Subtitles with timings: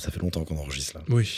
[0.00, 1.04] Ça fait longtemps qu'on enregistre là.
[1.10, 1.28] Oui.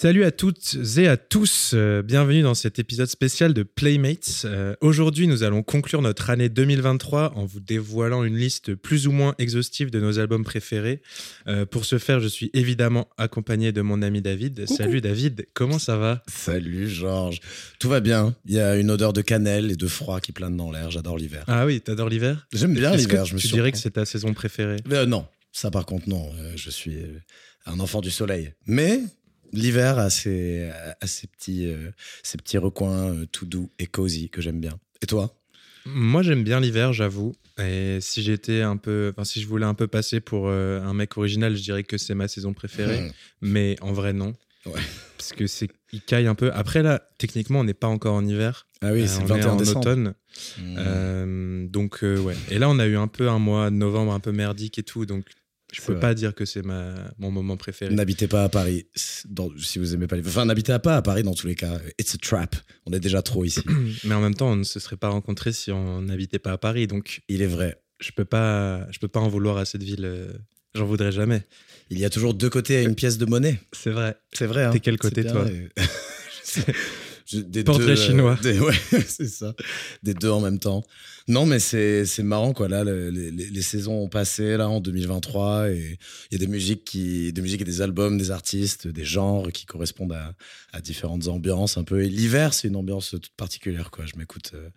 [0.00, 4.46] Salut à toutes et à tous, euh, bienvenue dans cet épisode spécial de Playmates.
[4.46, 9.12] Euh, Aujourd'hui, nous allons conclure notre année 2023 en vous dévoilant une liste plus ou
[9.12, 11.02] moins exhaustive de nos albums préférés.
[11.48, 14.66] Euh, pour ce faire, je suis évidemment accompagné de mon ami David.
[14.66, 16.22] Salut David, comment ça va?
[16.28, 17.40] Salut Georges.
[17.78, 18.34] Tout va bien.
[18.46, 20.90] Il y a une odeur de cannelle et de froid qui plane dans l'air.
[20.90, 21.44] J'adore l'hiver.
[21.46, 22.46] Ah oui, t'adores l'hiver?
[22.54, 23.26] J'aime bien l'hiver.
[23.26, 24.76] Je me Tu suis dirais que c'est ta saison préférée?
[25.06, 26.30] Non, ça par contre non.
[26.56, 26.96] Je suis
[27.66, 28.54] un enfant du soleil.
[28.66, 29.02] Mais
[29.52, 31.90] l'hiver a ses, a ses petits, euh,
[32.22, 34.78] ses petits recoins euh, tout doux et cosy que j'aime bien.
[35.02, 35.34] Et toi?
[35.86, 37.34] Moi, j'aime bien l'hiver, j'avoue.
[37.58, 40.94] Et si j'étais un peu, enfin, si je voulais un peu passer pour euh, un
[40.94, 43.00] mec original, je dirais que c'est ma saison préférée.
[43.00, 43.10] Hmm.
[43.40, 44.34] Mais en vrai, non.
[44.66, 44.80] Ouais.
[45.16, 46.52] Parce que c'est, il caille un peu.
[46.52, 48.66] Après là, techniquement, on n'est pas encore en hiver.
[48.82, 49.78] Ah oui, c'est le 21 est en décembre.
[49.80, 50.14] automne.
[50.60, 52.36] Euh, donc ouais.
[52.50, 54.82] Et là, on a eu un peu un mois de novembre un peu merdique et
[54.82, 55.06] tout.
[55.06, 55.24] Donc
[55.72, 56.00] je peux vrai.
[56.00, 57.94] pas dire que c'est ma mon moment préféré.
[57.94, 58.86] N'habitez pas à Paris
[59.28, 60.26] dans- si vous aimez pas les.
[60.26, 61.78] Enfin, n'habitez pas à Paris dans tous les cas.
[61.98, 62.56] It's a trap.
[62.86, 63.60] On est déjà trop ici.
[64.04, 66.58] Mais en même temps, on ne se serait pas rencontrés si on n'habitait pas à
[66.58, 66.86] Paris.
[66.86, 67.80] Donc Il est vrai.
[68.00, 70.04] je peux pas, je peux pas en vouloir à cette ville.
[70.04, 70.32] euh,
[70.74, 71.42] J'en voudrais jamais.
[71.90, 73.60] Il y a toujours deux côtés à une pièce de monnaie.
[73.72, 74.16] C'est vrai.
[74.32, 74.64] C'est vrai.
[74.64, 74.70] Hein.
[74.70, 75.44] T'es quel côté, toi
[77.64, 78.38] Portrait deux, euh, chinois.
[78.44, 79.54] ouais, c'est ça.
[80.02, 80.82] Des deux en même temps.
[81.28, 82.68] Non, mais c'est marrant, quoi.
[82.68, 85.98] Là, le- les, les- les saisons ont passé, là, en 2023, et
[86.30, 89.52] il y a des musiques, qui, des musiques et des albums, des artistes, des genres
[89.52, 90.34] qui correspondent à,
[90.72, 92.02] à différentes ambiances, un peu.
[92.02, 94.06] Et l'hiver, c'est une ambiance toute particulière, quoi.
[94.06, 94.68] Je m'écoute euh,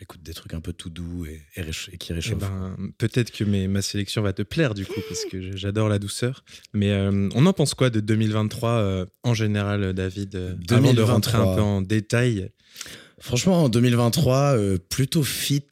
[0.00, 2.38] m'écoute des trucs un peu tout doux et, et, récha- et qui Eh réchauffent.
[2.38, 5.98] ben, peut-être que mes- ma sélection va te plaire du coup, parce que j'adore la
[5.98, 6.42] douceur.
[6.72, 10.36] Mais euh, on en pense quoi de 2023 euh, en général, David
[10.70, 11.56] Avant de rentrer un 2023.
[11.56, 12.50] peu en détail?
[13.18, 15.62] Franchement, en 2023, euh, plutôt fit,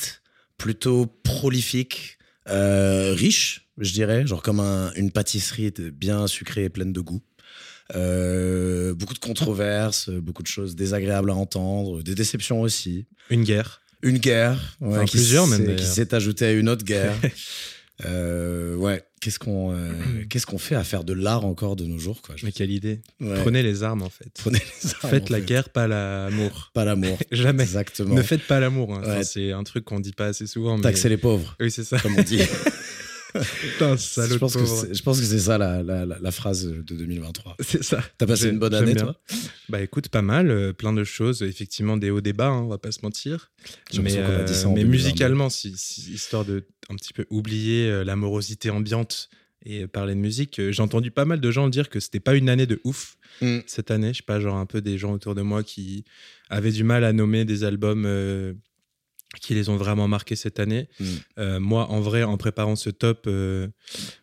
[0.59, 6.69] plutôt prolifique, euh, riche, je dirais, genre comme un- une pâtisserie de- bien sucrée et
[6.69, 7.23] pleine de goût.
[7.95, 13.07] Euh, beaucoup de controverses, beaucoup de choses désagréables à entendre, des déceptions aussi.
[13.31, 13.81] Une guerre.
[14.03, 17.15] Une guerre, ouais, Enfin, qui plusieurs même, qui s'est ajoutée à une autre guerre.
[18.05, 19.91] Euh, ouais, qu'est-ce qu'on euh,
[20.31, 22.71] qu'est-ce qu'on fait à faire de l'art encore de nos jours quoi Je- Mais quelle
[22.71, 23.01] idée.
[23.21, 23.41] ouais.
[23.43, 24.29] Prenez les armes en fait.
[24.39, 25.47] Prenez les armes, Faites en la fait.
[25.47, 26.71] guerre, pas l'amour.
[26.75, 27.19] pas l'amour.
[27.33, 27.65] Jamais.
[27.65, 28.15] Exactement.
[28.15, 28.95] Ne faites pas l'amour.
[28.95, 29.01] hein.
[29.03, 30.77] Enfin, c'est un truc qu'on dit pas assez souvent.
[30.77, 30.83] Mais...
[30.83, 31.99] Taxer les pauvres, Oui, c'est ça.
[31.99, 32.41] comme on dit.
[33.73, 36.31] Putain, salaud je, pense que c'est- je pense que c'est ça la, la, la- la
[36.31, 37.57] phrase de 2023.
[37.61, 38.03] C'est ça.
[38.17, 39.03] T'as passé J'ai- une bonne année, bien.
[39.05, 39.21] toi
[39.69, 42.69] Bah écoute, pas mal, euh, plein de choses, effectivement des hauts des bas, hein, on
[42.69, 43.51] va pas se mentir.
[43.93, 44.85] J'ai Mais, ça 2022.
[44.87, 49.29] musicalement, si, si- histoire de un petit peu oublier euh, l'amorosité ambiante
[49.67, 52.35] et parler de musique, euh, j'ai entendu pas mal de gens dire que c'était pas
[52.35, 53.59] une année de ouf Mm.
[53.67, 54.13] cette année.
[54.15, 56.05] Je sais pas, genre un peu des gens autour de moi qui
[56.49, 58.55] avaient du mal à nommer des albums euh,
[59.41, 60.89] qui les ont vraiment marqués cette année.
[60.99, 61.05] Mm.
[61.39, 63.69] Euh, moi, en vrai, en préparant ce top, euh,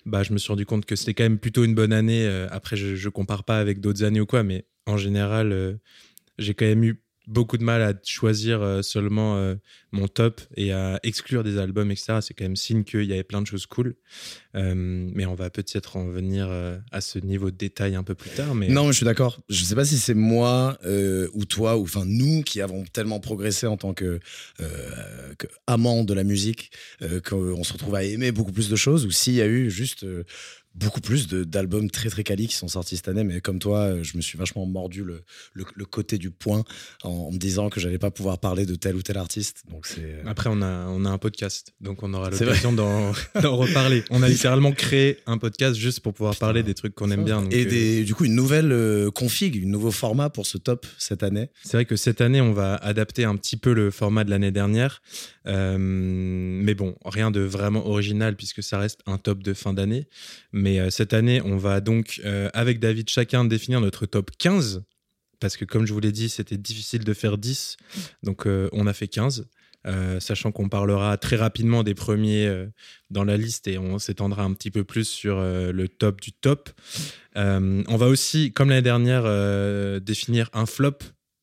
[0.06, 2.26] bah, je me suis rendu compte que c'était quand même plutôt une bonne année.
[2.26, 5.80] Euh, après, je, je compare pas avec d'autres années ou quoi, mais en général,
[6.38, 9.56] j'ai quand même eu beaucoup de mal à choisir euh, seulement euh,
[9.92, 12.20] mon top et à exclure des albums, etc.
[12.22, 13.96] C'est quand même signe qu'il y avait plein de choses cool.
[14.56, 16.50] Euh, mais on va peut-être en venir
[16.92, 18.56] à ce niveau de détail un peu plus tard.
[18.56, 19.42] Mais Non, mais je suis d'accord.
[19.50, 20.78] Je sais pas si c'est moi
[21.34, 24.20] ou toi, ou enfin nous qui avons tellement progressé en tant que,
[24.58, 25.48] que
[26.04, 26.72] de la musique,
[27.26, 30.06] qu'on se retrouve à aimer beaucoup plus de choses, ou s'il y a eu juste
[30.76, 33.24] beaucoup plus d'albums très très quali qui sont sortis cette année.
[33.24, 36.64] Mais comme toi, euh, je me suis vachement mordu le, le, le côté du point
[37.04, 39.64] en, en me disant que j'allais pas pouvoir parler de tel ou tel artiste.
[39.70, 43.12] Donc c'est euh, Après, on a, on a un podcast, donc on aura l'occasion d'en
[43.12, 44.04] reparler.
[44.10, 47.42] On a littéralement créé un podcast juste pour pouvoir parler des trucs qu'on aime bien.
[47.42, 51.24] donc, et euh, du coup une nouvelle config, un nouveau format pour ce top cette
[51.24, 51.50] année.
[51.64, 54.52] C'est vrai que cette année, on va adapter un petit peu le format de l'année
[54.52, 55.02] dernière.
[55.48, 60.08] Euh, mais bon, rien de vraiment original puisque ça reste un top de fin d'année.
[60.52, 64.84] Mais euh, cette année, on va donc, euh, avec David, chacun définir notre top 15.
[65.40, 67.78] Parce que comme je vous l'ai dit, c'était difficile de faire 10.
[68.24, 69.48] Donc euh, on a fait 15.
[69.86, 72.66] euh, sachant qu'on parlera très rapidement des premiers
[73.12, 76.70] dans la liste et on s'étendra un petit peu plus sur le top du top.
[77.36, 79.24] On va aussi, comme l'année dernière,
[80.02, 80.98] définir un flop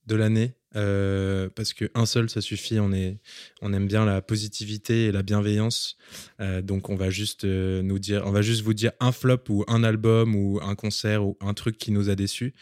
[0.06, 0.54] de l'année.
[0.74, 2.80] euh, parce qu'un seul, ça suffit.
[2.80, 3.18] On, est,
[3.60, 5.96] on aime bien la positivité et la bienveillance.
[6.40, 9.44] Euh, donc, on va juste euh, nous dire, on va juste vous dire un flop
[9.48, 12.54] ou un album ou un concert ou un truc qui nous a déçus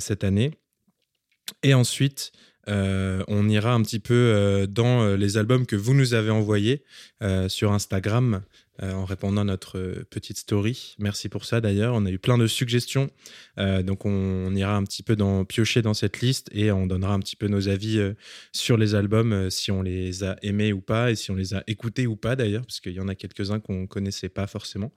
[0.00, 0.50] cette année.
[1.62, 2.32] Et ensuite,
[2.66, 6.84] on ira un petit peu dans les albums que vous nous avez envoyés
[7.48, 8.42] sur Instagram.
[8.82, 10.96] Euh, en répondant à notre euh, petite story.
[10.98, 11.94] Merci pour ça d'ailleurs.
[11.94, 13.10] On a eu plein de suggestions.
[13.58, 17.14] Euh, donc on, ira un petit peu dans, piocher dans cette liste et on donnera
[17.14, 18.00] un petit peu nos avis
[18.52, 21.62] sur les albums, si on les a aimés ou pas et si on les a
[21.66, 24.92] écoutés ou pas d'ailleurs, parce qu'il y en a quelques-uns qu'on ne connaissait pas forcément.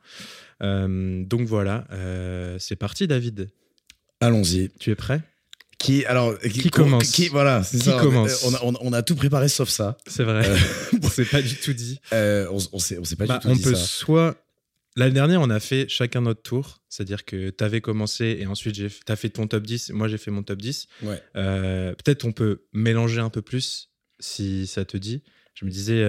[0.61, 1.87] donc voilà,
[2.59, 3.49] c'est parti David.
[4.19, 4.69] Allons-y.
[4.79, 5.21] Tu es prêt?
[5.85, 9.97] Qui, alors, qui, commence Qui, voilà, qui commence on a, tout préparé sauf ça.
[10.07, 10.47] C'est vrai.
[10.47, 10.57] Euh,
[11.03, 11.99] on s'est pas du tout dit.
[12.11, 13.85] Euh, on, on s'est pas bah, du tout on dit peut ça.
[13.85, 14.35] soit.
[14.95, 16.81] L'année dernière, on a fait chacun notre tour.
[16.89, 19.91] C'est-à-dire que tu avais commencé et ensuite tu as fait ton top 10.
[19.91, 20.87] Moi, j'ai fait mon top 10.
[21.03, 21.21] Ouais.
[21.35, 25.21] Euh, peut-être on peut mélanger un peu plus si ça te dit.
[25.53, 26.03] Je me disais,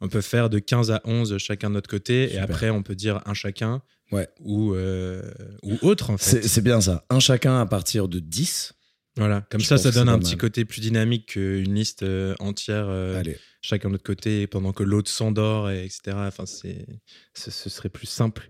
[0.00, 2.94] on peut faire de 15 à 11 chacun de notre côté et après, on peut
[2.96, 3.82] dire un chacun.
[4.12, 4.28] Ouais.
[4.40, 6.42] Ou, ou autre, en fait.
[6.42, 7.04] C'est bien ça.
[7.10, 8.74] Un chacun à partir de 10.
[9.20, 13.22] Voilà, comme ça, ça donne un petit côté plus dynamique qu'une liste euh, entière, euh,
[13.60, 16.16] chacun de notre côté, pendant que l'autre s'endort, etc.
[16.16, 16.86] Enfin, c'est,
[17.34, 18.48] ce, serait plus simple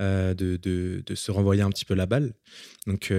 [0.00, 2.32] euh, de, de, de, se renvoyer un petit peu la balle.
[2.86, 3.12] Donc,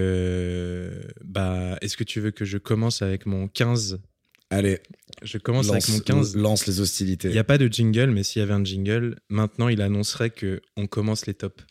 [1.24, 4.00] bah, est-ce que tu veux que je commence avec mon 15
[4.50, 4.80] Allez.
[5.22, 6.36] Je commence avec mon 15.
[6.36, 7.28] Lance les hostilités.
[7.28, 10.30] Il n'y a pas de jingle, mais s'il y avait un jingle, maintenant il annoncerait
[10.30, 11.62] qu'on commence les tops.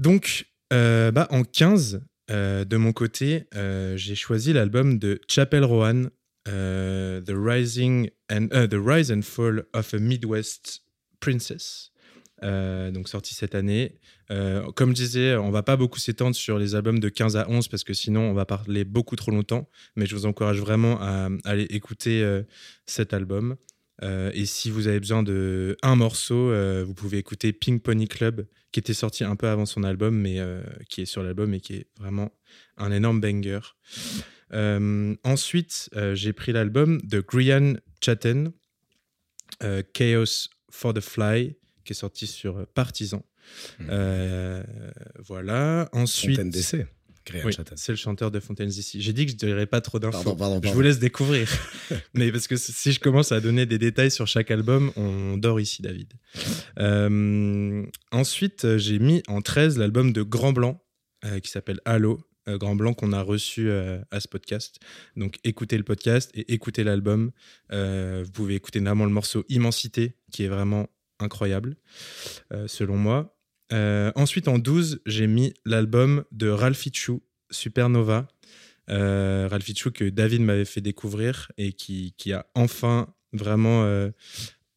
[0.00, 6.10] Donc, bah, en 15, euh, de mon côté, euh, j'ai choisi l'album de Chapel Rowan,
[6.48, 10.82] euh, The, Rising and, The Rise and Fall of a Midwest
[11.20, 11.92] Princess.
[12.42, 13.98] donc sorti cette année.
[14.74, 17.68] comme je disais, on va pas beaucoup s'étendre sur les albums de 15 à 11
[17.68, 19.68] parce que sinon on va parler beaucoup trop longtemps.
[19.96, 22.42] Mais je vous encourage vraiment à aller écouter
[22.84, 23.56] cet album.
[24.02, 28.08] Euh, et si vous avez besoin de un morceau, euh, vous pouvez écouter Pink Pony
[28.08, 31.54] Club, qui était sorti un peu avant son album, mais euh, qui est sur l'album
[31.54, 32.32] et qui est vraiment
[32.76, 33.60] un énorme banger.
[35.24, 38.52] ensuite, j'ai pris l'album de Grian Chatten,
[39.94, 43.24] Chaos for the Fly, qui est sorti sur Partisan.
[43.78, 44.62] Hmm.
[45.20, 45.88] voilà.
[45.92, 46.40] Ensuite.
[47.76, 49.00] C'est le chanteur de Fontaines ici.
[49.02, 50.36] J'ai dit que je ne dirais pas trop d'infos.
[50.62, 51.48] Je vous laisse découvrir.
[52.14, 55.60] Mais parce que si je commence à donner des détails sur chaque album, on dort
[55.60, 56.12] ici, David.
[56.78, 60.80] Euh, ensuite, j'ai mis en 13 l'album de Grand Blanc
[61.24, 62.20] euh, qui s'appelle Halo.
[62.48, 64.78] Euh, Grand Blanc qu'on a reçu à ce podcast.
[65.16, 67.32] Donc écoutez le podcast et écoutez l'album.
[67.70, 70.88] vous pouvez écouter notamment le morceau Immensité qui est vraiment
[71.18, 71.76] incroyable
[72.66, 73.35] selon moi.
[73.72, 76.86] Euh, ensuite, en 12, j'ai mis l'album de Ralph
[77.50, 78.28] Supernova.
[78.88, 84.10] Euh, Ralph que David m'avait fait découvrir et qui, qui a enfin vraiment euh,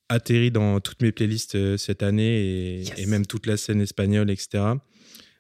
[0.10, 4.64] atterri dans toutes mes playlists euh, cette année et, même toute la scène espagnole, etc.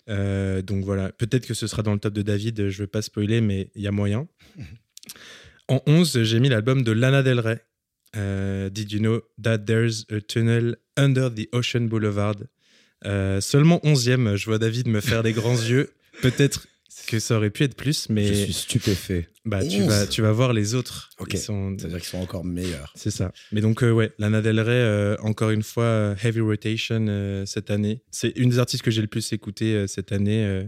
[0.07, 3.01] donc voilà, peut-être que ce sera dans le top de David, je ne veux pas
[3.01, 4.27] spoiler, mais il y a moyen.
[5.67, 7.59] en 11, j'ai mis l'album de Lana Del Rey.
[8.71, 12.47] Did you know that there's a tunnel under the Ocean Boulevard?
[13.05, 15.91] Euh, seulement 11e, je vois David me faire des grands yeux.
[16.21, 16.67] Peut-être
[17.07, 18.27] que ça aurait pu être plus, mais.
[18.27, 19.27] Je suis stupéfait.
[19.45, 21.09] Bah, tu vas, tu vas voir les autres.
[21.17, 21.35] Ok.
[21.35, 22.93] C'est-à-dire qu'ils sont encore meilleurs.
[22.95, 23.31] C'est ça.
[23.51, 28.03] Mais donc, euh, ouais, Lana Del Rey, euh, encore une fois, Heavy Rotation cette année.
[28.11, 30.67] C'est une des artistes que j'ai le plus écouté cette année.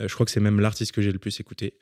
[0.00, 1.74] Euh, je crois que c'est même l'artiste que j'ai le plus écouté.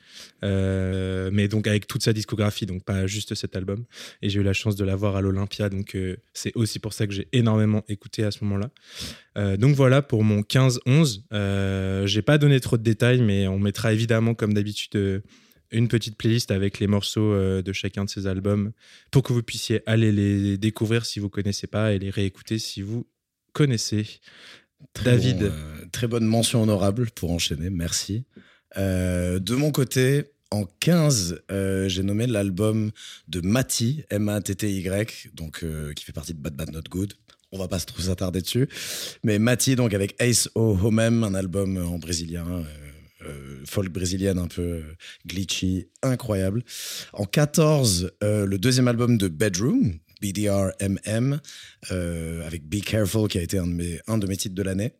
[0.43, 3.85] Euh, mais donc avec toute sa discographie, donc pas juste cet album.
[4.21, 7.07] Et j'ai eu la chance de l'avoir à l'Olympia, donc euh, c'est aussi pour ça
[7.07, 9.57] que j'ai énormément écouté à ce moment-là.
[9.57, 12.05] donc voilà pour mon 15-11.
[12.05, 15.23] j'ai pas donné trop de détails, mais on mettra évidemment, comme d'habitude,
[15.71, 18.71] une petite playlist avec les morceaux de chacun de ces albums
[19.11, 22.81] pour que vous puissiez aller les découvrir si vous connaissez pas et les réécouter si
[22.81, 23.07] vous
[23.53, 24.05] connaissez.
[25.03, 25.43] David.
[25.43, 25.51] Euh,
[25.91, 28.25] très bonne mention honorable pour enchaîner, merci.
[28.77, 32.91] Euh, de mon côté, en 15, euh, j'ai nommé l'album
[33.27, 35.65] de Mati, M-A-T-T-Y, donc,
[35.95, 37.13] qui fait partie de Bad Bad Not Good.
[37.51, 38.67] On va pas trop s'attarder dessus.
[39.23, 42.65] Mais Mati, donc avec Ace O Homem, un album en brésilien,
[43.65, 44.83] folk brésilienne un peu
[45.25, 46.63] glitchy, incroyable.
[47.13, 51.39] En 14, le deuxième album de Bedroom, BDRMM,
[51.91, 54.63] euh, avec Be Careful, qui a été un de mes, un de mes titres de
[54.63, 54.93] l'année.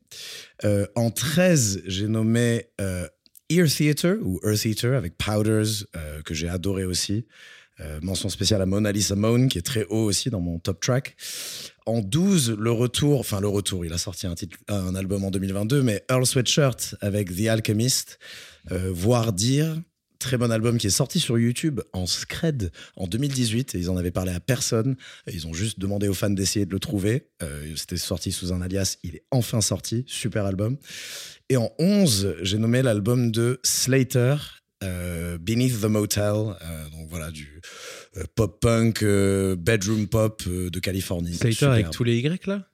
[0.64, 3.08] Euh, en 13, j'ai nommé euh,
[3.50, 5.86] Ear Theater, ou Earth Theater, avec Powders,
[6.24, 7.26] que j'ai adoré aussi.
[8.02, 11.16] mention spéciale à Mona Lisa Moan, qui est très haut aussi dans mon top track.
[11.86, 15.30] En 12, le retour, enfin le retour, il a sorti un, titre, un album en
[15.30, 18.18] 2022, mais Earl Sweatshirt avec The Alchemist,
[18.72, 19.78] voire dire,
[20.20, 23.98] très bon album qui est sorti sur YouTube en scred en 2018 et ils en
[23.98, 24.96] avaient parlé à personne.
[25.32, 27.30] Ils ont juste demandé aux fans d'essayer de le trouver.
[27.44, 30.78] Euh, c'était sorti sous un alias, il est enfin sorti, super album.
[31.50, 34.36] Et en 11, j'ai nommé l'album de Slater
[35.40, 36.56] Beneath the Motel,
[36.92, 37.60] donc voilà, du
[38.36, 41.34] pop-punk, bedroom pop de Californie.
[41.34, 42.68] Slater avec tous les Y là?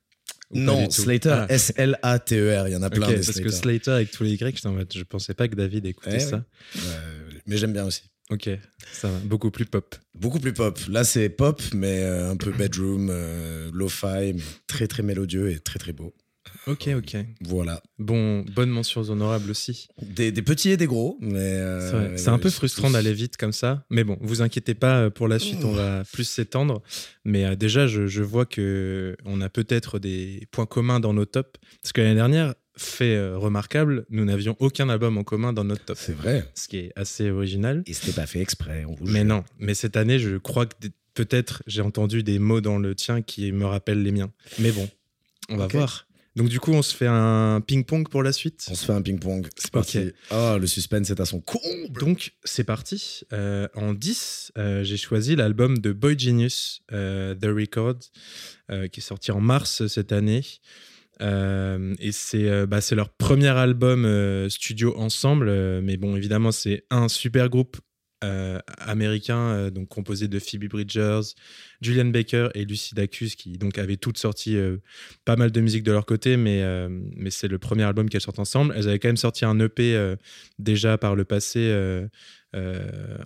[0.54, 1.46] Non, Slater, ah.
[1.50, 5.00] S-L-A-T-E-R, il y en a plein des Parce que Slater avec tous les Y, je,
[5.00, 6.44] je pensais pas que David écoutait eh ça.
[7.52, 8.04] Mais j'aime bien aussi.
[8.30, 8.50] Ok,
[8.94, 9.18] ça va.
[9.26, 9.94] Beaucoup plus pop.
[10.16, 10.80] Beaucoup plus pop.
[10.88, 15.60] Là, c'est pop, mais euh, un peu bedroom, euh, lo-fi, mais très très mélodieux et
[15.60, 16.14] très très beau.
[16.66, 17.18] Ok, ok.
[17.42, 17.84] Voilà.
[18.00, 19.90] Bon, bonne mention honorable aussi.
[20.02, 21.40] Des, petits et des gros, mais.
[21.40, 23.84] Euh, c'est un peu frustrant d'aller vite comme ça.
[23.90, 26.82] Mais bon, vous inquiétez pas, pour la suite, on va plus s'étendre.
[27.26, 31.60] Mais déjà, je, je, vois que on a peut-être des points communs dans nos tops.
[31.82, 35.86] Parce que l'année dernière, fait euh, remarquable, nous n'avions aucun album en commun dans notre
[35.86, 35.98] top.
[36.00, 36.50] C'est vrai.
[36.56, 37.84] Ce qui est assez original.
[37.86, 38.86] Et c'était pas fait exprès.
[38.86, 42.78] On mais non, mais cette année, je crois que peut-être j'ai entendu des mots dans
[42.78, 44.32] le tien qui me rappellent les miens.
[44.60, 44.90] Mais bon,
[45.50, 46.08] on va voir.
[46.38, 48.66] Donc du coup, on se fait un ping-pong pour la suite?
[48.72, 49.50] On se fait un ping-pong.
[49.58, 50.12] C'est parti.
[50.30, 52.00] Ah, le suspense est à son comble.
[52.00, 53.24] Donc c'est parti.
[53.34, 58.00] Euh, en 10, euh, j'ai choisi l'album de Boy Genius, The Record,
[58.70, 60.46] qui est sorti en mars cette année.
[61.22, 65.52] Euh, et c'est euh, bah, leur premier album euh, studio ensemble.
[65.82, 67.78] mais bon, évidemment, c'est un super groupe
[68.78, 71.34] américain, donc composé de Phoebe Bridgers,
[71.82, 74.56] Julian Baker et Lucy Dacus, qui donc avaient toutes sorti
[75.26, 76.64] pas mal de musique de leur côté, mais,
[77.16, 78.76] mais c'est le premier album qu'elles sortent ensemble.
[78.78, 80.16] Elles avaient quand même sorti un EP
[80.60, 81.76] déjà par le passé.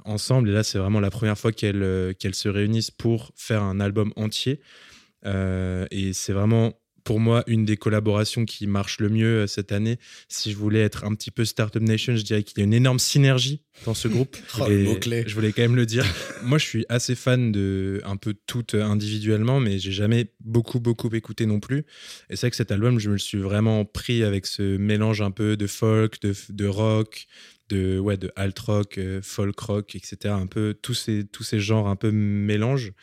[0.05, 3.81] ensemble et là c'est vraiment la première fois qu'elles qu'elles se réunissent pour faire un
[3.81, 4.61] album entier
[5.25, 6.73] et c'est vraiment
[7.05, 9.97] pour moi une des collaborations qui marche le mieux euh, cette année.
[10.27, 12.73] Si je voulais être un petit peu Startup Nation, je dirais qu'il y a une
[12.73, 14.35] énorme synergie dans ce groupe.
[14.59, 16.03] oh, je voulais quand même le dire.
[16.43, 21.09] moi, je suis assez fan de un peu toutes individuellement, mais j'ai jamais beaucoup beaucoup
[21.15, 21.85] écouté non plus.
[22.29, 25.21] Et c'est vrai que cet album, je me le suis vraiment pris avec ce mélange
[25.21, 27.27] un peu de folk, de, rock,
[27.69, 30.33] de ouais de alt rock, euh, folk rock, etc.
[30.33, 32.93] Un peu tous ces tous ces genres un peu mélange.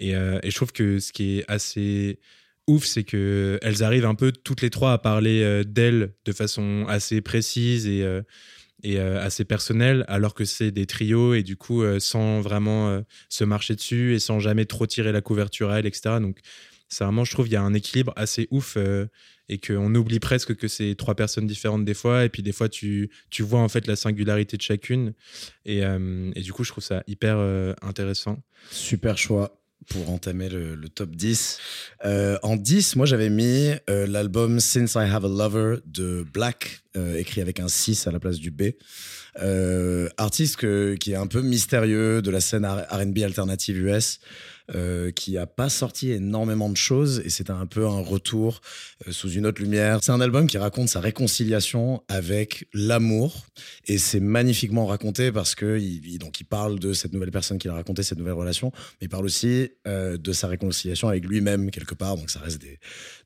[0.00, 2.18] Et, euh, et je trouve que ce qui est assez
[2.66, 6.32] ouf, c'est que elles arrivent un peu toutes les trois à parler euh, d'elles de
[6.32, 8.22] façon assez précise et, euh,
[8.84, 13.74] euh, assez personnelle, alors que c'est des trios et du coup sans vraiment se marcher
[13.74, 16.16] dessus et sans jamais trop tirer la couverture à elles, etc.
[16.20, 16.38] Donc
[16.88, 18.76] c'est vraiment, je trouve, il y a un équilibre assez ouf
[19.48, 22.68] et qu'on oublie presque que c'est trois personnes différentes des fois et puis des fois
[22.68, 25.14] tu, vois en fait la singularité de chacune
[25.64, 25.82] et
[26.36, 27.38] du coup je trouve ça hyper
[27.82, 28.40] intéressant.
[28.70, 31.58] Super choix pour entamer le, top 10.
[32.04, 36.80] Euh, en 10, moi j'avais mis euh, l'album Since I Have a Lover de Black,
[36.96, 38.72] euh, écrit avec un 6 à la place du B.
[40.16, 40.56] artiste
[40.98, 44.20] qui est un peu mystérieux de la scène RB alternative US.
[44.74, 48.60] Euh, qui a pas sorti énormément de choses et c'est un peu un retour
[49.06, 50.00] euh, sous une autre lumière.
[50.02, 53.46] C'est un album qui raconte sa réconciliation avec l'amour
[53.86, 57.70] et c'est magnifiquement raconté parce que il, donc il parle de cette nouvelle personne qu'il
[57.70, 61.70] a raconté cette nouvelle relation, mais il parle aussi euh, de sa réconciliation avec lui-même
[61.70, 62.16] quelque part.
[62.16, 62.80] Donc ça reste des,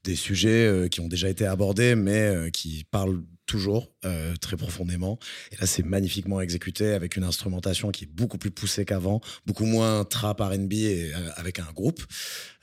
[0.04, 5.18] des sujets qui ont déjà été abordés, mais qui parlent toujours euh, très profondément.
[5.52, 9.66] Et là, c'est magnifiquement exécuté avec une instrumentation qui est beaucoup plus poussée qu'avant, beaucoup
[9.66, 12.02] moins trap R&B et euh, avec un groupe.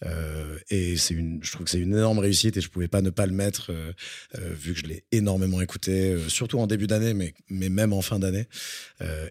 [0.04, 3.04] Euh, et c'est une, je trouve que c'est une énorme réussite et je pouvais pas
[3.04, 3.72] ne pas le mettre
[4.36, 8.18] vu que je l'ai énormément écouté, surtout en début d'année, mais, mais même en fin
[8.18, 8.48] d'année.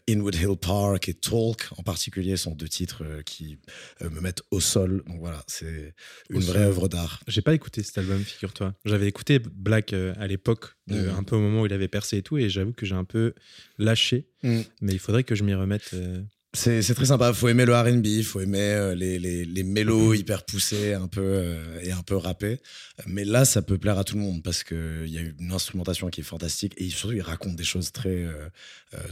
[0.08, 3.58] Inwood Hill Park et Talk en particulier sont deux titres qui
[4.00, 5.02] me mettent au sol.
[5.06, 5.94] Donc voilà, c'est
[6.30, 7.20] une vraie œuvre d'art.
[7.26, 8.74] J'ai pas écouté cet album, figure-toi.
[8.84, 11.08] J'avais écouté Black à l'époque, mmh.
[11.16, 13.04] un peu au moment où il avait percé et tout, et j'avoue que j'ai un
[13.04, 13.32] peu
[13.78, 14.26] lâché.
[14.42, 14.60] Mm.
[14.82, 15.90] Mais il faudrait que je m'y remette.
[15.94, 16.20] Euh.
[16.52, 17.32] C'est, très sympa.
[17.32, 20.18] Faut aimer le R&B, il faut aimer euh, les, les, les mélos mm-hmm.
[20.18, 22.58] hyper poussés, un peu euh, et un peu rappés.
[23.06, 25.52] Mais là, ça peut plaire à tout le monde parce que il y a une
[25.52, 28.26] instrumentation qui est fantastique et surtout il raconte des choses très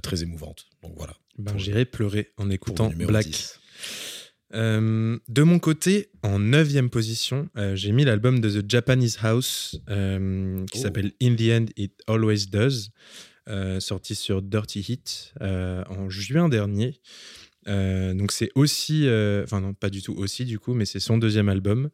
[0.03, 0.67] très émouvantes.
[0.83, 1.15] Donc voilà.
[1.39, 3.27] Ben, j'irai pleurer en écoutant Black.
[4.55, 9.81] Euh, de mon côté, en neuvième position, euh, j'ai mis l'album de The Japanese House
[9.91, 10.83] euh, qui oh.
[10.83, 12.91] s'appelle In the End It Always Does,
[13.81, 17.01] sorti sur Dirty Hit en juin dernier.
[17.67, 19.07] donc c'est aussi,
[19.43, 21.91] enfin non pas du tout aussi du coup, mais c'est son deuxième album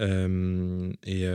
[0.00, 1.26] et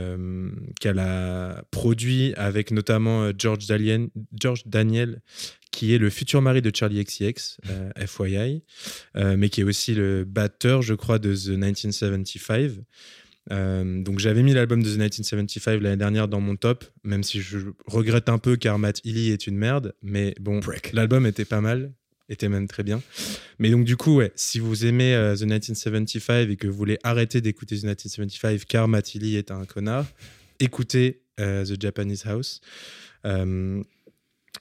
[0.80, 5.22] qu'elle a produit avec notamment George Daniel, George Daniel
[5.70, 8.62] qui est le futur mari de Charlie XCX, euh, FYI,
[9.16, 12.82] euh, mais qui est aussi le batteur, je crois, de The 1975.
[13.52, 17.40] Euh, donc j'avais mis l'album de The 1975 l'année dernière dans mon top, même si
[17.40, 20.60] je regrette un peu car Matt Healy est une merde, mais bon,
[20.92, 21.92] l'album était pas mal,
[22.28, 23.02] était même très bien.
[23.58, 27.40] Mais donc du coup, ouais, si vous aimez The 1975 et que vous voulez arrêter
[27.40, 30.06] d'écouter The 1975 car Matt Healy est un connard,
[30.58, 32.60] écoutez The Japanese House.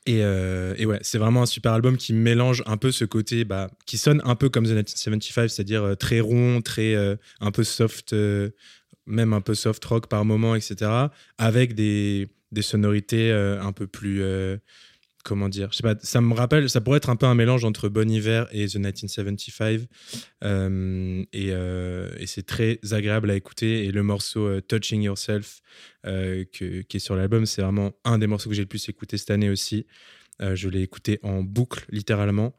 [0.10, 3.46] Et, euh, et, ouais, c'est vraiment un super album qui mélange un peu ce côté,
[3.46, 7.52] bah, qui sonne un peu comme The 1975, c'est-à-dire euh, très rond, très euh, un
[7.52, 8.16] peu soft,
[9.06, 10.90] même un peu soft rock par moment, etc.,
[11.38, 12.28] avec des
[12.60, 14.24] sonorités un peu plus
[15.24, 17.66] comment dire, je sais pas, ça me rappelle, ça pourrait être un peu un mélange
[17.66, 19.88] entre Bon Hiver et The 1975.
[20.44, 23.86] Euh, euh, et, c'est très agréable à écouter.
[23.86, 25.62] Et le morceau euh, Touching Yourself,
[26.04, 29.32] qui est sur l'album, c'est vraiment un des morceaux que j'ai le plus écouté cette
[29.32, 29.86] année aussi.
[30.40, 32.56] je l'ai écouté en boucle, littéralement.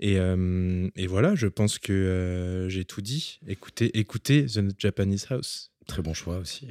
[0.00, 3.40] Et, et voilà, je pense que j'ai tout dit.
[3.46, 5.70] Écoutez, écoutez The Japanese House.
[5.86, 6.68] Très bon choix aussi.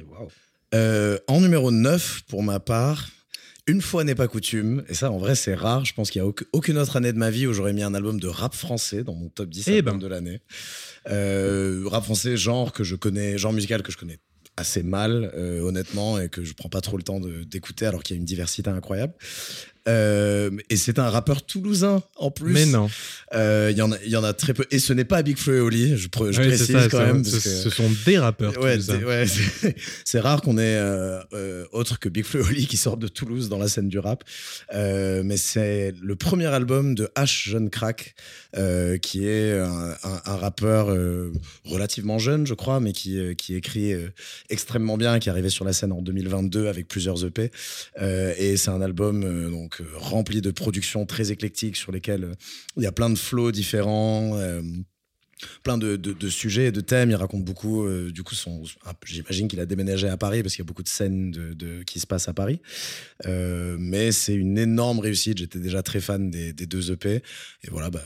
[0.72, 3.08] en numéro 9, pour ma part,
[3.70, 6.28] une fois n'est pas coutume, et ça en vrai c'est rare, je pense qu'il n'y
[6.28, 9.04] a aucune autre année de ma vie où j'aurais mis un album de rap français
[9.04, 9.96] dans mon top 10 eh ben.
[9.96, 10.40] de l'année.
[11.08, 14.18] Euh, rap français, genre que je connais, genre musical que je connais
[14.56, 18.16] assez mal, euh, honnêtement, et que je prends pas trop le temps d'écouter alors qu'il
[18.16, 19.14] y a une diversité incroyable.
[19.90, 22.52] Euh, et c'est un rappeur toulousain en plus.
[22.52, 22.88] Mais non.
[23.34, 24.64] Euh, il y, en a, y en a très peu.
[24.70, 27.24] Et ce n'est pas Big Flo et Oli, je, précise quand même.
[27.24, 29.02] ce, sont des rappeurs toulousains.
[29.02, 29.24] Ouais,
[30.04, 33.48] c'est rare qu'on ait euh, autre que Big Flo et Oli qui sortent de Toulouse
[33.48, 34.24] dans la scène du rap.
[34.72, 38.14] mais c'est le premier album de H Jeune Crack,
[39.02, 40.96] qui est un, un rappeur
[41.64, 43.92] relativement jeune, je crois, mais qui, qui écrit
[44.48, 47.50] extrêmement bien, qui est arrivé sur la scène en 2022 avec plusieurs EP.
[48.00, 52.34] et c'est un album donc euh, rempli de productions très éclectiques sur lesquelles euh,
[52.76, 54.38] il y a plein de flots différents.
[55.62, 57.10] Plein de, de, sujets et de thèmes.
[57.10, 57.84] Il raconte beaucoup.
[57.84, 58.34] Euh, du coup,
[59.04, 62.00] j'imagine qu'il a déménagé à Paris parce qu'il y a beaucoup de scènes de, qui
[62.00, 62.60] se passent à Paris.
[63.26, 65.38] Euh, mais c'est une énorme réussite.
[65.38, 67.22] J'étais déjà très fan des, deux EP.
[67.62, 68.02] Et voilà, bah,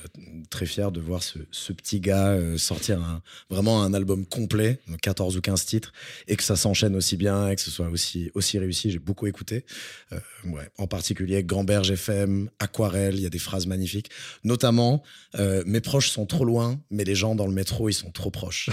[0.50, 5.40] très fier de voir ce, petit gars euh, sortir vraiment un album complet, 14 ou
[5.40, 5.92] 15 titres,
[6.28, 8.90] et que ça s'enchaîne aussi bien et que ce soit aussi, aussi réussi.
[8.90, 9.64] J'ai beaucoup écouté.
[10.78, 14.10] en particulier Gamberge FM, Aquarelle, il y a des phrases magnifiques.
[14.44, 15.02] Notamment,
[15.66, 18.68] mes proches sont trop loin, mais les gens dans le métro, ils sont trop proches.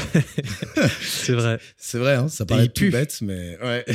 [1.01, 1.59] c'est vrai.
[1.77, 3.85] C'est vrai, hein, ça paraît tout bête, mais ouais.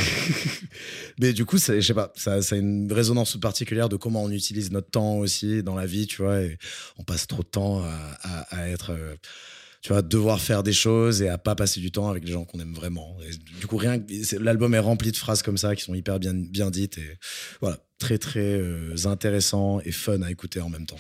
[1.21, 4.31] mais du coup, je sais pas, ça, ça, a une résonance particulière de comment on
[4.31, 6.57] utilise notre temps aussi dans la vie, tu vois, et
[6.97, 7.85] on passe trop de temps
[8.23, 8.93] à, être.
[8.93, 9.15] Euh,
[9.83, 12.45] tu vois, devoir faire des choses et à pas passer du temps avec les gens
[12.45, 13.17] qu'on aime vraiment.
[13.61, 14.03] du coup, rien,
[14.41, 17.19] l'album est rempli de phrases comme ça qui sont hyper bien, bien dites et
[17.61, 20.99] voilà, très très euh, intéressant et fun à écouter en même temps.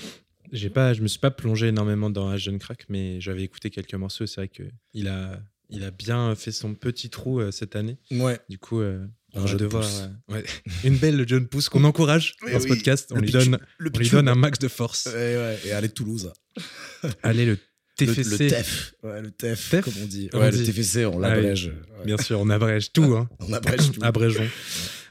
[0.52, 3.94] J'ai pas, je me suis pas plongé énormément dans jeune crack, mais j'avais écouté quelques
[3.94, 4.26] morceaux.
[4.26, 7.98] C'est vrai que il a, il a bien fait son petit trou euh, cette année.
[8.10, 8.38] Ouais.
[8.48, 9.04] Du coup, euh,
[9.34, 10.44] on va devoir euh, ouais,
[10.84, 13.12] une belle jeune pousse qu'on encourage dans ce podcast.
[13.14, 15.06] On lui donne, on lui donne un max de force.
[15.06, 16.32] Ouais, Et allez Toulouse.
[17.22, 17.58] allez le
[17.96, 18.24] TFC.
[18.24, 18.94] Le, TEF.
[19.02, 20.28] Ouais, le TEF, comme on dit.
[20.32, 21.72] Ouais, le TFC, on ah l'abrège.
[22.04, 23.16] Bien sûr, on abrège tout.
[23.16, 23.28] Hein.
[23.40, 24.00] on abrège tout.
[24.02, 24.48] Abrégeons.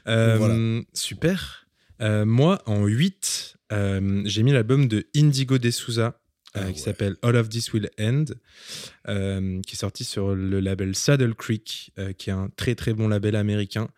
[0.06, 0.82] voilà.
[0.94, 1.66] Super.
[2.00, 6.20] moi, en 8, euh, j'ai mis l'album de Indigo de Souza.
[6.56, 8.24] Euh, ah qui s'appelle All of This Will End,
[9.08, 13.08] euh, qui est sorti sur le label Saddle Creek, qui est un très très bon
[13.08, 13.88] label américain,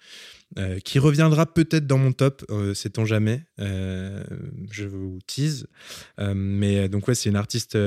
[0.85, 5.69] qui reviendra peut-être dans mon top, sait-on jamais, je vous tease.
[6.19, 7.79] mais donc ouais, c'est une artiste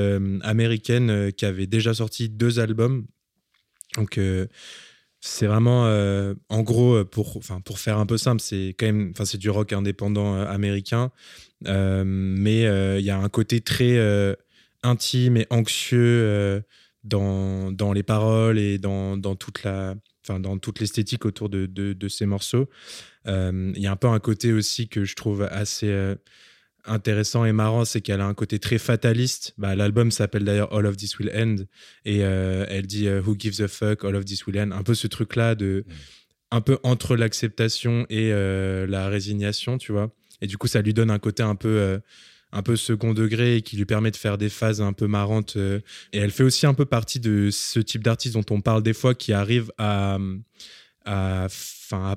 [0.42, 3.06] américaine qui avait déjà sorti deux albums,
[3.98, 4.18] donc
[5.22, 9.12] c'est vraiment, euh, en gros, pour, enfin, pour faire un peu simple, c'est quand même,
[9.12, 11.12] enfin, c'est du rock indépendant euh, américain,
[11.66, 12.62] mais
[13.00, 14.36] il y a un côté très
[14.84, 16.64] intime et anxieux
[17.04, 21.66] dans, dans les paroles et dans, dans toute la, enfin, dans toute l'esthétique autour de,
[21.66, 22.70] de, de, ces morceaux.
[23.26, 26.16] Il y a un peu un côté aussi que je trouve assez
[26.86, 29.54] intéressant et marrant, c'est qu'elle a un côté très fataliste.
[29.58, 31.64] Bah, L'album s'appelle d'ailleurs All of This Will End
[32.06, 34.72] et euh, elle dit euh, Who gives a fuck, All of This Will End.
[34.72, 35.92] Un peu ce truc-là de mm.
[36.52, 40.12] un peu entre l'acceptation et euh, la résignation, tu vois.
[40.42, 42.00] Et du coup, ça lui donne un côté un peu
[42.54, 45.56] un peu second degré et qui lui permet de faire des phases un peu marrantes.
[45.56, 48.94] et elle fait aussi un peu partie de ce type d'artiste dont on parle des
[48.94, 50.18] fois qui arrive à,
[51.06, 51.48] à,
[51.92, 52.16] à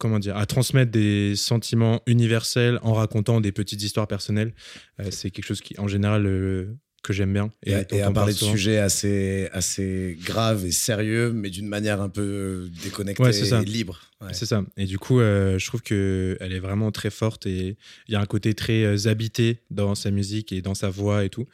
[0.00, 4.52] comment dire, à transmettre des sentiments universels en racontant des petites histoires personnelles.
[4.98, 7.50] Euh, c'est quelque chose qui, en général, euh, que j'aime bien.
[7.64, 12.68] Et, à parler de sujets assez, assez graves et sérieux, mais d'une manière un peu
[12.82, 14.00] déconnectée et libre.
[14.32, 14.62] C'est ça.
[14.76, 18.20] Et du coup, euh, je trouve qu'elle est vraiment très forte et il y a
[18.20, 21.46] un côté très habité dans sa musique et dans sa voix et tout.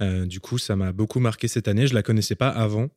[0.00, 1.86] du coup, ça m'a beaucoup marqué cette année.
[1.86, 2.90] Je la connaissais pas avant.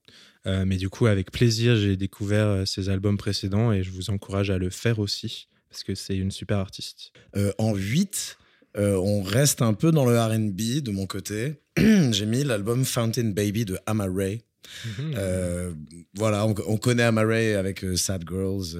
[0.47, 4.09] Euh, mais du coup, avec plaisir, j'ai découvert euh, ses albums précédents et je vous
[4.09, 7.13] encourage à le faire aussi parce que c'est une super artiste.
[7.35, 8.37] Euh, en 8,
[8.77, 11.61] on reste un peu dans le RB de mon côté.
[11.77, 14.41] j'ai mis l'album Fountain Baby de Ama Ray.
[14.85, 15.13] Mhm.
[15.17, 15.73] Euh,
[16.15, 18.77] voilà, on, connaît Amaray avec Sad Girls,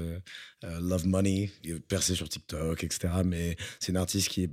[0.79, 1.49] Love Money,
[1.87, 3.09] percé sur TikTok, etc.
[3.25, 4.51] Mais c'est une artiste qui, est,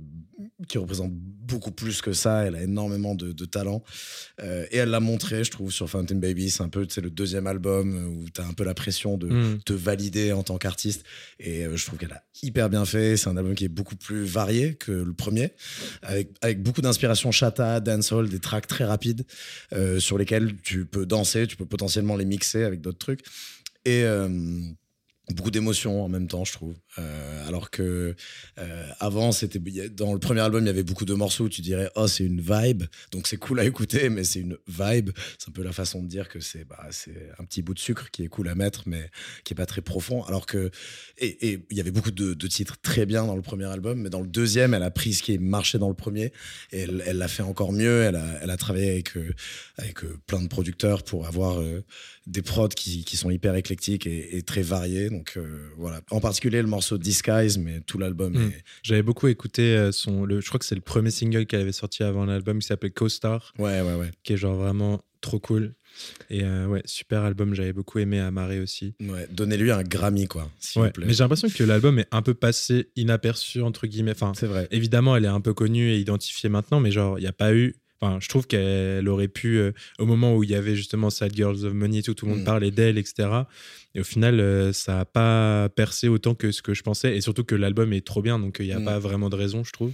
[0.67, 2.45] qui représente beaucoup plus que ça.
[2.45, 3.83] Elle a énormément de, talent.
[4.39, 6.49] et elle l'a montré, je trouve, sur Fountain Baby.
[6.49, 9.61] C'est un peu le deuxième album où tu as un peu la pression de mhm.
[9.63, 11.03] te valider en tant qu'artiste.
[11.39, 13.17] Et je trouve qu'elle a hyper bien fait.
[13.17, 15.51] C'est un album qui est beaucoup plus varié que le premier,
[16.01, 19.25] avec, avec beaucoup d'inspiration chata, dancehall, des tracks très rapides
[19.73, 23.21] euh, sur lesquels tu peux danser, tu peux potentiellement les mixer avec d'autres trucs.
[23.85, 24.27] Et euh,
[25.33, 26.75] beaucoup d'émotions en même temps, je trouve.
[26.97, 28.15] Euh, alors que
[28.57, 31.61] euh, avant, c'était dans le premier album, il y avait beaucoup de morceaux où tu
[31.61, 35.11] dirais oh c'est une vibe, donc c'est cool à écouter, mais c'est une vibe.
[35.37, 37.79] C'est un peu la façon de dire que c'est bah, c'est un petit bout de
[37.79, 39.09] sucre qui est cool à mettre, mais
[39.43, 40.23] qui est pas très profond.
[40.23, 40.71] Alors que
[41.17, 44.21] et il y avait beaucoup de, titres très bien dans le premier album, mais dans
[44.21, 46.33] le deuxième, elle a pris ce qui marchait dans le premier
[46.71, 48.03] et elle l'a fait encore mieux.
[48.03, 49.33] Elle a, elle a travaillé avec euh,
[49.77, 51.61] avec plein de producteurs pour avoir
[52.25, 55.09] des prods qui, qui, sont hyper éclectiques et, et très variés.
[55.09, 55.18] Donc
[55.77, 58.33] voilà, en particulier le morceau Disguise, mais tout l'album.
[58.33, 58.51] Hmm.
[58.83, 60.25] J'avais beaucoup écouté euh, son.
[60.25, 62.91] Le, je crois que c'est le premier single qu'elle avait sorti avant l'album qui s'appelait
[62.91, 63.53] Co-Star.
[63.57, 64.11] Ouais, ouais, ouais.
[64.23, 65.73] Qui est genre vraiment trop cool.
[66.29, 68.95] Et euh, ouais, super album, j'avais beaucoup aimé Amaré aussi.
[69.01, 70.49] Ouais, donnez-lui un Grammy, quoi.
[70.75, 74.11] Ouais, mais j'ai l'impression que l'album est un peu passé inaperçu, entre guillemets.
[74.11, 74.67] Enfin, c'est vrai.
[74.71, 77.53] Évidemment, elle est un peu connue et identifiée maintenant, mais genre, il n'y a pas
[77.53, 81.09] eu Enfin, je trouve qu'elle aurait pu, euh, au moment où il y avait justement
[81.09, 82.45] Sad Girls of Money, tout, tout le monde mm.
[82.45, 83.29] parlait d'elle, etc.
[83.93, 87.17] Et au final, euh, ça n'a pas percé autant que ce que je pensais.
[87.17, 88.85] Et surtout que l'album est trop bien, donc il n'y a mm.
[88.85, 89.91] pas vraiment de raison, je trouve.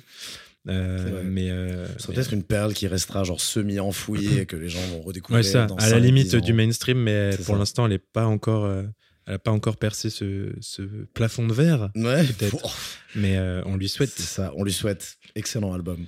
[0.68, 1.50] Euh, mais
[1.98, 5.44] c'est peut-être une perle qui restera genre semi enfouie et que les gens vont redécouvrir.
[5.44, 8.68] Ouais, ça, à la limite du mainstream, mais pour l'instant, elle n'est pas encore.
[8.68, 10.84] elle n'a pas encore percé ce, ce,
[11.16, 11.90] plafond de verre.
[11.96, 12.78] Ouais, peut-être.
[13.16, 14.12] Mais on lui souhaite.
[14.12, 15.18] Ça, on lui souhaite.
[15.36, 16.06] Excellent album.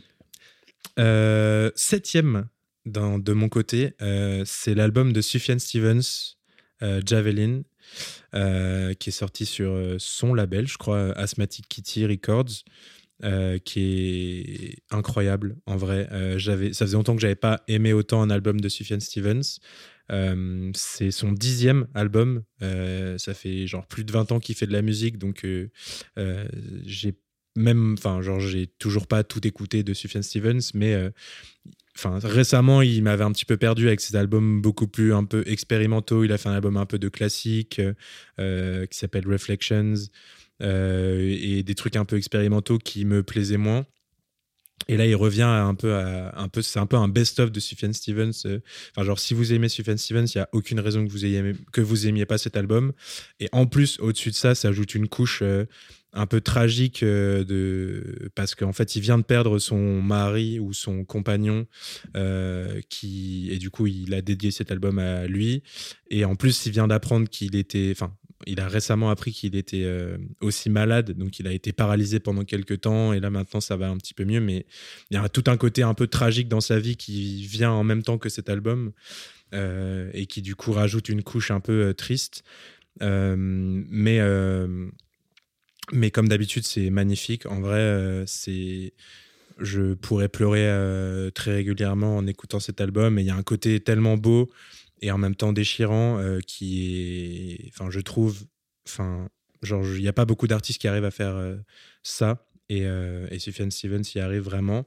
[1.00, 2.48] Euh, septième
[2.86, 6.38] de mon côté, euh, c'est l'album de Sufjan Stevens,
[6.82, 7.64] euh, Javelin,
[8.32, 12.64] qui est sorti sur son label, je crois, Asthmatic Kitty Records.
[13.66, 16.08] qui est incroyable en vrai.
[16.38, 19.60] j'avais, ça faisait longtemps que j'avais pas aimé autant un album de Sufjan Stevens.
[20.76, 22.44] c'est son dixième album.
[22.62, 25.46] ça fait genre plus de 20 ans qu'il fait de la musique, donc
[26.86, 27.18] j'ai
[27.58, 31.10] même, enfin, genre, j'ai toujours pas tout écouté de Sufjan Stevens, mais euh,
[31.96, 35.44] enfin, récemment, il m'avait un petit peu perdu avec ses albums beaucoup plus un peu
[35.48, 36.24] expérimentaux.
[36.24, 37.82] Il a fait un album un peu de classique
[38.40, 39.96] euh, qui s'appelle Reflections
[40.62, 43.86] euh, et des trucs un peu expérimentaux qui me plaisaient moins.
[44.88, 47.60] Et là, il revient un peu à un peu, c'est un peu un best-of de
[47.60, 48.46] Sufjan Stevens.
[48.92, 51.54] Enfin, genre, si vous aimez Sufjan Stevens, il y a aucune raison que vous ayez
[51.74, 52.94] que vous aimiez pas cet album.
[53.40, 55.42] Et en plus, au-dessus de ça, ça ajoute une couche
[56.14, 60.74] un peu tragique euh, de parce qu'en fait il vient de perdre son mari ou
[60.74, 61.68] son compagnon
[62.16, 65.64] euh, qui et du coup il a dédié cet album à lui.
[66.10, 68.14] Et en plus il vient d'apprendre qu'il était enfin
[68.46, 71.12] il a récemment appris qu'il était euh, aussi malade.
[71.12, 73.12] Donc il a été paralysé pendant quelques temps.
[73.14, 74.42] Et là maintenant ça va un petit peu mieux.
[74.42, 74.66] Mais
[75.12, 77.84] il y a tout un côté un peu tragique dans sa vie qui vient en
[77.84, 78.92] même temps que cet album
[79.54, 82.44] et qui du coup rajoute une couche un peu triste.
[83.00, 84.20] Mais
[85.92, 87.46] mais comme d'habitude, c'est magnifique.
[87.46, 88.94] En vrai, euh, c'est
[89.60, 93.18] je pourrais pleurer euh, très régulièrement en écoutant cet album.
[93.18, 94.52] Et il y a un côté tellement beau
[95.02, 98.44] et en même temps déchirant euh, qui est, enfin, je trouve,
[98.88, 99.30] enfin,
[99.62, 101.58] genre, il n'y a pas beaucoup d'artistes qui arrivent à faire
[102.04, 102.46] ça.
[102.70, 104.86] Et, et Sufjan Stevens y arrive vraiment.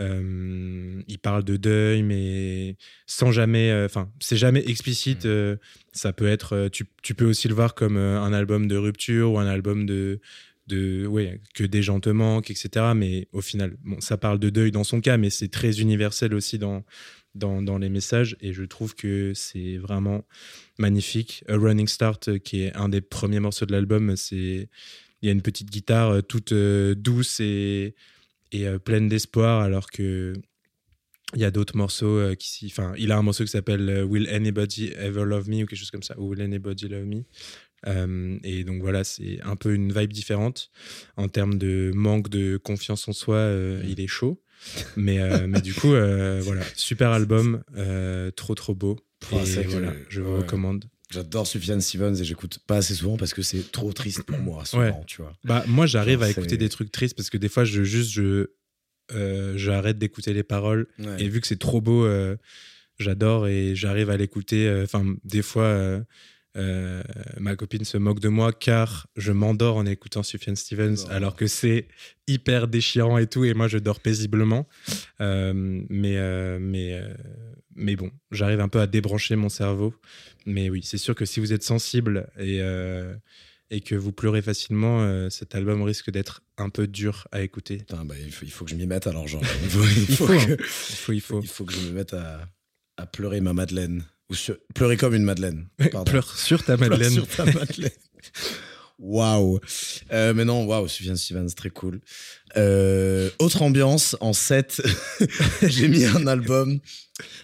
[0.00, 2.76] Euh, il parle de deuil, mais
[3.06, 3.70] sans jamais.
[3.70, 5.24] Euh, enfin, c'est jamais explicite.
[5.24, 5.28] Mm.
[5.28, 5.56] Euh,
[5.92, 6.68] ça peut être.
[6.68, 10.20] Tu, tu, peux aussi le voir comme un album de rupture ou un album de.
[10.66, 12.86] de ouais, que des gens te manquent, etc.
[12.96, 16.34] Mais au final, bon, ça parle de deuil dans son cas, mais c'est très universel
[16.34, 16.84] aussi dans,
[17.34, 18.36] dans, dans, les messages.
[18.40, 20.26] Et je trouve que c'est vraiment
[20.78, 21.44] magnifique.
[21.48, 24.68] A Running Start, qui est un des premiers morceaux de l'album, c'est.
[25.22, 27.94] Il y a une petite guitare toute douce et
[28.54, 30.32] et euh, pleine d'espoir, alors que
[31.34, 34.04] il y a d'autres morceaux euh, qui enfin il a un morceau qui s'appelle euh,
[34.04, 37.24] Will Anybody Ever Love Me ou quelque chose comme ça ou Will Anybody Love Me.
[38.44, 40.70] Et donc voilà c'est un peu une vibe différente.
[41.16, 43.50] En termes de manque de confiance en soi
[43.84, 44.40] il est chaud.
[44.96, 47.62] Mais mais du coup voilà super album
[48.36, 48.96] trop trop beau.
[49.32, 53.42] Et voilà je vous recommande J'adore Sufjan Stevens et j'écoute pas assez souvent parce que
[53.42, 55.32] c'est trop triste pour moi souvent, tu vois.
[55.44, 58.48] Bah moi j'arrive à écouter des trucs tristes parce que des fois je juste je
[59.12, 62.36] euh, j'arrête d'écouter les paroles et vu que c'est trop beau euh,
[62.98, 66.02] j'adore et j'arrive à l'écouter euh, enfin des fois
[66.56, 67.02] euh,
[67.38, 71.46] ma copine se moque de moi car je m'endors en écoutant Sufjan Stevens, alors que
[71.46, 71.88] c'est
[72.28, 74.66] hyper déchirant et tout, et moi je dors paisiblement.
[75.18, 77.02] Mais, mais,
[77.74, 79.94] mais bon, j'arrive un peu à débrancher mon cerveau.
[80.46, 82.60] Mais oui, c'est sûr que si vous êtes sensible et,
[83.70, 87.82] et que vous pleurez facilement, cet album risque d'être un peu dur à écouter.
[87.90, 89.42] Bah, il, faut, il, faut, que je m'y mette alors, genre.
[89.62, 92.46] Il faut, il faut, il faut, il faut, il faut que je me mette à,
[92.96, 94.04] à pleurer ma Madeleine.
[94.30, 94.34] Ou
[94.74, 95.68] pleurer comme une Madeleine.
[96.06, 97.10] Pleure sur ta Madeleine.
[97.10, 97.90] sur ta Madeleine.
[98.98, 99.60] Waouh.
[100.12, 102.00] Euh, mais non, waouh, Sufjan Stevens, très cool.
[102.56, 104.82] Euh, autre ambiance, en 7,
[105.62, 106.78] j'ai mis un album.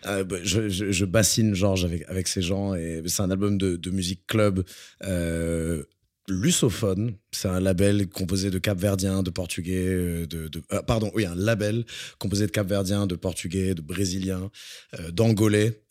[0.06, 3.90] Euh, bah, je, bassine Georges avec, avec ces gens et c'est un album de, de
[3.90, 4.64] musique club
[5.04, 5.84] euh,
[6.31, 11.35] Lusophone, c'est un label composé de capverdiens, de portugais, euh, de, euh, pardon, oui, un
[11.35, 11.85] label
[12.19, 14.51] composé de capverdiens, de portugais, de brésiliens,
[14.99, 15.83] euh, d'angolais,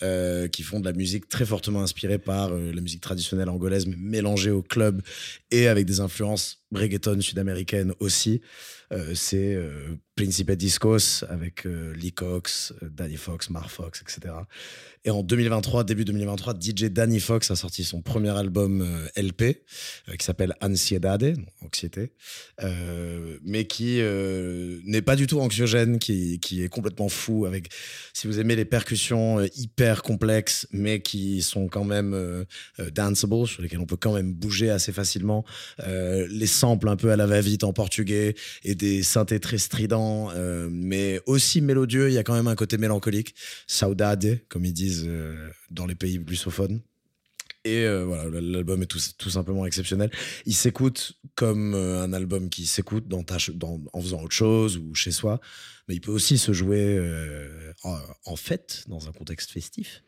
[0.52, 4.52] qui font de la musique très fortement inspirée par la musique traditionnelle angolaise, mais mélangée
[4.52, 5.02] au club
[5.52, 8.42] et avec des influences reggaeton sud-américaines aussi.
[9.14, 9.58] c'est
[10.20, 14.34] Principe Discos avec Lee Cox, Danny Fox, Mar Fox, etc.
[15.06, 19.64] Et en 2023, début 2023, DJ Danny Fox a sorti son premier album euh, LP
[20.10, 22.12] euh, qui s'appelle Ansiedade, anxiété,
[22.62, 24.02] euh, mais qui
[24.84, 27.70] n'est pas du tout anxiogène, qui, qui, est complètement fou avec,
[28.14, 32.46] si vous aimez les percussions hyper complexes, mais qui sont quand même
[32.94, 35.46] danceable, sur lesquelles on peut quand même bouger assez facilement,
[35.86, 40.09] les samples un peu à la va-vite en portugais et des synthés très stridents,
[40.70, 42.10] mais aussi mélodieux.
[42.10, 43.36] Il y a quand même un côté mélancolique.
[43.68, 46.82] Saudade, comme ils disent euh, dans les pays lusophones.
[47.66, 50.10] Et euh, voilà, l'album est tout, simplement exceptionnel.
[50.46, 53.24] Il s'écoute comme euh, un album qui s'écoute dans,
[53.56, 55.42] dans, en faisant autre chose ou chez soi,
[55.88, 57.00] mais il peut aussi se jouer
[57.84, 60.04] en, fête, dans un contexte festif.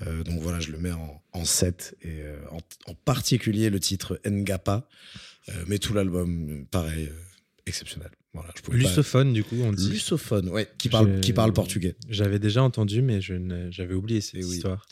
[0.00, 4.86] donc voilà, je le mets en, en 7, et en, particulier le titre Ngapa,
[5.66, 7.10] mais tout l'album, pareil,
[7.64, 8.10] exceptionnel.
[8.34, 9.90] Voilà, Lusophone, du coup, on dit.
[9.90, 11.96] Lusophone, ouais, qui parle, qui parle portugais.
[12.08, 14.86] J'avais déjà entendu, mais j'avais oublié cette histoire.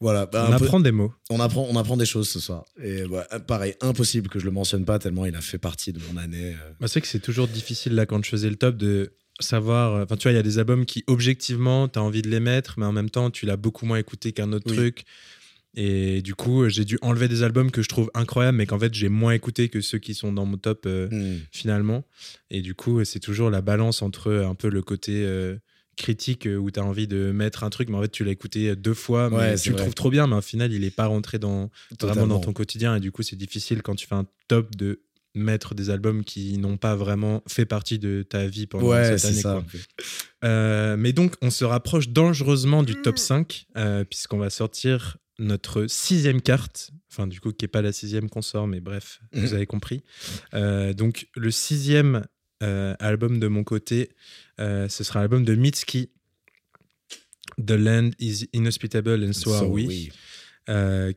[0.00, 1.14] Voilà, bah, on apprend des mots.
[1.30, 2.64] On apprend, on apprend des choses ce soir.
[2.82, 6.00] Et bah, pareil, impossible que je le mentionne pas tellement il a fait partie de
[6.10, 6.52] mon année.
[6.52, 6.72] Euh.
[6.80, 10.02] Bah, c'est que c'est toujours difficile là quand je faisais le top de savoir.
[10.02, 12.40] Enfin, tu vois, il y a des albums qui objectivement, tu as envie de les
[12.40, 15.04] mettre, mais en même temps, tu l'as beaucoup moins écouté qu'un autre truc.
[15.76, 18.94] Et du coup, j'ai dû enlever des albums que je trouve incroyables, mais qu'en fait,
[18.94, 21.40] j'ai moins écouté que ceux qui sont dans mon top euh, hmm.
[21.50, 22.04] finalement.
[22.50, 25.56] Et du coup, c'est toujours la balance entre un peu le côté euh,
[25.96, 28.30] critique euh, où tu as envie de mettre un truc, mais en fait, tu l'as
[28.30, 31.06] écouté deux fois, mais tu le trouves trop bien, mais au final, il n'est pas
[31.06, 32.94] rentré dans, vraiment dans ton quotidien.
[32.96, 35.00] Et du coup, c'est difficile quand tu fais un top de
[35.36, 39.40] mettre des albums qui n'ont pas vraiment fait partie de ta vie pendant cette année.
[39.40, 43.66] Ça, mais donc, on se rapproche dangereusement du top 5,
[44.08, 48.42] puisqu'on va sortir notre sixième carte, enfin du coup qui n'est pas la sixième qu'on
[48.42, 49.54] sort, mais bref, vous mhm.
[49.54, 50.02] avez compris.
[50.54, 52.24] Euh, donc le sixième
[52.62, 54.10] euh, album de mon côté,
[54.60, 56.10] euh, ce sera l'album de Mitski,
[57.64, 60.10] The Land is Inhospitable and So, Are We,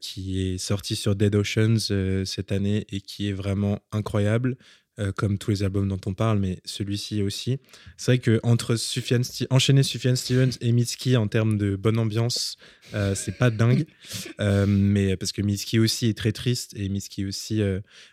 [0.01, 4.57] qui est sorti sur Dead Oceans cette année et qui est vraiment incroyable.
[4.99, 7.59] Euh, comme tous les albums dont on parle, mais celui-ci aussi.
[7.97, 8.75] C'est vrai que entre
[9.51, 12.57] enchaîner Sufjan Stevens et Mitski en termes de bonne ambiance,
[12.95, 13.85] euh, c'est pas dingue.
[14.39, 17.61] Euh, mais parce que Mitski aussi est très triste et Mitski aussi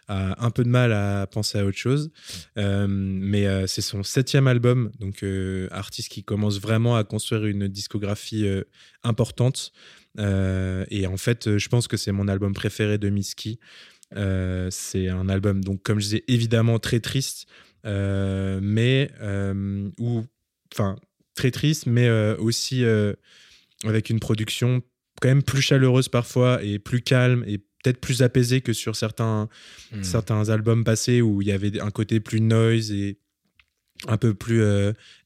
[0.08, 2.10] a un peu de mal à penser à autre chose.
[2.56, 5.24] mais c'est son septième album, donc
[5.70, 8.46] artiste qui commence vraiment à construire une discographie
[9.02, 9.72] importante.
[10.18, 13.58] et en fait, je pense que c'est mon album préféré de Mitski.
[14.16, 17.46] Euh, c'est un album, donc comme je disais, évidemment très triste,
[17.86, 20.24] euh, mais euh, ou
[20.72, 20.96] enfin
[21.34, 22.84] très triste, mais aussi
[23.84, 24.82] avec une production
[25.20, 29.48] quand même plus chaleureuse parfois et plus calme et peut-être plus apaisée que sur certains,
[29.92, 30.02] hmm.
[30.02, 33.18] certains albums passés où il y avait un côté plus noise et
[34.06, 34.62] un peu plus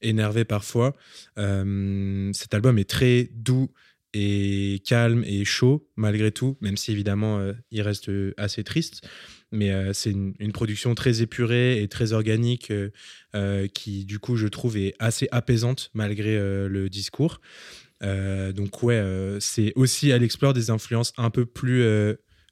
[0.01, 0.95] énervé parfois.
[1.35, 3.69] cet album est très doux
[4.13, 9.07] et calme et chaud malgré tout, même si évidemment euh, il reste euh, assez triste.
[9.51, 12.71] Mais euh, c'est une, production très épurée et très organique
[13.73, 17.41] qui, du coup, je trouve, est assez apaisante malgré le discours.
[18.01, 19.03] donc, ouais,
[19.39, 21.83] c'est aussi à l'explore des influences un peu plus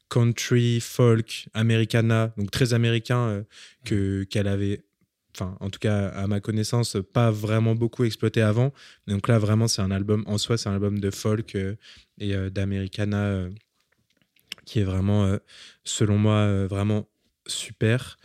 [0.08, 3.44] country, folk, americana, donc très américain
[3.84, 4.82] que qu'elle avait
[5.38, 8.72] enfin en tout cas à ma connaissance, pas vraiment beaucoup exploité avant.
[9.06, 11.76] Donc là, vraiment, c'est un album en soi, c'est un album de folk euh,
[12.18, 13.50] et euh, d'Americana euh,
[14.64, 15.38] qui est vraiment,
[15.84, 17.08] selon moi, vraiment
[17.46, 18.18] super.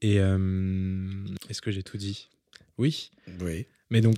[0.00, 2.30] Et est-ce que j'ai tout dit?
[2.78, 3.10] Oui.
[3.42, 3.66] Oui.
[3.90, 4.16] Mais donc,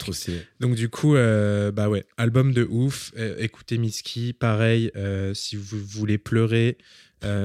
[0.61, 3.13] donc du coup, euh, bah ouais, album de ouf.
[3.17, 4.91] Euh, écoutez Miski, pareil.
[4.97, 6.77] euh, si vous voulez pleurer,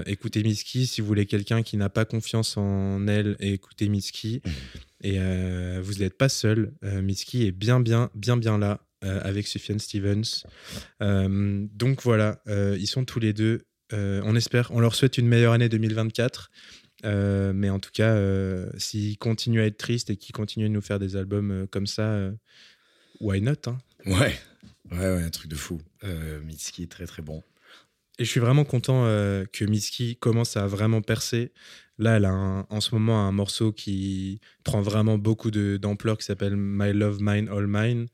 [0.05, 0.87] écoutez Miski.
[0.87, 4.41] Si vous voulez quelqu'un qui n'a pas confiance en elle, écoutez Miski.
[5.07, 6.73] Et euh, vous n'êtes pas seul.
[6.83, 10.43] Euh, Miski est bien, bien, bien, bien là euh, avec Sufjan Stevens.
[11.01, 13.61] Euh, donc voilà, ils sont tous les deux.
[13.93, 16.51] On espère, on leur souhaite une meilleure année 2024.
[17.05, 18.17] Euh, mais en tout cas,
[18.77, 22.29] s'ils continuent à être tristes et qu'ils continuent de nous faire des albums comme ça,
[23.21, 23.77] why not hein?
[24.05, 24.37] Ouais.
[24.91, 25.79] Ouais, ouais, un truc de fou.
[26.43, 27.43] Mitski, très très bon.
[28.19, 31.51] Et je suis vraiment content euh, que Mitski commence à vraiment percer.
[31.99, 36.55] Là, elle a en ce moment un morceau qui prend vraiment beaucoup d'ampleur qui s'appelle
[36.55, 38.07] My Love Mine All Mine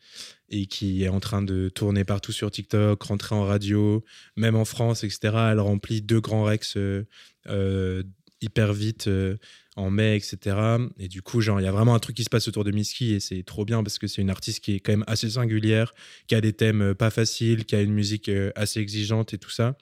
[0.50, 4.04] et qui est en train de tourner partout sur TikTok, rentrer en radio,
[4.38, 5.36] même en France, etc.
[5.52, 7.06] Elle remplit deux grands rex euh,
[7.50, 8.04] euh,
[8.40, 9.36] hyper vite euh,
[9.76, 10.56] en mai, etc.
[10.98, 13.14] Et du coup, il y a vraiment un truc qui se passe autour de Mitski
[13.14, 15.94] et c'est trop bien parce que c'est une artiste qui est quand même assez singulière,
[16.28, 19.76] qui a des thèmes pas faciles, qui a une musique assez exigeante et tout ça.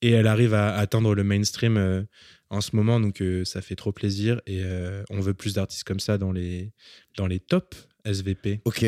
[0.00, 2.06] Et elle arrive à atteindre le mainstream
[2.54, 4.40] en ce moment, donc euh, ça fait trop plaisir.
[4.46, 6.72] Et euh, on veut plus d'artistes comme ça dans les,
[7.16, 7.28] dans
[8.04, 8.60] SVP.
[8.64, 8.84] Ok.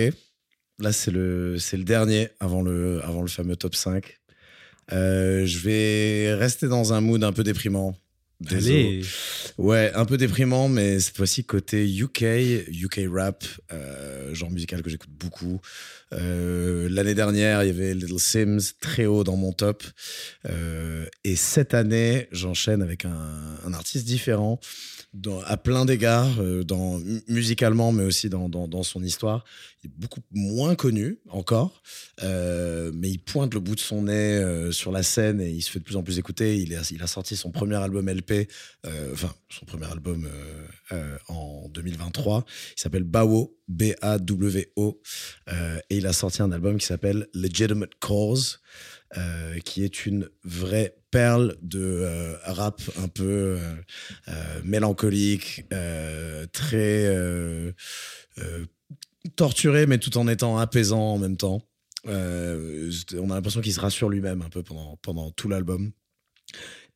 [0.79, 4.19] Là, c'est le, c'est le dernier avant le, avant le fameux top 5.
[4.93, 7.97] Euh, je vais rester dans un mood un peu déprimant.
[8.41, 9.03] Désolé.
[9.57, 12.23] Ouais, un peu déprimant, mais cette fois-ci côté UK,
[12.69, 15.61] UK rap, euh, genre musical que j'écoute beaucoup.
[16.13, 19.83] Euh, L'année dernière, il y avait Little Sims très haut dans mon top.
[20.49, 24.61] Euh, et cette année, j'enchaîne avec un, un artiste différent
[25.47, 29.45] à plein d'égards, euh, dans, mu- musicalement, mais aussi dans, dans, son histoire.
[29.83, 31.83] Il est beaucoup moins connu encore,
[32.23, 35.63] euh, mais il pointe le bout de son nez euh, sur la scène et il
[35.63, 36.59] se fait de plus en plus écouter.
[36.59, 38.49] Il, a sorti son premier album LP,
[39.13, 40.29] enfin son premier album
[41.29, 42.45] en 2023.
[42.77, 45.01] Il s'appelle Bawo, B-A-W-O,
[45.91, 48.61] et il a sorti un album qui s'appelle Legitimate Cause.
[49.65, 50.97] qui est une vraie
[51.63, 53.59] de euh, rap un peu euh,
[54.29, 55.65] euh, mélancolique,
[56.53, 57.75] très
[59.35, 61.63] torturé, mais tout en étant apaisant en même temps.
[62.05, 65.91] On a l'impression qu'il se rassure lui-même un peu pendant, tout l'album.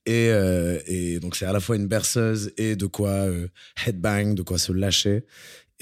[0.07, 3.27] Et, donc c'est à la fois une berceuse et de quoi
[3.87, 5.25] headbang, de quoi se lâcher.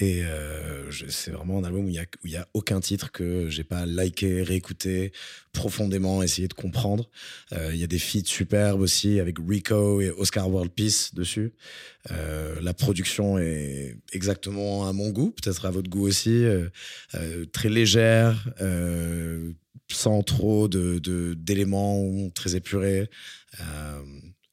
[0.01, 3.85] Et euh, c'est vraiment un album où il n'y a, aucun titre que j'ai pas
[3.85, 5.11] liké, réécouté,
[5.51, 7.09] profondément essayé de comprendre.
[7.51, 11.51] Euh, Il y a des feats superbes aussi avec Rico et Oscar World Peace dessus.
[12.11, 16.45] Euh, la production est exactement à mon goût, peut-être à votre goût aussi.
[16.45, 16.69] Euh,
[17.51, 18.47] très légère,
[19.91, 23.09] sans trop de- de- d'éléments très épurés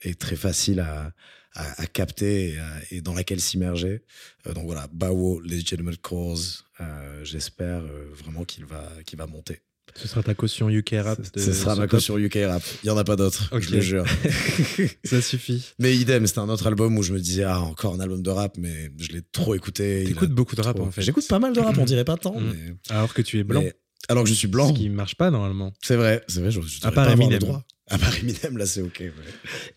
[0.02, 1.12] et très facile à,
[1.56, 4.02] à, à capter et, à- et dans laquelle s'immerger.
[4.46, 9.60] Euh, donc voilà, Bawo, Legitimate Cause, euh, j'espère euh, vraiment qu'il va, qu'il va monter.
[9.94, 11.20] ce sera ta caution UK rap.
[11.34, 12.62] de Ce sera ma caution UK Rap.
[12.82, 14.04] Il n'y en a pas d'autres, je le jure.
[15.04, 15.72] Ça suffit.
[15.78, 18.30] mais idem, c'était un autre album où je me disais, ah, encore un album de
[18.30, 20.04] rap, mais je l'ai trop écouté.
[20.06, 21.02] T'écoutes beaucoup de rap en fait.
[21.02, 22.52] J'écoute pas mal de rap, on dirait pas tant, Mm.
[22.52, 22.74] mais.
[22.94, 23.62] Alors que tu es blanc.
[23.62, 23.74] mais-
[24.08, 24.68] alors que je suis blanc.
[24.68, 25.72] Ce qui marche pas normalement.
[25.82, 27.38] C'est vrai, c'est vrai, je, je devrais part Eminem.
[27.40, 27.64] droit.
[27.90, 28.96] À part Eminem, là, c'est ok.
[29.00, 29.12] ouais.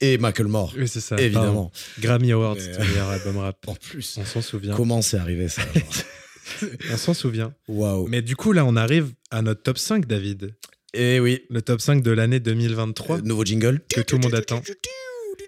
[0.02, 1.16] Et Macklemore, Oui, c'est ça.
[1.20, 1.72] évidemment.
[1.72, 1.72] Pardon.
[2.00, 3.58] Grammy Awards, ton meilleur album rap.
[3.68, 4.76] En plus, On s'en souvient.
[4.76, 5.62] comment c'est arrivé ça
[6.92, 7.54] On s'en souvient.
[7.68, 8.08] Waouh.
[8.08, 10.56] Mais du coup, là, on arrive à notre top 5, David.
[10.96, 13.18] Et oui, Le top 5 de l'année 2023.
[13.18, 13.80] euh, nouveau jingle.
[13.94, 14.62] que tout le monde attend.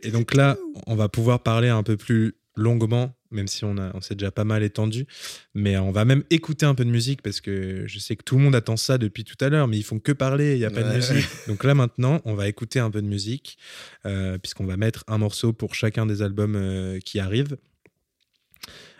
[0.04, 3.92] Et donc là, on va pouvoir parler un peu plus longuement, même si on, a,
[3.96, 5.06] on s'est déjà pas mal étendu.
[5.54, 8.38] Mais on va même écouter un peu de musique parce que je sais que tout
[8.38, 10.66] le monde attend ça depuis tout à l'heure, mais ils font que parler, il n'y
[10.66, 11.26] a pas de musique.
[11.48, 13.58] Donc là, maintenant, on va écouter un peu de musique,
[14.06, 17.58] euh, puisqu'on va mettre un morceau pour chacun des albums euh, qui arrivent.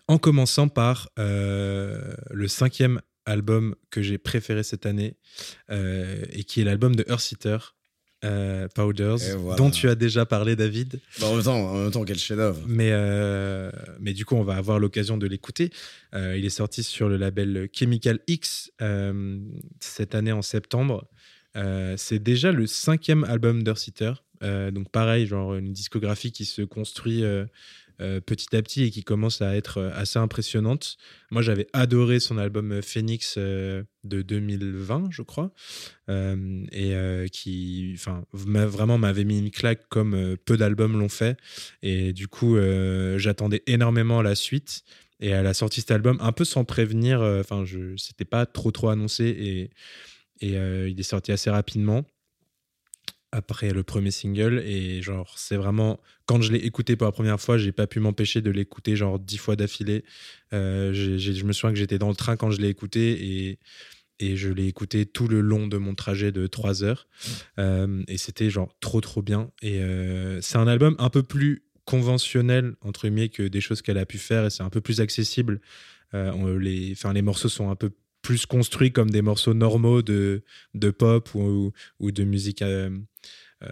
[0.08, 5.16] En commençant par euh, le cinquième album que j'ai préféré cette année,
[5.70, 7.76] euh, et qui est l'album de Earthseeker,
[8.23, 9.57] euh, Powders, voilà.
[9.57, 10.99] dont tu as déjà parlé, David.
[11.19, 12.62] Bah, en, même temps, en même temps, quel chef-d'œuvre.
[12.67, 15.71] Mais, euh, mais du coup, on va avoir l'occasion de l'écouter.
[16.13, 18.71] Euh, il est sorti sur le label Chemical X
[19.79, 21.07] cette année en septembre.
[21.97, 23.63] C'est déjà le cinquième album.
[24.43, 27.23] Euh, donc pareil, genre une discographie qui se construit
[28.26, 30.98] petit à petit et qui commence à être euh, assez impressionnante.
[31.30, 35.54] Moi, j'avais adoré son album euh, Phoenix euh, de 2020, je crois,
[36.10, 37.96] euh, et euh, qui,
[38.34, 41.38] vraiment m'avait mis une claque comme euh, peu d'albums l'ont fait.
[41.84, 44.84] Et du coup, euh, j'attendais énormément la suite.
[45.20, 47.22] Et elle a sorti cet album un peu sans prévenir.
[47.22, 47.64] euh, Enfin,
[47.98, 49.70] c'était pas trop trop annoncé et
[50.41, 52.04] et euh, il est sorti assez rapidement.
[53.32, 57.39] Après le premier single et genre c'est vraiment quand je l'ai écouté pour la première
[57.39, 60.03] fois j'ai pas pu m'empêcher de l'écouter genre dix fois d'affilée.
[60.53, 63.59] Euh, je me souviens que j'étais dans le train quand je l'ai écouté et
[64.19, 67.07] et je l'ai écouté tout le long de mon trajet de trois heures.
[67.57, 69.49] Euh, et c'était genre trop trop bien.
[69.63, 73.97] Et euh, c'est un album un peu plus conventionnel entre guillemets que des choses qu'elle
[73.97, 75.61] a pu faire et c'est un peu plus accessible.
[76.13, 80.91] Les enfin les morceaux sont un peu plus construits comme des morceaux normaux de, de
[80.91, 82.97] pop ou, ou de musique euh, euh,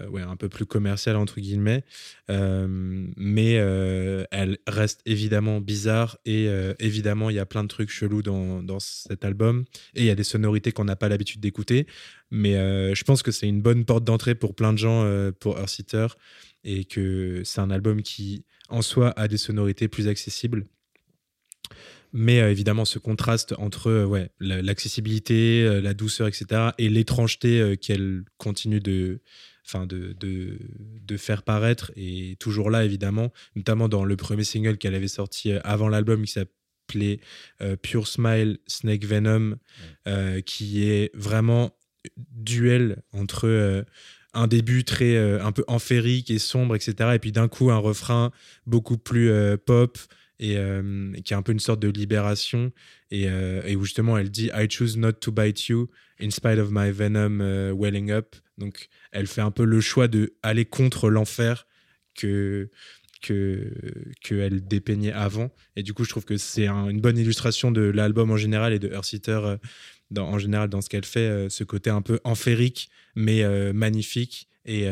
[0.10, 1.84] ouais, un peu plus commerciale, entre guillemets.
[2.30, 2.68] Euh,
[3.18, 3.54] mais
[4.32, 6.48] elle reste évidemment bizarre et
[6.80, 9.66] évidemment, il y a plein de trucs chelous dans, dans cet album
[9.96, 11.88] et il y a des sonorités qu'on n'a pas l'habitude d'écouter.
[12.32, 12.54] Mais
[12.96, 15.10] je pense que c'est une bonne porte d'entrée pour plein de gens
[15.40, 16.08] pour Earthseeter
[16.64, 20.66] et que c'est un album qui, en soi, a des sonorités plus accessibles
[22.14, 27.78] mais euh, évidemment ce contraste entre euh, ouais, l'accessibilité, euh, la douceur, etc., et l'étrangeté
[27.78, 29.22] qu'elle continue de,
[29.70, 30.58] enfin de, de,
[31.06, 35.52] de, faire paraître est toujours là, évidemment, notamment dans le premier single qu'elle avait sorti
[35.64, 37.20] avant l'album qui s'appelait
[37.82, 39.58] Pure Smile Snake Venom,
[40.46, 41.78] qui est vraiment
[42.18, 43.86] duel entre
[44.34, 48.32] un début très un peu amphérique et sombre, etc., et puis d'un coup un refrain
[48.66, 49.32] beaucoup plus
[49.66, 50.00] pop
[50.40, 52.72] et euh, qui est un peu une sorte de libération
[53.12, 55.90] et, euh, et, où justement elle dit I choose not to bite you
[56.22, 58.36] in spite of my venom euh, welling up.
[58.58, 61.68] Donc elle fait un peu le choix de aller contre l'enfer
[62.16, 62.70] que
[63.22, 63.74] que
[64.22, 65.52] qu'elle dépeignait avant.
[65.76, 68.80] Et du coup je trouve que c'est une bonne illustration de l'album en général et
[68.80, 69.58] de Earthseeter
[70.12, 73.44] dans, en général dans ce qu'elle fait ce côté un peu amphérique mais
[73.74, 74.48] magnifique.
[74.66, 74.86] Et,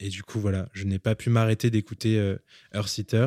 [0.00, 2.34] et, du coup voilà je n'ai pas pu m'arrêter d'écouter
[2.72, 3.26] Earthseeter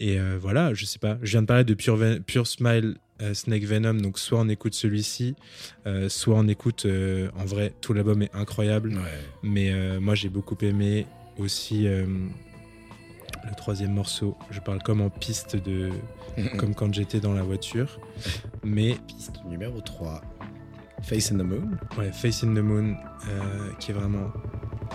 [0.00, 1.18] et euh, voilà, je sais pas.
[1.22, 2.94] Je viens de parler de Pure, Pure Smile euh,
[3.32, 5.36] Snake Venom, donc soit on écoute celui-ci,
[5.86, 6.86] euh, soit on écoute.
[6.86, 8.94] en vrai, tout l'album est incroyable.
[9.42, 11.06] Mais moi, j'ai beaucoup aimé
[11.38, 14.36] aussi le troisième morceau.
[14.50, 15.90] Je parle comme en piste de.
[16.58, 18.00] comme quand j'étais dans la voiture.
[18.64, 18.96] Mais.
[19.06, 20.20] Piste numéro 3.
[21.02, 21.70] Face in the Moon.
[21.98, 22.96] Ouais, Face in the Moon,
[23.78, 24.32] qui est vraiment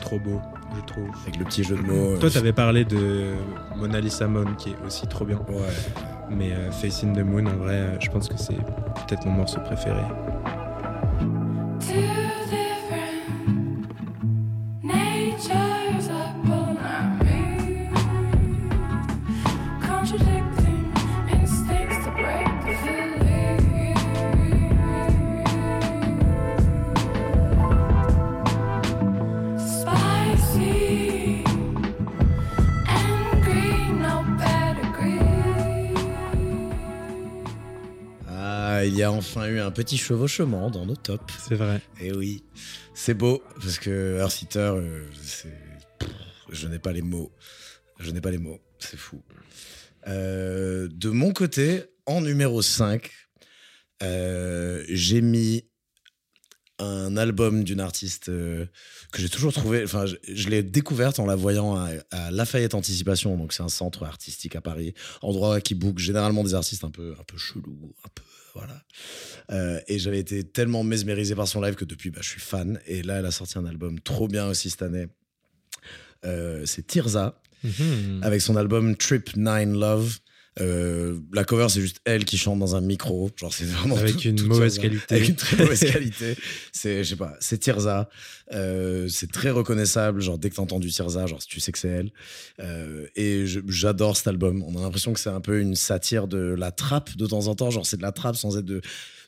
[0.01, 0.39] trop beau,
[0.75, 1.09] je trouve.
[1.23, 2.17] Avec le petit jeu de mots.
[2.17, 3.33] Toi, t'avais parlé de
[3.75, 5.37] Mona Lisa Mon, qui est aussi trop bien.
[5.49, 5.67] Ouais.
[6.29, 9.33] Mais euh, Face in the Moon, en vrai, euh, je pense que c'est peut-être mon
[9.33, 10.01] morceau préféré.
[39.01, 41.33] Y a enfin eu un petit chevauchement dans nos tops.
[41.47, 41.81] C'est vrai.
[41.99, 42.43] Et oui,
[42.93, 45.07] c'est beau parce que Earth euh,
[46.51, 47.31] je n'ai pas les mots.
[47.99, 48.59] Je n'ai pas les mots.
[48.77, 49.23] C'est fou.
[50.07, 53.09] Euh, de mon côté, en numéro 5,
[54.03, 55.65] euh, j'ai mis
[56.77, 58.67] un album d'une artiste que
[59.15, 59.83] j'ai toujours trouvé.
[59.83, 63.35] Enfin, je, l'ai découverte en la voyant à, à, Lafayette Anticipation.
[63.35, 64.93] Donc, c'est un centre artistique à Paris,
[65.23, 68.23] endroit qui book généralement des artistes un peu, un peu chelous, un peu
[68.53, 68.81] voilà.
[69.51, 72.79] Euh, et j'avais été tellement mesmérisé par son live que depuis, bah, je suis fan.
[72.85, 75.07] Et là, elle a sorti un album trop bien aussi cette année.
[76.25, 78.21] Euh, c'est Tirza, mhm.
[78.23, 80.19] avec son album Trip 9 Love.
[80.59, 83.29] Euh, la cover, c'est juste elle qui chante dans un micro.
[83.37, 85.15] Genre, c'est vraiment avec une mauvaise qualité.
[85.15, 86.35] Avec une très mauvaise qualité.
[86.73, 88.09] C'est, je sais pas, c'est Tirza.
[88.51, 90.21] Euh, c'est très reconnaissable.
[90.21, 92.11] Genre, dès que t'as entendu Tirza, genre, tu sais que c'est elle.
[92.59, 94.63] Euh, et j'adore cet album.
[94.67, 97.55] On a l'impression que c'est un peu une satire de la trappe de temps en
[97.55, 97.71] temps.
[97.71, 98.81] Genre, c'est de la trappe sans être de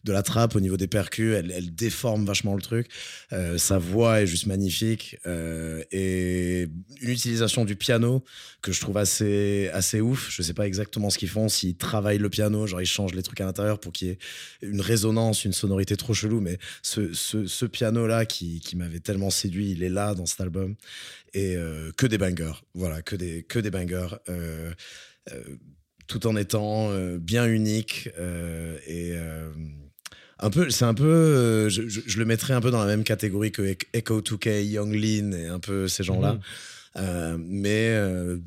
[0.03, 1.35] de la trappe au niveau des percus.
[1.35, 2.87] Elle, déforme vachement le truc.
[3.31, 5.17] Euh, sa voix est juste magnifique.
[5.25, 6.67] Euh, et
[7.01, 8.23] une utilisation du piano
[8.61, 10.29] que je trouve assez, assez ouf.
[10.29, 13.23] Je sais pas exactement ce qu'ils font, s'ils travaillent le piano, genre ils changent les
[13.23, 14.17] trucs à l'intérieur pour qu'il y ait
[14.61, 16.41] une résonance, une sonorité trop chelou.
[16.41, 20.75] Mais ce, ce, piano-là qui, qui m'avait tellement séduit, il est là dans cet album.
[21.33, 22.61] Et euh, que des bangers.
[22.73, 24.17] Voilà, que des, que des bangers.
[26.07, 28.09] Tout en étant bien unique
[28.87, 29.13] et
[30.39, 33.51] un peu, c'est un peu, euh, je, le mettrais un peu dans la même catégorie
[33.51, 36.33] que Echo 2K, Young Lean et un peu ces gens-là.
[36.33, 36.39] Mhm.
[36.95, 38.37] Euh, mais euh,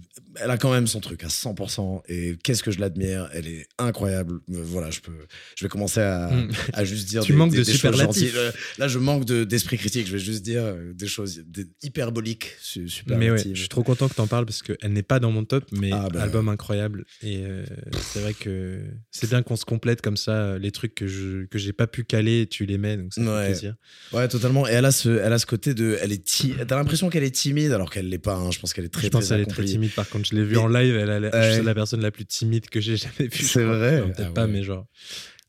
[0.43, 2.03] elle a quand même son truc à 100%.
[2.09, 3.29] Et qu'est-ce que je l'admire.
[3.33, 4.41] Elle est incroyable.
[4.51, 5.13] Euh, voilà, je peux,
[5.57, 6.51] je vais commencer à, Mm.
[6.73, 8.35] à juste dire Tu des, manques des- de des superlatifs.
[8.37, 10.07] Euh, Là, je manque de- d'esprit critique.
[10.07, 11.43] Je vais juste dire euh, des choses
[11.83, 13.55] hyperboliques, su- Mais ouais, superlatives.
[13.55, 15.91] je suis trop content que t'en parles parce qu'elle n'est pas dans mon top, mais
[15.93, 16.23] Ah bah.
[16.23, 17.05] album incroyable.
[17.23, 17.65] Et euh,
[18.13, 18.81] c'est vrai que
[19.11, 20.59] c'est bien qu'on se complète comme ça.
[20.59, 23.43] Les trucs que je que j'ai pas pu caler, tu les mets, donc ça Ouais.
[23.43, 23.75] fait plaisir.
[24.13, 24.67] Ouais, totalement.
[24.69, 27.25] Et elle a ce, elle a ce côté de, elle est ti- T'as l'impression qu'elle
[27.25, 28.35] est timide alors qu'elle l'est pas.
[28.35, 28.51] hein.
[28.51, 29.91] Je pense qu'elle est très je pense très est très timide.
[29.93, 30.97] Par contre, je l'ai vue en live.
[30.97, 31.55] Elle a la- Ouais.
[31.57, 33.45] C'est la personne la plus timide que j'ai jamais vue.
[33.45, 34.87] C'est vrai Peut-être Ah pas, mais genre.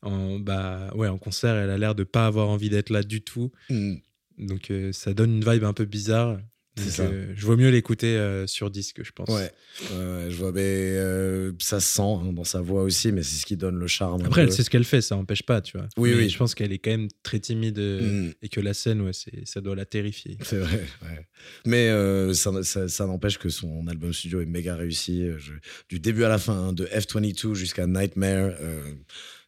[0.02, 3.20] En, bah, ouais, en concert, elle a l'air de pas avoir envie d'être là du
[3.22, 3.50] tout.
[3.68, 3.94] Mm.
[4.38, 6.38] Donc euh, ça donne une vibe un peu bizarre.
[6.78, 9.28] C'est euh, je vaut mieux l'écouter euh, sur disque, je pense.
[9.28, 9.52] Ouais,
[9.90, 13.46] je vois, mais euh, ça se sent hein, dans sa voix aussi, mais c'est ce
[13.46, 14.22] qui donne le charme.
[14.24, 15.88] Après, elle sait ce qu'elle fait, ça n'empêche pas, tu vois.
[15.96, 16.28] Oui, Mais oui.
[16.28, 18.30] Je pense qu'elle est quand même très timide Mm.
[18.42, 20.36] et que la scène, ouais, c'est- ça doit la terrifier.
[20.42, 21.26] C'est vrai, ouais.
[21.66, 25.26] Mais ça, ça- ça n'empêche que son album studio est méga réussi.
[25.38, 25.52] je-
[25.88, 28.52] du début à la fin, hein, de F22 jusqu'à Nightmare,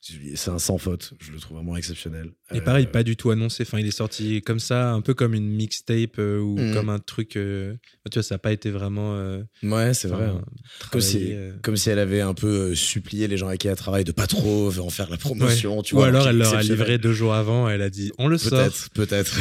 [0.01, 1.13] c'est un sans faute.
[1.21, 2.31] Je le trouve vraiment exceptionnel.
[2.55, 3.65] Et pareil, Euh, pas du tout annoncé.
[3.65, 6.75] Enfin, il est sorti comme ça, un peu comme une mixtape euh, ou Mm.
[6.75, 7.37] comme un truc.
[7.37, 7.75] euh,
[8.11, 9.15] Tu vois, ça n'a pas été vraiment.
[9.63, 10.25] Ouais, c'est vrai.
[10.27, 10.43] hein.
[10.91, 13.77] Comme si, travaillé, comme si elle avait un peu supplié les gens avec qui elle
[13.77, 15.83] travaille de pas trop en faire la promotion.
[15.83, 17.69] Tu Ou alors, elle leur a livré deux jours avant.
[17.69, 18.51] Elle a dit, on le sort.
[18.59, 19.37] Peut-être, peut-être.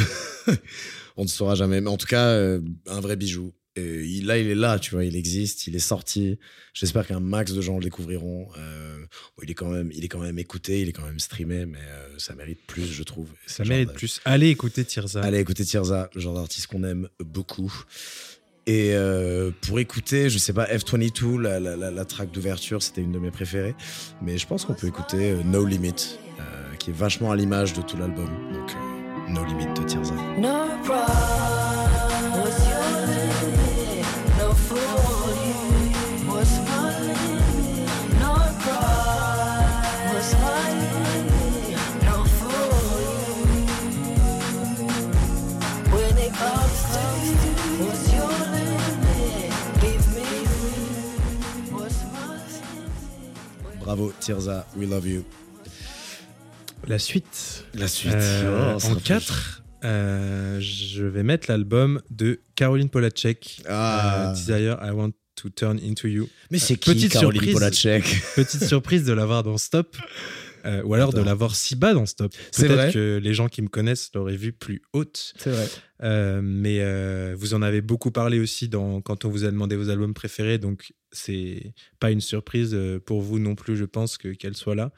[1.16, 1.80] On ne saura jamais.
[1.82, 3.52] Mais en tout cas, euh, un vrai bijou.
[3.76, 6.38] Et il, là, il est là, tu vois, il existe, il est sorti.
[6.74, 8.48] J'espère qu'un max de gens le découvriront.
[8.58, 11.20] Euh, bon, il, est quand même, il est quand même écouté, il est quand même
[11.20, 13.28] streamé, mais euh, ça mérite plus, je trouve.
[13.46, 14.20] Ça mérite plus.
[14.24, 15.22] Allez écouter Tirza.
[15.22, 17.72] Allez écouter Tirza, le genre d'artiste qu'on aime beaucoup.
[18.66, 23.00] Et euh, pour écouter, je sais pas, F22, la, la, la, la track d'ouverture, c'était
[23.00, 23.74] une de mes préférées.
[24.22, 27.82] Mais je pense qu'on peut écouter No Limit, euh, qui est vachement à l'image de
[27.82, 28.28] tout l'album.
[28.52, 30.14] Donc, euh, No Limit de Tirza.
[30.38, 31.39] No pride
[53.90, 55.24] Bravo Tirza, we love you.
[56.86, 57.64] La suite.
[57.74, 58.12] La suite.
[58.14, 63.62] Euh, Oh, en fait- 4, je vais mettre l'album de Caroline Polacek.
[63.68, 64.28] Ah.
[64.30, 66.28] euh, Desire, I Want to Turn Into You.
[66.52, 67.52] Mais c'est Euh, qui petite Caroline surprise.
[67.54, 68.22] Polacek?
[68.36, 69.96] Petite surprise de l'avoir dans Stop.
[70.66, 72.32] euh, ou alors de l'avoir si bas dans Stop.
[72.52, 75.32] C'est vrai Peut-être que les gens qui me connaissent l'auraient vu plus haute.
[75.36, 75.68] C'est vrai.
[76.02, 79.76] Euh, mais euh, vous en avez beaucoup parlé aussi dans, quand on vous a demandé
[79.76, 84.16] vos albums préférés, donc c'est pas une surprise euh, pour vous non plus, je pense,
[84.16, 84.92] que qu'elle soit là.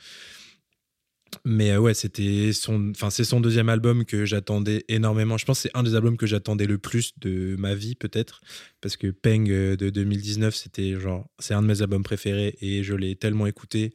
[1.47, 5.39] Mais euh, ouais, c'était son, enfin c'est son deuxième album que j'attendais énormément.
[5.39, 8.43] Je pense que c'est un des albums que j'attendais le plus de ma vie peut-être,
[8.81, 12.95] parce que Peng de 2019 c'était genre c'est un de mes albums préférés et je
[12.95, 13.95] l'ai tellement écouté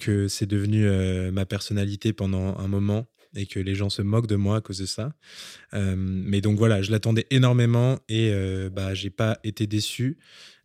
[0.00, 0.86] que c'est devenu
[1.32, 4.78] ma personnalité pendant un moment et que les gens se moquent de moi à cause
[4.78, 5.12] de ça.
[5.74, 10.18] Euh, mais donc voilà, je l'attendais énormément et euh, bah j'ai pas été déçu.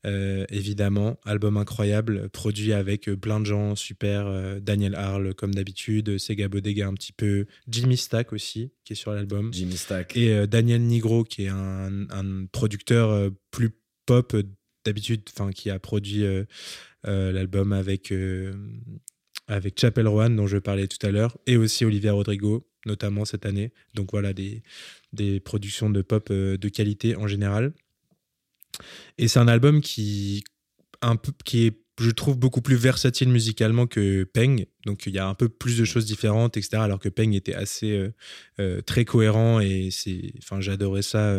[0.04, 6.18] Euh, évidemment, album incroyable, produit avec plein de gens super, euh, Daniel Harle comme d'habitude,
[6.18, 10.18] Sega Bodega un petit peu, Jimmy Stack aussi qui est sur l'album Jimmy Stack.
[10.18, 13.70] et euh, Daniel Nigro qui est un, un producteur plus
[14.08, 14.36] pop
[14.86, 16.26] d'habitude, enfin qui a produit
[17.04, 18.12] l'album avec
[19.52, 23.46] avec Chapel Rowan dont je parlais tout à l'heure et aussi Olivia Rodrigo notamment cette
[23.46, 23.74] année.
[23.94, 24.64] Donc voilà des
[25.14, 27.74] des productions de pop euh, de qualité en général.
[29.18, 30.44] Et c'est un album qui
[31.02, 34.66] un peu qui est je trouve beaucoup plus versatile musicalement que Peng.
[34.86, 36.78] Donc il y a un peu plus de choses différentes, etc.
[36.78, 38.14] Alors que Peng était assez euh,
[38.60, 41.38] euh, très cohérent et c'est, enfin j'adorais ça.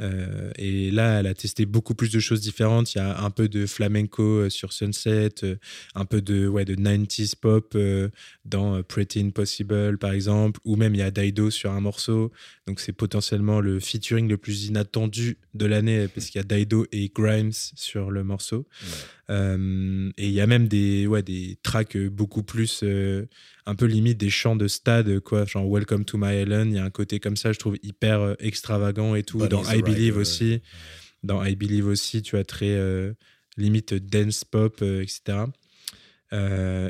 [0.00, 2.94] Euh, et là, elle a testé beaucoup plus de choses différentes.
[2.94, 5.56] Il y a un peu de flamenco euh, sur Sunset, euh,
[5.94, 7.76] un peu de, ouais, de 90s pop
[8.44, 12.32] dans Pretty Impossible, par exemple, ou même il y a Daido sur un morceau.
[12.66, 16.86] Donc c'est potentiellement le featuring le plus inattendu de l'année, parce qu'il y a Daido
[16.92, 18.66] et Grimes sur le morceau.
[19.30, 23.26] Euh, et il y a même des, ouais, des tracks euh, beaucoup plus, euh,
[23.64, 26.72] un peu limite des chants de stade, quoi, genre Welcome to My Island.
[26.72, 29.46] Il y a un côté comme ça, je trouve hyper extravagant et tout.
[29.46, 30.62] Dans I Believe aussi.
[31.22, 33.12] Dans I Believe aussi, tu as très euh,
[33.56, 35.38] limite dance pop, etc.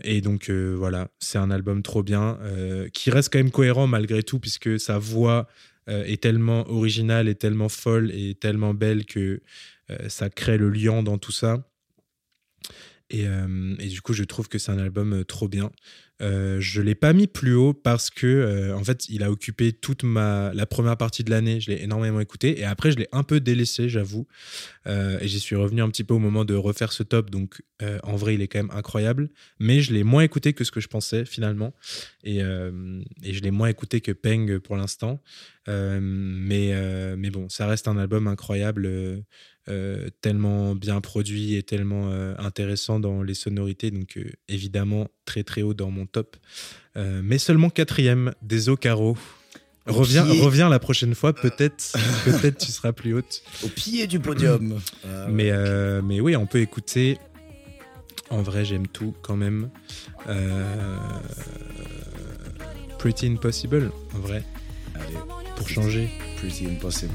[0.04, 2.38] Et donc voilà, c'est un album trop bien,
[2.92, 5.48] qui reste quand même cohérent malgré tout, puisque sa voix
[5.86, 9.40] est tellement originale et tellement folle et tellement belle que
[10.08, 11.69] ça crée le lien dans tout ça.
[13.10, 15.70] Et, euh, et du coup, je trouve que c'est un album euh, trop bien.
[16.22, 19.72] Euh, je l'ai pas mis plus haut parce que euh, en fait, il a occupé
[19.72, 21.60] toute ma la première partie de l'année.
[21.60, 24.26] Je l'ai énormément écouté et après, je l'ai un peu délaissé, j'avoue.
[24.86, 27.30] Et j'y suis revenu un petit peu au moment de refaire ce top.
[27.30, 27.62] Donc,
[28.02, 29.30] en vrai, il est quand même incroyable.
[29.60, 31.74] Mais je l'ai moins écouté que ce que je pensais finalement.
[32.24, 35.22] Et, je l'ai moins écouté que Peng pour l'instant.
[35.68, 39.22] Mais, bon, ça reste un album incroyable,
[40.20, 43.90] tellement bien produit et tellement euh, intéressant dans les sonorités.
[43.90, 46.36] Donc euh, évidemment très très haut dans mon top.
[46.96, 49.16] Euh, mais seulement quatrième des eaux carreaux.
[49.86, 50.40] Au Reviens, pied.
[50.40, 53.42] reviens la prochaine fois, peut-être peut-être tu seras plus haute.
[53.64, 54.78] Au pied du podium.
[55.04, 57.18] Ah ouais, Mais, euh, mais oui, on peut écouter.
[58.28, 59.70] En vrai, j'aime tout quand même.
[60.28, 60.96] Euh,
[62.98, 64.44] Pretty Impossible, en vrai,
[64.94, 65.16] Allez,
[65.56, 66.10] pour changer.
[66.36, 67.14] Pretty Impossible.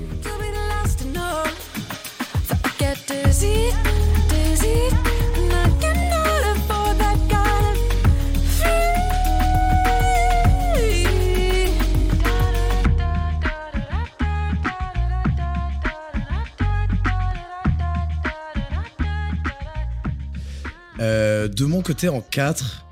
[21.55, 22.84] De mon côté, en 4,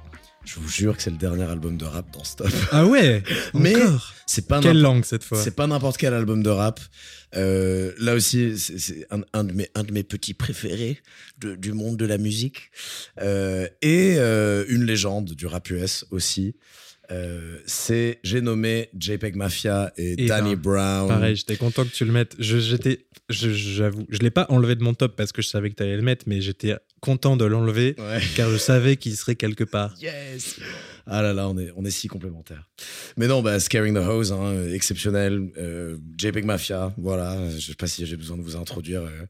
[0.54, 2.47] je vous jure que c'est le dernier album de rap dans Stop.
[2.72, 3.24] Ah ouais
[3.54, 3.74] Mais
[4.28, 6.80] C'est pas Quelle langue cette fois C'est pas n'importe quel album de rap.
[7.36, 10.99] Euh, là aussi, c'est- c'est un, un de mes, un de mes petits préférés
[11.39, 12.70] de- du monde de la musique.
[13.22, 16.56] Euh, et euh, une légende du rap US aussi.
[17.12, 21.08] Euh, c'est, j'ai nommé JPEG Mafia et, Et Danny ben, Brown.
[21.10, 22.36] Pareil, j'étais content que tu le mettes.
[22.39, 25.70] Je, j'étais, je- j'avoue, je l'ai pas enlevé de mon top parce que je savais
[25.70, 28.22] que tu allais le mettre, mais j'étais content de l'enlever Ouais.
[28.38, 29.93] car je savais qu'il serait quelque part.
[30.01, 30.60] Yes.
[31.06, 32.70] Ah là là, on est, on est si complémentaires.
[33.18, 35.51] Mais non, bah, Scaring the Hose, hein, exceptionnel.
[35.58, 37.49] Euh, JPEG Mafia, voilà.
[37.49, 39.01] Je sais pas si j'ai besoin de vous introduire.
[39.01, 39.26] euh,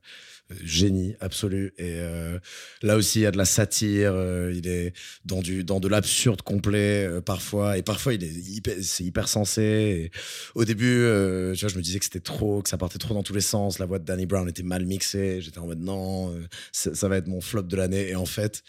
[0.64, 1.74] génie absolu.
[1.78, 2.39] Et euh,
[2.82, 4.14] là aussi, il y a de la satire.
[4.14, 4.93] euh, il est
[5.26, 7.78] dans, du, dans de l'absurde complet euh, parfois.
[7.78, 10.12] Et parfois, il est hyper, c'est hyper sensé.
[10.56, 11.06] Au début,
[11.56, 13.41] tu vois, je me disais que c'était trop, que ça partait trop dans tous les
[13.41, 13.80] sens.
[13.80, 15.41] La voix de Danny Brown était mal mixée.
[15.41, 16.34] J'étais en mode non,
[16.72, 18.10] ça, ça va être mon flop de l'année.
[18.10, 18.64] Et en fait,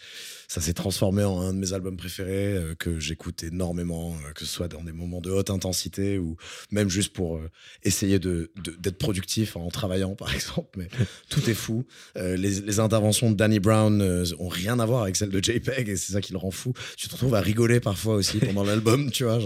[0.47, 4.41] ça s'est transformé en un de mes albums préférés euh, que j'écoute énormément, euh, que
[4.41, 6.37] ce soit dans des moments de haute intensité ou
[6.71, 7.49] même juste pour euh,
[7.83, 10.69] essayer d'être productif en travaillant, par exemple.
[10.77, 10.87] Mais
[11.29, 11.85] tout est fou.
[12.15, 14.01] Les, interventions de Danny Brown
[14.37, 16.73] ont rien à voir avec celles de JPEG et c'est ça qui le rend fou.
[16.97, 19.39] Tu te retrouves à rigoler parfois aussi pendant l'album, tu vois.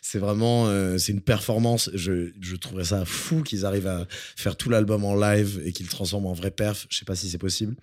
[0.00, 0.66] C'est vraiment,
[0.98, 1.90] c'est une performance.
[1.94, 5.86] Je, je trouverais ça fou qu'ils arrivent à faire tout l'album en live et qu'ils
[5.86, 6.86] le transforment en vrai perf.
[6.88, 7.74] Je sais pas si c'est possible.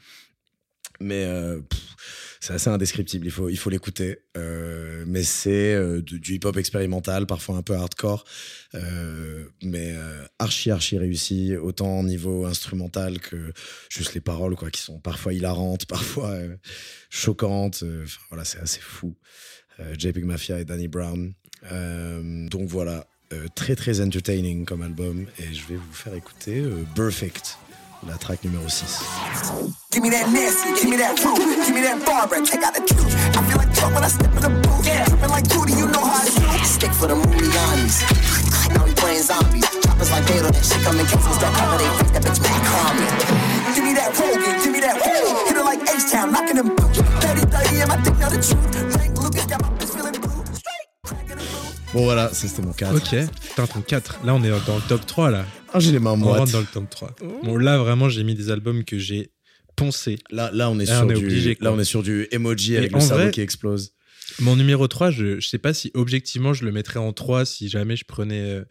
[1.00, 1.60] Mais euh,
[2.40, 4.20] c'est assez indescriptible, il faut, il faut l'écouter.
[4.38, 8.24] Euh, mais c'est euh, du, hip-hop expérimental, parfois un peu hardcore,
[9.64, 9.96] mais
[10.40, 13.54] archi, archi réussi, autant au niveau instrumental que
[13.90, 16.38] juste les paroles, quoi, qui sont parfois hilarantes, parfois
[17.10, 17.84] choquantes.
[18.30, 19.16] Voilà, c'est assez fou.
[19.98, 21.34] JPEG Mafia et Danny Brown.
[21.72, 23.08] Donc voilà,
[23.56, 25.26] très très entertaining comme album.
[25.40, 26.64] Et je vais vous faire écouter
[26.96, 27.58] Perfect,
[28.08, 29.00] la track numéro 6.
[29.92, 32.82] Give me that nasty, give me that fruit, give me that Barbara, take out the
[32.82, 33.16] truth.
[33.36, 34.86] I feel like Trump when I step in the booth.
[34.86, 35.06] Yeah.
[35.06, 36.66] Dripping like Judy, you know how to shoot.
[36.66, 38.04] Stick for the Mulianis.
[38.74, 39.66] Now we playing zombies.
[39.82, 42.12] Choppers like Beto, that shit come in cases that cover they face.
[42.12, 43.08] That bitch Mac Harvey.
[43.74, 45.48] Give me that Rogan, give me that woo.
[45.48, 47.00] Hit her like H-Town, knocking them boots.
[47.00, 48.94] 30-30 and my dick know the truth.
[48.94, 50.44] Frank Lucas got my bitch feeling blue.
[50.54, 51.94] Straight, cracking the boots.
[51.94, 52.94] Bon voilà, c'était mon 4.
[52.96, 54.20] Ok, putain, ton 4.
[54.26, 55.46] Là, on est dans le top 3 là.
[55.76, 56.40] Ah, j'ai les mains On moites.
[56.40, 57.16] rentre dans le top 3.
[57.44, 59.32] Bon, là, vraiment, j'ai mis des albums que j'ai
[59.76, 60.20] poncés.
[60.32, 61.66] Là, là, on est Là, sur on est du, obligé, quoi.
[61.66, 63.92] là, on est sur du emoji avec Et le en cerveau vrai- qui explose.
[64.40, 67.70] Mon numéro 3, je, je sais pas si objectivement je le mettrais en 3 si
[67.70, 68.64] jamais je prenais euh,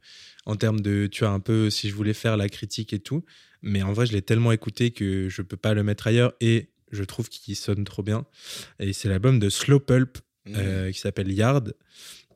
[0.46, 3.24] en termes de, tu vois, un peu si je voulais faire la critique et tout.
[3.62, 6.70] Mais en vrai, je l'ai tellement écouté que je peux pas le mettre ailleurs et
[6.90, 8.24] je trouve qu'il sonne trop bien.
[8.80, 11.74] Et c'est l'album de Slow Pulp euh, qui s'appelle Yard,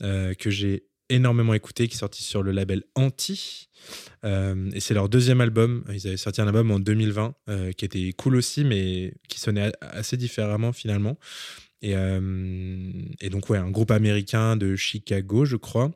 [0.03, 3.68] euh, que j'ai énormément écouté, qui est sorti sur le label Anti.
[4.25, 5.85] Euh, et c'est leur deuxième album.
[5.93, 9.73] Ils avaient sorti un album en 2020 euh, qui était cool aussi, mais qui sonnait
[9.81, 11.19] assez différemment finalement.
[11.83, 15.91] Et, euh, et donc, ouais, un groupe américain de Chicago, je crois.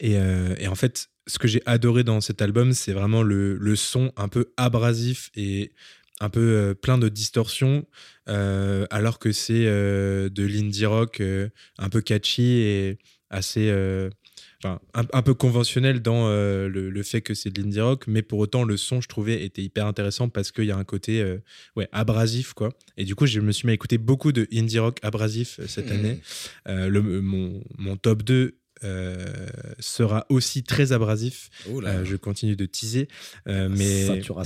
[0.00, 3.56] Et, euh, et en fait, ce que j'ai adoré dans cet album, c'est vraiment le,
[3.56, 5.72] le son un peu abrasif et
[6.20, 7.86] un peu plein de distorsions,
[8.26, 11.20] alors que c'est de l'indie rock
[11.78, 12.98] un peu catchy et
[13.30, 13.68] assez.
[14.64, 18.06] Enfin, un, un peu conventionnel dans euh, le, le fait que c'est de l'indie rock,
[18.06, 20.84] mais pour autant le son, je trouvais, était hyper intéressant parce qu'il y a un
[20.84, 21.36] côté euh,
[21.76, 22.70] ouais, abrasif, quoi.
[22.96, 25.66] Et du coup, je me suis mis à écouter beaucoup de indie rock abrasif euh,
[25.66, 25.96] cette Mhm.
[25.98, 26.20] année.
[26.66, 29.24] Le, mon, mon top 2, euh,
[29.78, 31.48] sera aussi très abrasif.
[32.04, 33.08] Je continue de teaser.
[33.46, 33.68] Mais,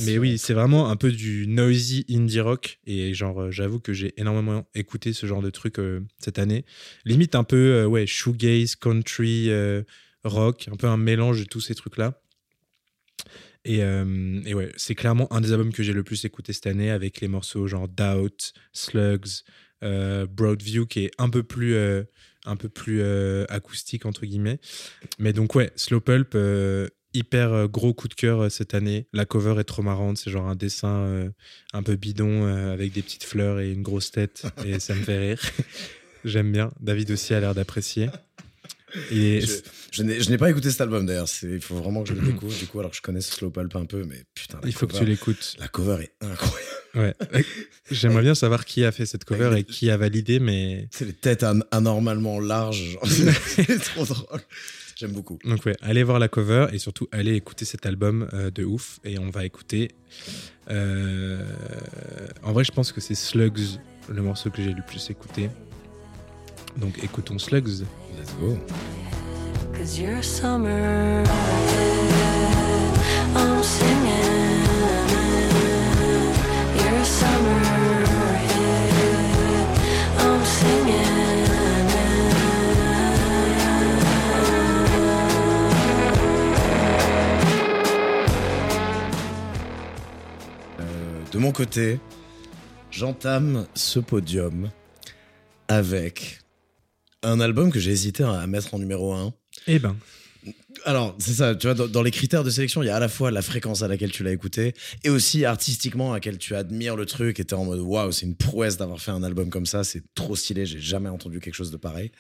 [0.05, 2.79] mais oui, c'est vraiment un peu du noisy indie rock.
[2.87, 5.77] Et genre, j'avoue que j'ai énormément écouté ce genre de truc
[6.19, 6.65] cette année.
[7.05, 9.51] Limite un peu, ouais, shoegaze, country,
[10.25, 12.21] rock, un peu un mélange de tous ces trucs-là.
[13.65, 16.67] Et, euh, et ouais, c'est clairement un des albums que j'ai le plus écouté cette
[16.67, 19.43] année avec les morceaux genre Doubt, Slugs,
[19.83, 22.05] euh, Broadview qui est un peu plus, euh,
[22.47, 23.03] un peu plus
[23.49, 24.59] acoustique entre guillemets.
[25.19, 26.37] Mais donc ouais, Slow Pulp,
[27.13, 29.07] hyper gros coup de cœur cette année.
[29.13, 31.31] La cover est trop marrante, c'est genre un dessin
[31.73, 35.19] un peu bidon avec des petites fleurs et une grosse tête et ça me fait
[35.19, 35.41] rire.
[36.25, 36.73] J'aime bien.
[36.81, 38.09] David aussi a l'air d'apprécier.
[39.11, 41.29] Et Je, je n'ai pas écouté cet album d'ailleurs.
[41.43, 43.75] Il faut vraiment que je le découvre du coup, alors que je connais Slow Pulp
[43.77, 44.61] un peu, mais putain.
[44.65, 45.57] il faut que cover- tu l'écoutes.
[45.59, 46.65] La cover est incroyable.
[46.95, 47.15] Ouais.
[47.91, 51.13] J'aimerais bien savoir qui a fait cette cover et qui a validé, mais C'est les
[51.13, 52.93] têtes an- anormalement larges.
[52.93, 53.07] genre.
[53.47, 54.41] c'est trop drôle.
[54.97, 55.39] J'aime beaucoup.
[55.45, 58.99] donc ouais, allez voir la cover et surtout allez écouter cet album euh, de ouf.
[59.05, 59.93] Et on va écouter.
[60.71, 61.41] euh,
[62.43, 63.79] En vrai, je pense que c'est Slugs,
[64.09, 65.51] le morceau que j'ai le plus écouté.
[66.79, 67.85] Donc écoutons Slugs.
[68.17, 68.57] Let's go.
[69.75, 71.25] Cause you're summer.
[73.35, 74.65] I'm singing.
[76.77, 77.79] You're summer.
[90.81, 90.85] Euh,
[91.33, 92.01] de mon côté,
[92.91, 94.71] j'entame ce podium
[95.69, 96.38] avec
[97.23, 99.33] un album que j'ai hésité à mettre en numéro 1.
[99.67, 99.97] Eh ben,
[100.85, 103.01] Alors, c'est ça, tu vois, dans, dans les critères de sélection, il y a à
[103.01, 106.55] la fois la fréquence à laquelle tu l'as écouté et aussi artistiquement à laquelle tu
[106.55, 109.51] admires le truc et t'es en mode waouh, c'est une prouesse d'avoir fait un album
[109.51, 112.13] comme ça, c'est trop stylé, j'ai jamais entendu quelque chose de pareil.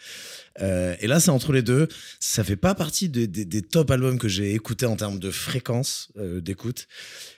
[0.61, 1.87] Euh, et là, c'est entre les deux.
[2.19, 5.31] Ça fait pas partie des- des- des top albums que j'ai écoutés en termes de
[5.31, 6.89] fréquence euh, d'écoute,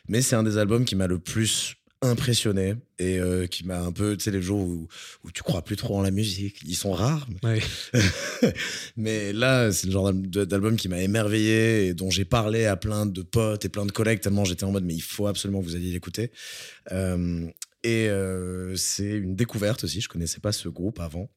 [0.08, 3.92] mais c'est un des albums qui m'a le plus impressionné et euh, qui m'a un
[3.92, 4.88] peu, tu sais, les jours où,
[5.24, 7.61] où tu crois plus trop en la musique, ils sont rares, ouais.
[8.96, 12.76] mais là, c'est le genre d'al- d'album qui m'a émerveillé et dont j'ai parlé à
[12.76, 15.61] plein de potes et plein de collègues tellement j'étais en mode mais il faut absolument
[15.61, 16.32] que vous alliez l'écouter.
[16.92, 17.46] Euh,
[17.82, 21.30] et euh, c'est une découverte aussi, je connaissais pas ce groupe avant.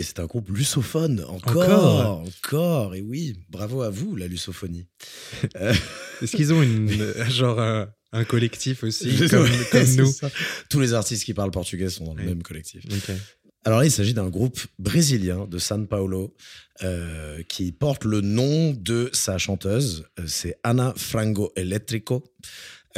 [0.00, 4.26] Euh, et c'est un groupe lusophone, encore, Encore encore, et oui, bravo à vous, la
[4.26, 4.86] lusophonie.
[6.22, 6.90] Est-ce qu'ils ont une,
[7.30, 10.30] genre un, un collectif aussi, Ouais, comme, nous ça.
[10.68, 12.28] Tous les artistes qui parlent portugais sont dans le Ouais.
[12.28, 12.84] même collectif.
[13.64, 16.34] Alors là, il s'agit d'un groupe brésilien de São Paulo
[16.82, 20.06] euh, qui porte le nom de sa chanteuse.
[20.18, 22.24] Euh, C'est Ana Frango Elétrico.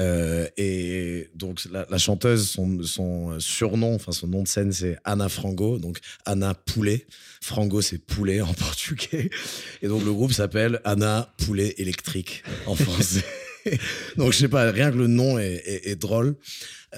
[0.01, 4.97] Euh, et donc la, la chanteuse, son, son surnom, enfin son nom de scène, c'est
[5.05, 7.07] Ana Frango, donc Ana Poulet.
[7.43, 9.29] Frango, c'est poulet en portugais.
[9.83, 13.25] Et donc le groupe s'appelle Ana Poulet électrique en français.
[14.17, 16.37] donc je sais pas, rien que le nom est, est- est drôle.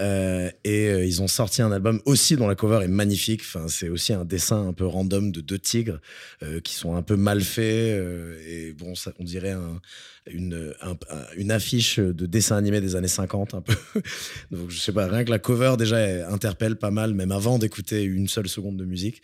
[0.01, 3.43] Euh, et euh, ils ont sorti un album aussi dont la cover est magnifique.
[3.43, 6.01] Enfin, c'est aussi un dessin un peu random de deux tigres
[6.43, 8.03] euh, qui sont un peu mal faits.
[8.49, 9.81] et bon, on dirait un-
[10.27, 13.75] une, un- un- une affiche de dessin animé des années 50 un peu.
[14.51, 17.59] Donc je sais pas, rien que la cover déjà elle interpelle pas mal, même avant
[17.59, 19.23] d'écouter une seule seconde de musique.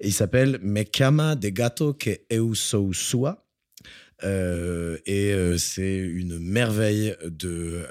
[0.00, 3.46] Et il s'appelle Me Cama de Gato que Eu Sou Sua.
[4.22, 7.84] Et c'est une merveille de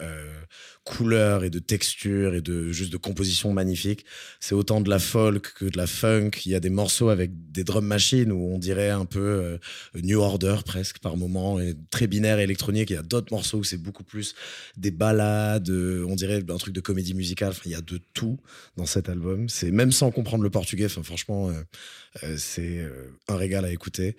[0.83, 4.05] couleurs et de textures et de juste de composition magnifique.
[4.39, 6.31] C'est autant de la folk que de la funk.
[6.45, 9.57] Il y a des morceaux avec des drum machines où on dirait un peu euh,
[10.01, 12.89] New Order presque par moment et très binaire et électronique.
[12.89, 14.35] Il y a d'autres morceaux où c'est beaucoup plus
[14.77, 17.53] des ballades, euh, on dirait un truc de comédie musicale.
[17.65, 18.39] Il y a de tout
[18.77, 19.49] dans cet album.
[19.49, 20.89] C'est même sans comprendre le portugais.
[20.89, 22.83] Franchement, euh, c'est
[23.27, 24.15] un régal à écouter.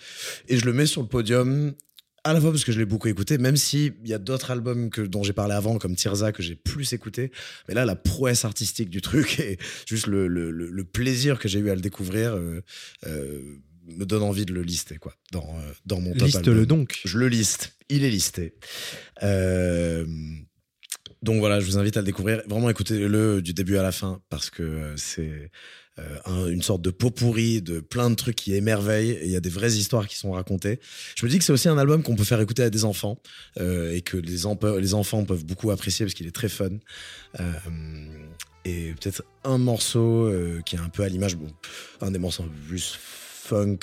[0.48, 1.74] Et je le mets sur le podium
[2.24, 4.90] à la fois parce que je l'ai beaucoup écouté, même s'il y a d'autres albums
[4.90, 7.30] que, dont j'ai parlé avant, comme Tirza, que j'ai plus écouté.
[7.68, 11.48] Mais là, la prouesse artistique du truc et juste le, le- le- le plaisir que
[11.48, 12.62] j'ai eu à le découvrir euh,
[13.06, 13.40] euh,
[13.86, 16.66] me donne envie de le lister, quoi, dans, euh, dans mon top Liste-le album.
[16.66, 17.00] donc.
[17.04, 17.72] Je le liste.
[17.88, 18.54] Il est listé.
[19.22, 20.06] Euh,
[21.22, 22.42] donc voilà, je vous invite à le découvrir.
[22.46, 25.50] Vraiment, écoutez-le du début à la fin parce que c'est
[26.26, 29.36] un- une sorte de pot pourri de plein de trucs qui émerveillent et il y
[29.36, 30.80] a des vraies histoires qui sont racontées.
[31.16, 33.18] Je me dis que c'est aussi un album qu'on peut faire écouter à des enfants
[33.58, 36.70] euh, et que les, enfants peuvent beaucoup apprécier parce qu'il est très fun.
[37.38, 37.42] Euh,
[38.64, 41.48] et peut-être un morceau euh, qui est un peu à l'image, bon,
[42.00, 43.78] un des morceaux plus funk,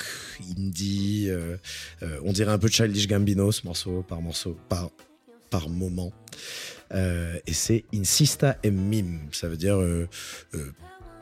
[0.58, 1.58] indie, euh,
[2.04, 4.90] euh, on dirait un peu Childish Gambino ce morceau par morceau, par,
[5.50, 6.14] par moment.
[6.94, 10.08] Euh, et c'est Insista em Mim, ça veut dire euh,
[10.54, 10.72] euh,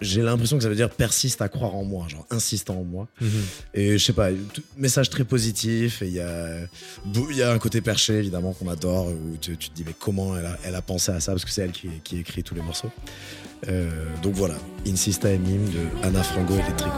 [0.01, 3.07] j'ai l'impression que ça veut dire persiste à croire en moi, genre insistant en moi.
[3.21, 3.29] Mhm.
[3.73, 6.01] Et je sais pas, tout- message très positif.
[6.01, 6.59] Et il y a,
[7.33, 10.37] y a un côté perché évidemment qu'on adore où tu, tu te dis mais comment
[10.37, 11.31] elle a, elle a pensé à ça?
[11.31, 12.91] Parce que c'est elle qui, qui écrit tous les morceaux.
[13.67, 13.89] Euh,
[14.21, 16.91] donc voilà, Insista et Mime de Anna Frango Electrico.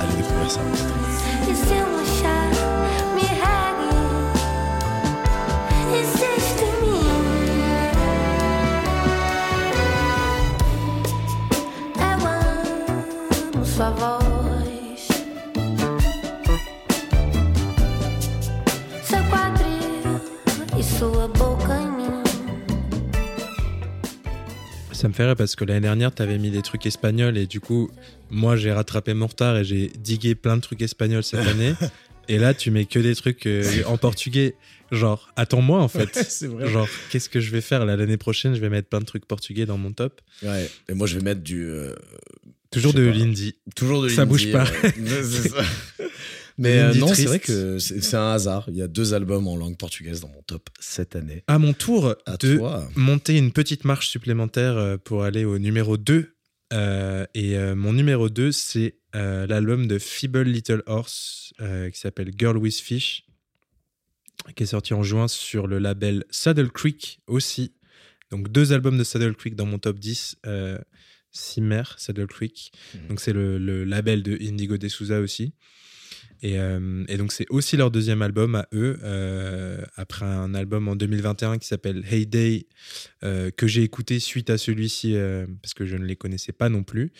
[0.00, 0.60] Allez découvrir ça.
[25.00, 27.46] Ça me fait rire parce que l'année dernière, tu avais mis des trucs espagnols et
[27.46, 27.90] du coup,
[28.30, 31.72] moi, j'ai rattrapé mon retard et j'ai digué plein de trucs espagnols cette année.
[32.28, 34.54] et là, tu mets que des trucs euh, en portugais.
[34.92, 36.14] Genre, attends-moi en fait.
[36.28, 36.68] c'est vrai.
[36.68, 38.54] Genre, qu'est-ce que je vais faire là, l'année prochaine?
[38.54, 40.20] Je vais mettre plein de trucs portugais dans mon top.
[40.42, 40.68] Ouais.
[40.88, 41.64] Et moi je vais mettre du.
[41.64, 41.94] euh,
[42.72, 43.54] Toujours de l'indie.
[43.76, 44.66] toujours de Ça l'indie, bouge pas.
[44.96, 45.62] c'est ça.
[46.60, 48.66] Mais euh, non, c'est vrai que c'est un hasard.
[48.68, 51.42] Il y a deux albums en langue portugaise dans mon top cette année.
[51.46, 52.88] À mon tour À de toi.
[52.94, 56.36] monter une petite marche supplémentaire euh, pour aller au numéro 2.
[56.72, 61.52] Euh, et euh, mon numéro 2, c'est l'album de Feeble Little Horse
[61.92, 63.24] qui s'appelle Girl with Fish,
[64.54, 67.74] qui est sorti en juin sur le label Saddle Creek aussi.
[68.30, 70.36] Donc deux albums de Saddle Creek dans mon top 10.
[70.46, 70.78] Euh,
[71.32, 72.70] Simmer, Saddle Creek.
[72.94, 73.08] Mhm.
[73.08, 75.54] Donc c'est le, le label de Indigo de Souza aussi.
[76.42, 80.88] Et, euh, et donc c'est aussi leur deuxième album à eux, euh, après un album
[80.88, 82.66] en 2021 qui s'appelle Heyday,
[83.22, 85.16] euh, que j'ai écouté suite à celui-ci,
[85.62, 87.12] parce que je ne les connaissais pas non plus,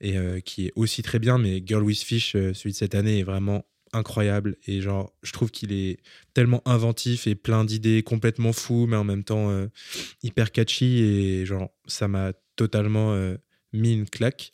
[0.00, 3.24] et qui est aussi très bien, mais Girl with Fish, celui de cette année, est
[3.24, 4.56] vraiment incroyable.
[4.66, 5.98] Et genre, je trouve qu'il est
[6.34, 9.50] tellement inventif et plein d'idées complètement fous, mais en même temps
[10.22, 13.16] hyper catchy, et genre, ça m'a totalement
[13.72, 14.52] mis une claque.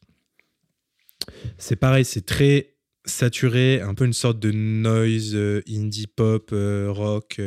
[1.59, 2.72] C'est pareil, c'est très
[3.05, 7.40] saturé, un peu une sorte de noise euh, indie pop, euh, rock,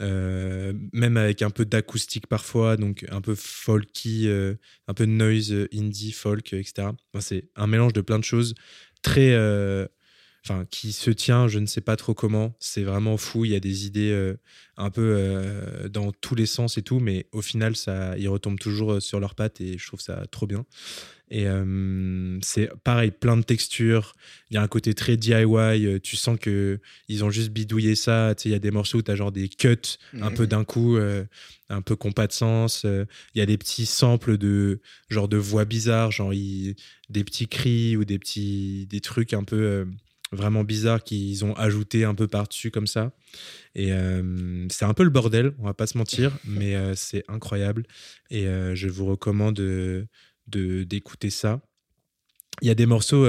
[0.00, 4.28] euh, même avec un peu d'acoustique parfois, donc un peu folky,
[4.88, 6.88] un peu noise indie, folk, etc.
[7.20, 8.54] C'est un mélange de plein de choses
[9.02, 9.36] très.
[10.42, 12.54] Enfin, qui se tient, je ne sais pas trop comment.
[12.60, 13.44] C'est vraiment fou.
[13.44, 14.34] Il y a des idées euh,
[14.78, 18.58] un peu euh, dans tous les sens et tout, mais au final, ça, ils retombent
[18.58, 20.64] toujours euh, sur leurs pattes et je trouve ça trop bien.
[21.32, 24.14] Et euh, c'est pareil, plein de textures.
[24.50, 26.00] Il y a un côté très DIY.
[26.02, 28.34] Tu sens que ils ont juste bidouillé ça.
[28.34, 29.76] Tu sais, il y a des morceaux où tu as genre des cuts
[30.14, 30.34] un Mhm.
[30.36, 31.24] peu d'un coup, euh,
[31.68, 32.84] un peu qui n'ont pas de sens.
[32.84, 34.80] Il y a des petits samples de
[35.10, 39.86] genre de voix bizarres, genre des petits cris ou des petits des trucs un peu
[40.32, 43.12] vraiment bizarres qu'ils ont ajouté un peu par-dessus comme ça.
[43.74, 47.24] Et euh, c'est un peu le bordel, on va pas se mentir, mais euh, c'est
[47.28, 47.84] incroyable.
[48.30, 50.06] Et euh, je vous recommande de
[50.46, 51.60] de- d'écouter ça.
[52.62, 53.26] Il y a des morceaux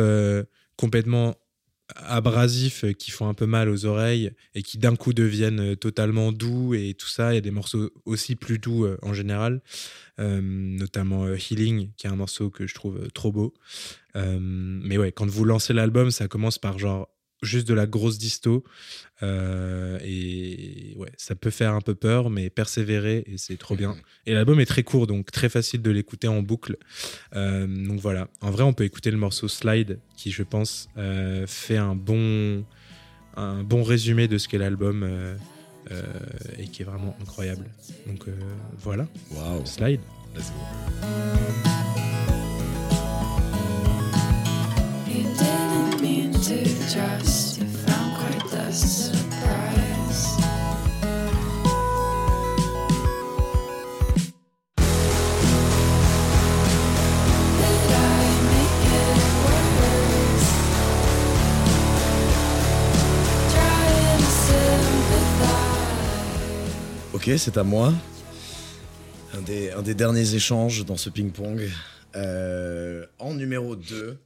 [0.76, 1.36] complètement
[1.96, 5.76] abrasifs euh, qui font un peu mal aux oreilles et qui d'un coup deviennent euh,
[5.76, 7.32] totalement doux et tout ça.
[7.32, 9.62] Il y a des morceaux aussi plus doux euh, en général,
[10.18, 13.56] notamment Healing, qui est un morceau que je trouve trop beau.
[14.14, 17.10] Mais ouais, quand vous lancez l'album, ça commence par genre
[17.42, 18.64] juste de la grosse disto
[19.24, 23.96] euh, et ouais, ça peut faire un peu peur, mais persévérer et c'est trop bien.
[24.26, 26.78] Et l'album est très court, donc très facile de l'écouter en boucle.
[27.36, 31.46] Euh, donc voilà, en vrai, on peut écouter le morceau Slide, qui je pense euh,
[31.48, 32.66] fait un bon,
[33.36, 35.08] un bon résumé de ce qu'est l'album
[36.58, 37.66] et qui est vraiment incroyable.
[38.08, 38.26] Donc
[38.80, 39.66] voilà, Waouh.
[39.66, 40.00] Slide.
[40.34, 42.51] Let's go.
[67.22, 67.94] Ok, c'est à moi.
[69.38, 71.70] Un des, un des derniers échanges dans ce ping-pong.
[72.16, 74.18] Euh, en numéro 2.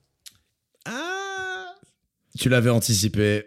[2.38, 3.46] Tu l'avais anticipé.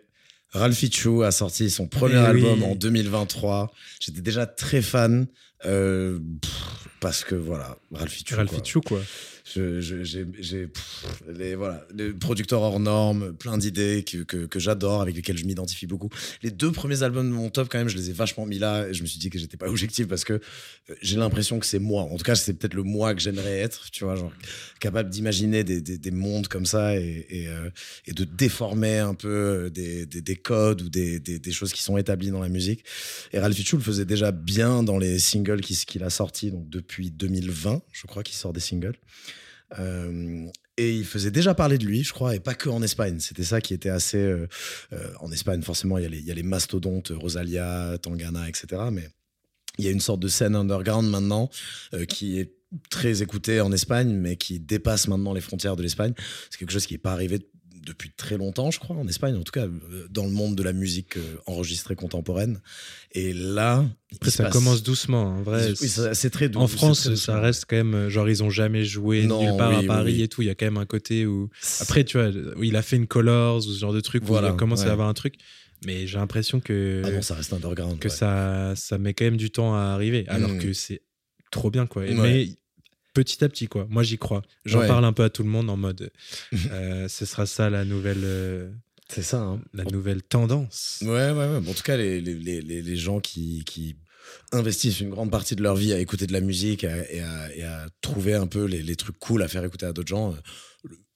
[0.51, 2.71] Ralphie Chou a sorti son premier Eh album oui.
[2.71, 3.71] en 2023.
[4.01, 5.27] J'étais déjà très fan.
[5.67, 8.37] euh, pff, parce que voilà, Ralphie Chou.
[8.37, 8.65] Ralphie quoi.
[8.65, 9.01] Chou, quoi.
[9.55, 10.69] J'ai
[11.29, 15.87] les voilà les producteurs hors normes plein d'idées que, que, j'adore avec lesquels je m'identifie
[15.87, 16.11] beaucoup.
[16.43, 18.89] Les deux premiers albums de mon top quand même je les ai vachement mis là
[18.89, 21.67] et je me suis dit que j'étais pas objectif parce que euh, j'ai l'impression que
[21.67, 22.03] c'est moi.
[22.03, 24.33] En tout cas c'est peut-être le moi que j'aimerais être tu vois genre
[24.81, 27.71] capable d'imaginer des, des, des mondes comme ça et, et, euh,
[28.09, 31.21] de déformer un peu euh, des, des, des codes ou des,
[31.53, 32.85] choses qui sont établies dans la musique.
[33.33, 36.69] Et Ralphie Chou le faisait déjà bien dans les singles qu'il qu'il a sortis donc
[36.69, 38.97] depuis 2020 je crois qu'il sort des singles
[39.77, 43.19] et il faisait déjà parler de lui, je crois, et pas que en Espagne.
[43.21, 44.19] C'était ça qui était assez.
[44.19, 44.47] euh,
[44.93, 48.83] euh, en Espagne, forcément, il y, a les- mastodontes, Rosalia, Tangana, etc.
[48.93, 49.09] Mais
[49.79, 51.51] il y a une sorte de scène underground maintenant
[51.95, 52.55] euh, qui est
[52.91, 56.15] très écoutée en Espagne, mais qui dépasse maintenant les frontières de l'Espagne.
[56.51, 57.41] C'est quelque chose qui n'est pas arrivé
[57.89, 60.63] depuis très longtemps, je crois, en Espagne, en tout cas, euh, dans le monde de
[60.63, 62.61] la musique euh, enregistrée contemporaine.
[63.13, 63.85] Et là.
[64.15, 65.23] Après, ça passe- commence doucement.
[65.39, 66.61] En vrai, Oui, c'est très doux.
[66.61, 67.95] en France, ça reste quand même.
[67.95, 70.23] euh, Genre, ils ont jamais joué Non, nulle part oui, à Paris oui.
[70.23, 70.43] et tout.
[70.43, 71.51] Il y a quand même un côté où.
[71.81, 74.51] Après, tu vois, où il a fait une Colors ou ce genre de truc Voilà,
[74.51, 74.89] où il commence ouais.
[74.89, 75.35] à avoir un truc.
[75.87, 77.99] Mais j'ai l'impression que, Ah non, ça reste underground.
[77.99, 78.15] que ouais.
[78.15, 80.25] ça, ça met quand même du temps à arriver.
[80.29, 80.59] Alors Mm.
[80.59, 81.03] que c'est
[81.51, 82.03] trop bien, quoi.
[82.03, 82.15] Ouais.
[82.15, 82.49] Mais
[83.25, 83.87] petit à petit, quoi.
[83.91, 84.43] Moi, j'y crois.
[84.65, 84.87] J'en Ouais.
[84.89, 86.11] parle un peu à tout le monde en mode.
[86.71, 88.71] euh, ce sera ça la nouvelle, euh,
[89.09, 89.39] C'est ça.
[89.41, 89.61] hein.
[89.75, 90.99] la nouvelle tendance.
[91.03, 91.61] Ouais, ouais, ouais.
[91.61, 93.97] Bon, en tout cas, les, les, les, les- gens qui, qui
[94.53, 97.55] investissent une grande partie de leur vie à écouter de la musique à- et, à,
[97.57, 100.35] et à trouver un peu les, les trucs cool à faire écouter à d'autres gens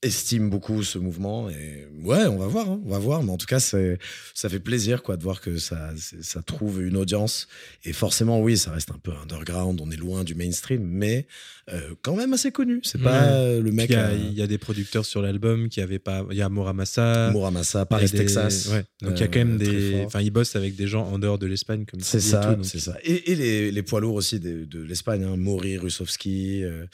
[0.03, 1.49] euh, estiment beaucoup ce mouvement.
[1.51, 3.23] Et ouais, on va voir, hein, on va voir.
[3.23, 3.99] Mais en tout cas, c'est,
[4.35, 5.91] ça fait plaisir quoi, de voir que ça,
[6.21, 7.49] ça trouve une audience.
[7.85, 11.27] Et forcément, oui, ça reste un peu underground, on est loin du mainstream, mais
[11.73, 12.81] euh, quand même assez connu.
[12.83, 13.91] C'est pas euh, le mec.
[13.91, 16.27] il, y a, à- il y a des producteurs sur l'album qui avaient pas.
[16.31, 17.31] Il y a Muramasa.
[17.33, 18.69] Muramasa, Paris, des- Texas.
[18.73, 18.85] Ouais.
[19.03, 20.05] Donc il y a quand même Euh, des.
[20.05, 22.55] Enfin, ils bossent avec des gens en dehors de l'Espagne, comme C'est et ça, tout,
[22.57, 22.97] donc- c'est ça.
[23.05, 26.65] Et, et les, les poids lourds aussi de, de l'Espagne, hein, Mori, Rusovski.
[26.65, 26.87] euh,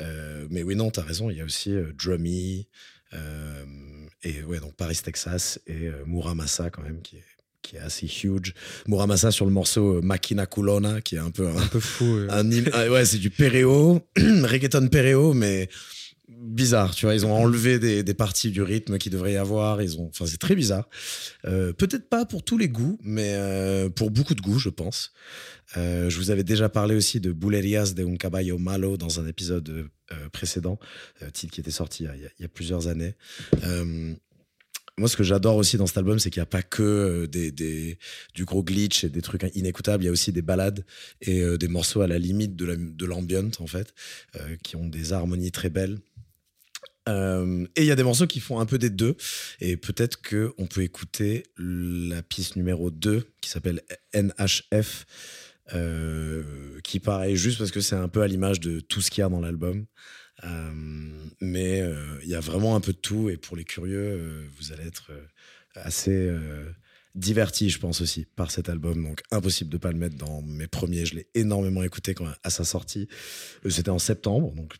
[0.00, 2.53] euh, mais oui, non, t'as raison, il y a aussi euh, Drummy.
[3.12, 3.64] Euh,
[4.22, 7.24] et ouais, donc Paris, Texas et euh, Muramasa quand même, qui est,
[7.62, 8.54] qui est assez huge.
[8.86, 12.04] Muramasa sur le morceau euh, Makina Culona, qui est un peu un, Un peu fou.
[12.28, 15.68] un hymne- ah ouais, c'est du perreo, reggaeton perreo, mais
[16.28, 17.14] bizarre, tu vois.
[17.14, 19.80] Ils ont enlevé des, des parties du rythme qu'il devrait y avoir.
[19.82, 20.88] Ils ont, enfin, c'est très bizarre.
[21.44, 25.12] Euh, Peut-être pas pour tous les goûts, mais euh, pour beaucoup de goûts, je pense.
[25.76, 29.26] Euh, je vous avais déjà parlé aussi de Bulerías de un caballo malo dans un
[29.26, 30.78] épisode euh, précédent,
[31.22, 33.14] euh, titre qui était sorti il y a, plusieurs années.
[34.96, 37.28] Moi, ce que j'adore aussi dans cet album, c'est qu'il n'y a pas que
[38.34, 40.04] du gros glitch et des trucs inécoutables.
[40.04, 40.84] Il y a aussi des balades
[41.20, 43.92] et des morceaux à la limite de la- l'ambient, en fait,
[44.62, 45.98] qui ont des harmonies très belles.
[47.08, 49.16] Et il y a des morceaux qui font un peu des deux.
[49.60, 55.06] Et peut-être qu'on peut écouter la piste numéro 2 qui s'appelle NHF.
[55.72, 59.22] Euh, qui paraît juste parce que c'est un peu à l'image de tout ce qu'il
[59.22, 59.86] y a dans l'album.
[60.42, 60.72] Euh,
[61.40, 63.30] mais euh, il y a vraiment un peu de tout.
[63.30, 65.10] Et pour les curieux, vous allez être
[65.74, 66.30] assez
[67.14, 69.04] divertis, je pense aussi, par cet album.
[69.04, 71.06] Donc impossible de pas le mettre dans mes premiers.
[71.06, 73.08] Je l'ai énormément écouté quand, à sa sortie.
[73.68, 74.74] C'était en septembre, donc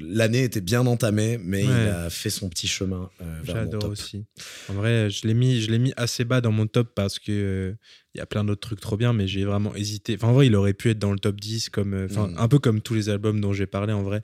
[0.00, 4.24] l'année était bien entamée, mais il a fait son petit chemin euh, J'adore aussi.
[4.68, 7.74] En vrai, je l'ai mis, je l'ai mis assez bas dans mon top parce que
[8.14, 10.14] il y a plein d'autres trucs trop bien, mais j'ai vraiment hésité.
[10.16, 12.34] Enfin, en vrai, il aurait pu être dans le top 10, comme, euh, enfin, Mm.
[12.38, 14.22] un peu comme tous les albums dont j'ai parlé en vrai.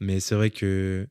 [0.00, 1.06] Mais c'est vrai que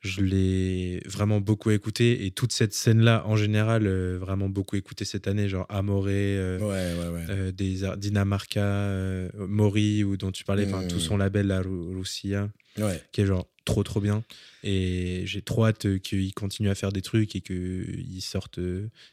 [0.00, 5.04] je l'ai vraiment beaucoup écouté et toute cette scène-là, en général, euh, vraiment beaucoup écouté
[5.04, 6.36] cette année, genre Amoré.
[6.36, 6.66] euh, Ouais,
[7.00, 7.24] ouais, ouais.
[7.30, 10.88] euh, des Ar- Dinamarca, Mori, ou dont tu parlais, enfin Mm.
[10.88, 12.48] tout son label, la Ru- Russia,
[12.78, 13.02] ouais.
[13.12, 14.22] qui est genre trop trop bien.
[14.64, 18.58] Et j'ai trop hâte euh, qu'il continue à faire des trucs et qu'ils sortent,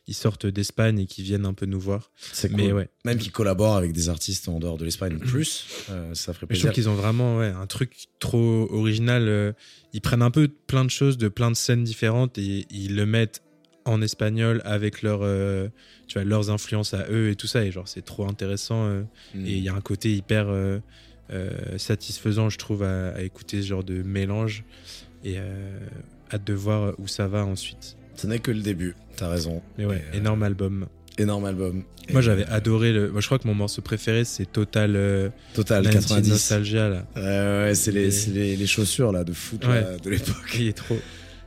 [0.08, 2.10] ils sortent d'Espagne et qu'ils viennent un peu nous voir.
[2.32, 2.58] C'est cool.
[2.58, 6.34] Mais ouais, Même qu'ils collaborent avec des artistes en dehors de l'Espagne plus, euh, ça
[6.34, 6.72] ferait Mais je plaisir.
[6.72, 9.28] trouve qu'ils ont vraiment ouais, un truc trop original.
[9.28, 9.52] euh,
[9.94, 13.06] Ils prennent un peu plein de choses de plein de scènes différentes et ils le
[13.06, 13.42] mettent
[13.88, 15.68] en espagnol avec leur, euh,
[16.08, 17.64] tu vois, leurs influences à eux et tout ça.
[17.64, 18.86] Et genre, c'est trop intéressant.
[18.88, 19.04] euh,
[19.36, 19.46] Mm.
[19.46, 20.48] Et il y a un côté hyper
[21.78, 24.64] satisfaisant, je trouve, à, à écouter ce genre de mélange.
[25.24, 25.80] Et euh,
[26.32, 27.98] hâte de voir où ça va ensuite.
[28.16, 29.62] Ce n'est que le début, t'as raison.
[29.78, 30.86] Mais ouais, Et, euh, énorme album.
[31.18, 31.84] Énorme album.
[32.12, 33.10] Moi, j'avais euh, adoré le.
[33.12, 36.30] Moi, je crois que mon morceau préféré, c'est Total euh, Total 90 90.
[36.30, 36.90] Nostalgia.
[36.90, 37.06] Là.
[37.16, 39.82] Ouais, ouais, c'est les, Et- les, les chaussures là, de foot Ouais.
[39.82, 40.36] là, de l'époque.
[40.60, 40.98] Il est trop.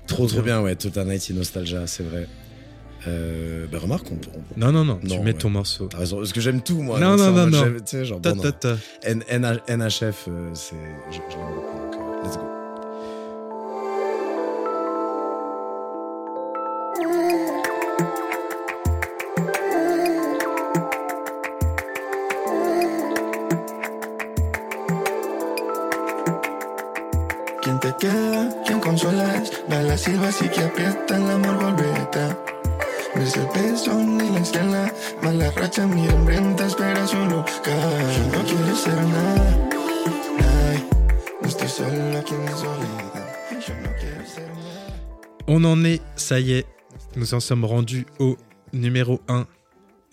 [0.09, 0.57] Trop, trop bien.
[0.57, 0.75] bien, ouais.
[0.75, 2.27] Total 90 Nostalgia, c'est vrai.
[3.07, 5.33] Euh, bah, remarque, on, peut- on Non, non, non, Non, tu mets ouais.
[5.35, 5.87] ton morceau.
[5.87, 6.99] T'as raison, parce que j'aime tout, moi.
[6.99, 7.65] Non, non, non, non.
[7.79, 8.53] Tu sais, genre, Ta, ta, non.
[8.53, 8.77] ta.
[9.05, 10.75] N- NH NHF, euh, c'est.
[11.11, 11.23] J'aime
[11.55, 12.45] beaucoup, donc euh, let's go.
[27.63, 28.49] ¿Quién te queda?
[28.65, 29.51] ¿Quién consolas?
[29.69, 31.59] Da la silba así que aprieta el amor
[33.19, 33.21] volveta.
[33.21, 37.47] No es el peso ni la escala, más la racha mi hambrienta espera su lugar.
[38.33, 39.69] No quiero ser nada,
[40.71, 40.89] ay,
[41.43, 43.61] no estoy solo aquí en mi soledad.
[43.67, 45.45] Yo no quiero ser nada.
[45.47, 46.67] On en est, ça y est.
[47.17, 48.37] Nous en sommes rendus au
[48.73, 49.47] numéro 1.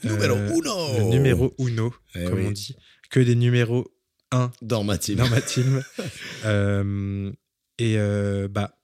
[0.04, 0.98] Numéro uno.
[0.98, 2.46] Le numéro uno, Eh comme oui.
[2.48, 2.76] on dit.
[3.10, 3.86] Que des numéros
[4.32, 5.18] 1 Dans ma team.
[5.18, 5.84] dans ma team.
[6.46, 7.32] Euh,
[7.80, 8.76] Et euh, bah,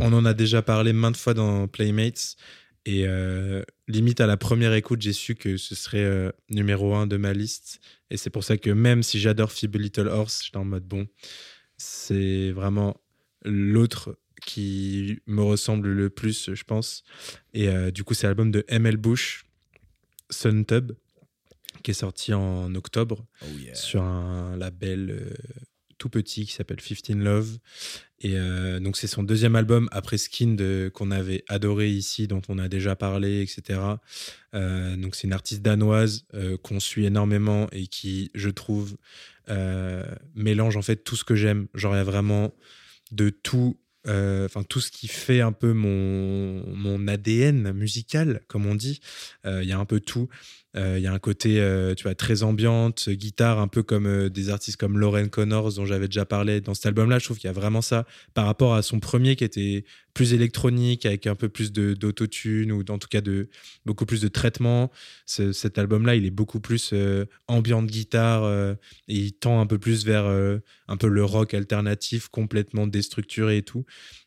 [0.00, 2.36] on en a déjà parlé maintes fois dans Playmates.
[2.88, 7.06] Et euh, limite à la première écoute, j'ai su que ce serait euh, numéro un
[7.06, 7.80] de ma liste.
[8.08, 11.06] Et c'est pour ça que même si j'adore Feeble Little Horse, j'étais en mode bon,
[11.76, 12.98] c'est vraiment
[13.44, 17.04] l'autre qui me ressemble le plus, je pense.
[17.52, 19.44] Et euh, du coup, c'est l'album de ML Bush,
[20.30, 20.92] Sun Tub,
[21.82, 23.74] qui est sorti en octobre Oh yeah.
[23.74, 25.36] sur un label
[25.98, 27.58] tout petit qui s'appelle 15 Love.
[28.20, 30.56] Et euh, donc, c'est son deuxième album après Skin
[30.92, 33.80] qu'on avait adoré ici, dont on a déjà parlé, etc.
[34.54, 38.96] Euh, donc, c'est une artiste danoise euh, qu'on suit énormément et qui, je trouve,
[40.34, 41.68] mélange en fait tout ce que j'aime.
[41.74, 42.54] Genre, il y a vraiment
[43.12, 43.78] de tout.
[44.06, 49.00] Enfin, tout ce qui fait un peu mon, ADN musical, comme on dit.
[49.44, 50.28] Il y a un peu tout.
[50.76, 54.06] Euh, Il y a un côté, euh, tu vois, très ambiante, guitare, un peu comme
[54.06, 57.18] euh, des artistes comme Lauren Connors, dont j'avais déjà parlé dans cet album-là.
[57.18, 60.34] Je trouve qu'il y a vraiment ça par rapport à son premier qui était plus
[60.34, 63.48] électronique, avec un peu plus d'autotune, ou en tout cas de
[63.86, 64.90] beaucoup plus de traitement.
[65.26, 68.44] Ce- cet album-là, il est beaucoup plus euh, ambiante guitare,
[69.08, 70.26] et il tend un peu plus vers
[70.88, 73.84] un peu le rock alternatif, complètement déstructuré et tout.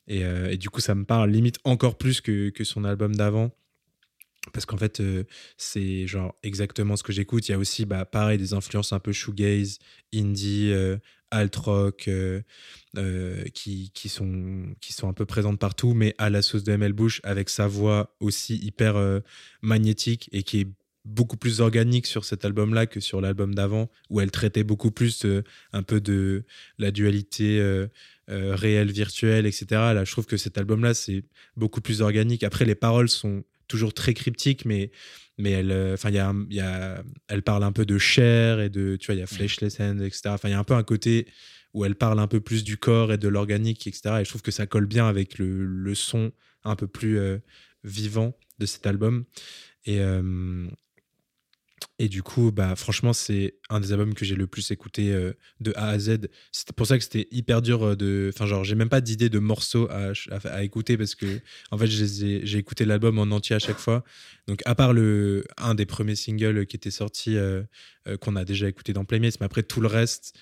[0.07, 3.51] Et, et du coup, ça me parle limite encore plus que, que son album d'avant.
[4.53, 5.23] Parce qu'en fait, euh,
[5.57, 7.47] c'est genre exactement ce que j'écoute.
[7.47, 9.77] Il y a aussi, bah, pareil, des influences un peu shoegaze,
[10.13, 10.97] indie, euh,
[11.29, 12.41] alt rock, euh,
[13.53, 16.93] qui, qui, sont, qui sont un peu présentes partout, mais à la sauce de ML
[16.93, 19.21] Bush, avec sa voix aussi hyper
[19.61, 20.67] magnétique et qui est
[21.05, 25.25] beaucoup plus organique sur cet album-là que sur l'album d'avant, où elle traitait beaucoup plus
[25.71, 26.43] un peu de
[26.79, 27.87] la dualité
[28.27, 29.65] réelle, virtuelle, etc.
[29.69, 31.23] Là, je trouve que cet album-là, c'est
[31.55, 32.43] beaucoup plus organique.
[32.43, 34.91] Après, les paroles sont toujours très cryptiques, mais,
[35.38, 36.61] mais elle, euh, enfin, il y a, y
[37.28, 40.01] elle parle un peu de chair et de, tu vois, il y a Fleshless Hand,
[40.01, 40.22] etc.
[40.28, 41.28] Enfin, il y a un peu un côté
[41.74, 44.17] où elle parle un peu plus du corps et de l'organique, etc.
[44.19, 46.32] Et je trouve que ça colle bien avec le, le son
[46.63, 47.38] un peu plus euh,
[47.84, 49.26] vivant de cet album.
[49.86, 50.67] Et, euh,
[51.99, 55.34] et du coup, bah, franchement, c'est un des albums que j'ai le plus écouté euh,
[55.59, 56.29] de A à Z.
[56.51, 58.32] C'était pour ça que c'était hyper dur euh, de.
[58.34, 60.11] Enfin, genre, j'ai même pas d'idée de morceaux à,
[60.45, 64.03] à- écouter parce que, en fait, j'ai écouté l'album en entier à chaque fois.
[64.47, 67.63] Donc, à part le, un des premiers singles qui était sorti, euh,
[68.19, 70.36] qu'on a déjà écouté dans Playmates, mais après tout le reste,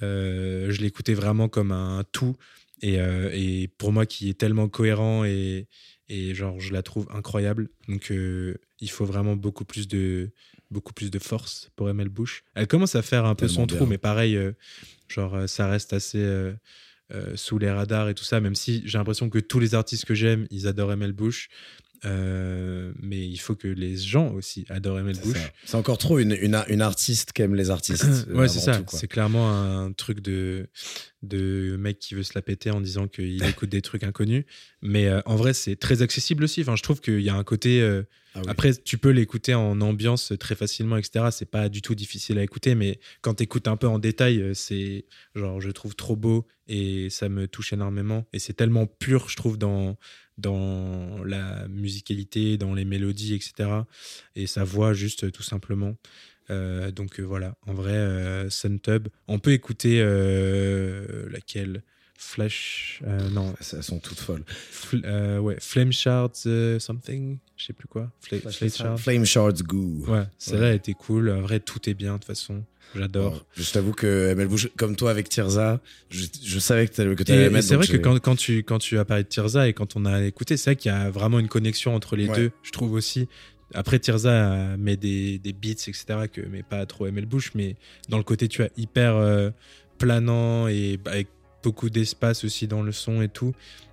[0.00, 2.34] je l'écoutais vraiment comme un tout.
[2.82, 5.68] Et, et pour moi, qui est tellement cohérent et,
[6.08, 7.70] et genre, je la trouve incroyable.
[7.88, 10.32] Donc, il faut vraiment beaucoup plus de
[10.74, 12.44] beaucoup plus de force pour ML Bush.
[12.54, 13.76] Elle commence à faire un peu Tellement son bien.
[13.76, 14.52] trou, mais pareil, euh,
[15.08, 16.52] genre euh, ça reste assez euh,
[17.36, 20.14] sous les radars et tout ça, même si j'ai l'impression que tous les artistes que
[20.14, 21.48] j'aime, ils adorent ML Bush.
[22.04, 25.38] Mais il faut que les gens aussi adorent C'est Bush.
[25.64, 28.28] C'est encore trop une, une, une artiste qui aime les artistes.
[28.34, 28.82] ouais, c'est ça.
[28.88, 30.68] C'est clairement un truc de,
[31.24, 34.44] de mec qui veut se la péter en disant qu'il écoute des trucs inconnus.
[34.82, 36.60] Mais euh, en vrai, c'est très accessible aussi.
[36.62, 37.80] Enfin, je trouve qu'il y a un côté.
[37.82, 38.02] euh,
[38.34, 38.46] Ah oui.
[38.48, 41.26] Après, tu peux l'écouter en ambiance très facilement, etc.
[41.30, 44.40] C'est pas du tout difficile à écouter, mais quand tu écoutes un peu en détail,
[44.40, 45.04] euh, c'est
[45.34, 48.26] genre, je trouve trop beau et ça me touche énormément.
[48.32, 49.96] Et c'est tellement pur, je trouve, dans,
[50.38, 53.68] dans la musicalité, dans les mélodies, etc.
[54.34, 55.96] Et sa voix, juste tout simplement.
[56.50, 59.08] Euh, donc euh, voilà, en vrai, euh, Suntub.
[59.28, 59.98] On peut écouter
[61.30, 61.82] laquelle?
[62.16, 63.02] Flash.
[63.32, 64.44] non, Elles sont toutes folles.
[64.72, 66.46] Fl- ouais, Flame Shards
[66.78, 68.10] something, je sais plus quoi.
[68.22, 68.98] Fla- Flame Shards.
[69.00, 70.04] Flame Shards Goo.
[70.06, 70.76] Ouais, celle-là Ouais.
[70.76, 71.28] était cool.
[71.30, 72.64] En vrai, tout est bien de toute façon.
[72.94, 73.44] J'adore.
[73.56, 74.34] Je t'avoue que
[74.76, 75.80] comme toi avec Tirza,
[76.10, 76.92] je, je savais que
[77.22, 77.66] Et, t'allais et mettre.
[77.66, 80.04] c'est vrai que quand, quand, tu, quand tu as parlé de Tirza et quand on
[80.06, 82.36] a écouté, c'est vrai qu'il y a vraiment une connexion entre les Ouais.
[82.36, 83.28] deux, je trouve aussi.
[83.74, 87.76] Après, Tirza met des, des beats, etc., que mais pas trop ML Bush, mais
[88.08, 89.50] dans le côté, tu vois, hyper euh,
[89.98, 91.28] planant et avec
[91.62, 93.52] beaucoup d'espace aussi dans le son et tout.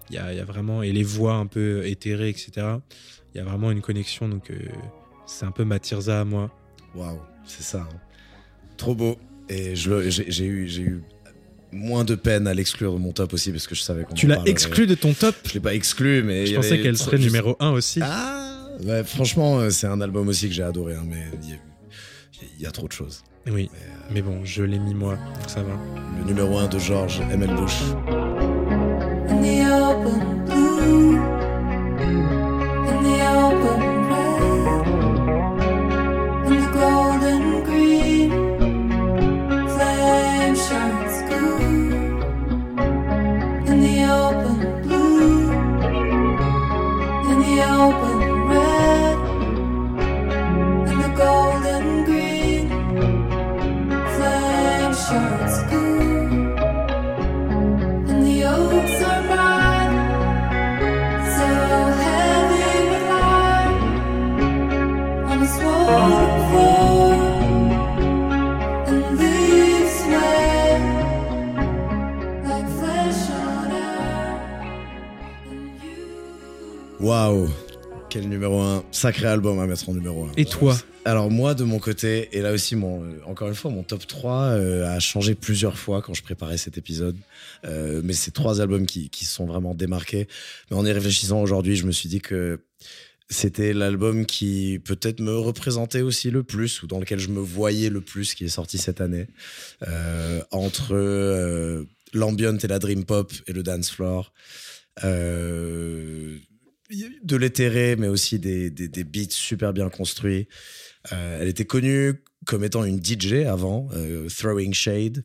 [0.10, 2.52] Il y a, il y a vraiment, et les voix un peu éthérées, etc.
[3.34, 4.56] Il y a vraiment une connexion, donc euh,
[5.26, 6.52] c'est un peu ma Tirza à moi.
[6.96, 7.88] Waouh, c'est ça.
[7.90, 7.98] hein.
[8.78, 9.18] Trop beau.
[9.50, 11.02] Et j'ai eu,
[11.74, 14.28] moins de peine à l'exclure de mon top aussi parce que je savais qu'on Tu
[14.28, 15.36] l'as exclu de ton top?
[15.46, 16.46] Je l'ai pas exclu, mais.
[16.46, 18.00] Je pensais qu'elle serait numéro 1 aussi.
[18.04, 18.51] Ah
[18.86, 21.58] ouais, Franchement, euh, c'est un album aussi que j'ai adoré, hein, mais il y, a,
[22.58, 23.24] il y a trop de choses.
[23.48, 23.70] Oui,
[24.12, 25.74] mais bon, je l'ai mis moi, donc ça va.
[26.20, 27.82] Le numéro 1 de George ML Bush.
[77.12, 77.50] Waouh
[78.10, 80.32] Quel numéro 1 Sacré album à mettre en numéro 1.
[80.38, 83.70] Et toi Alors moi de mon côté, et là aussi mon, euh, encore une fois
[83.70, 87.18] mon top 3 euh, a changé plusieurs fois quand je préparais cet épisode.
[87.66, 90.30] Euh, mais c'est trois albums qui, qui se sont vraiment démarqués.
[90.70, 92.62] Mais en y réfléchissant aujourd'hui, je me suis dit que
[93.28, 97.90] c'était l'album qui peut-être me représentait aussi le plus ou dans lequel je me voyais
[97.90, 99.28] le plus qui est sorti cette année.
[99.86, 104.32] Euh, entre l'ambient et la dream pop et le dance floor.
[105.04, 106.38] Euh,
[107.24, 110.48] de l'éthéré, mais aussi des, des, beats super bien construits.
[111.12, 115.24] Euh, elle était connue comme étant une DJ avant, euh, Throwing Shade.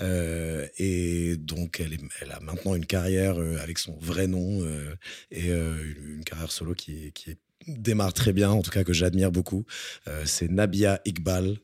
[0.00, 4.66] Euh, et donc, elle, elle a maintenant une carrière avec son vrai nom
[5.30, 9.64] et une, carrière solo qui est- démarre très bien, en tout cas que j'admire beaucoup.
[10.06, 11.56] Euh, c'est Nabia Iqbal,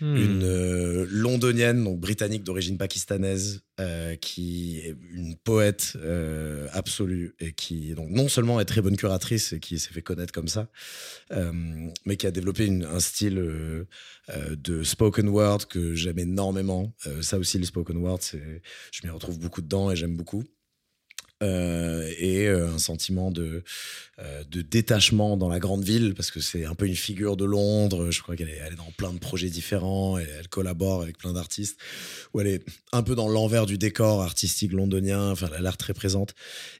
[0.00, 0.16] Hmm.
[0.16, 5.96] une euh, londonienne, donc britannique d'origine pakistanaise, euh, qui est une poète
[6.72, 10.32] absolue et qui donc non seulement est très bonne curatrice et qui s'est fait connaître
[10.32, 10.68] comme ça,
[12.04, 13.34] mais qui a développé une- un style
[14.36, 16.94] de spoken word que j'aime énormément.
[17.20, 20.44] Ça aussi, le spoken word, je m'y retrouve beaucoup dedans et j'aime beaucoup.
[21.44, 23.62] Euh, et euh, un sentiment de,
[24.18, 27.44] euh, de détachement dans la grande ville parce que c'est un peu une figure de
[27.44, 28.10] Londres.
[28.10, 31.18] Je crois qu'elle est, elle est dans plein de projets différents et elle collabore avec
[31.18, 31.78] plein d'artistes
[32.32, 35.30] où elle est un peu dans l'envers du décor artistique londonien.
[35.30, 36.34] Enfin, elle a l'air très présente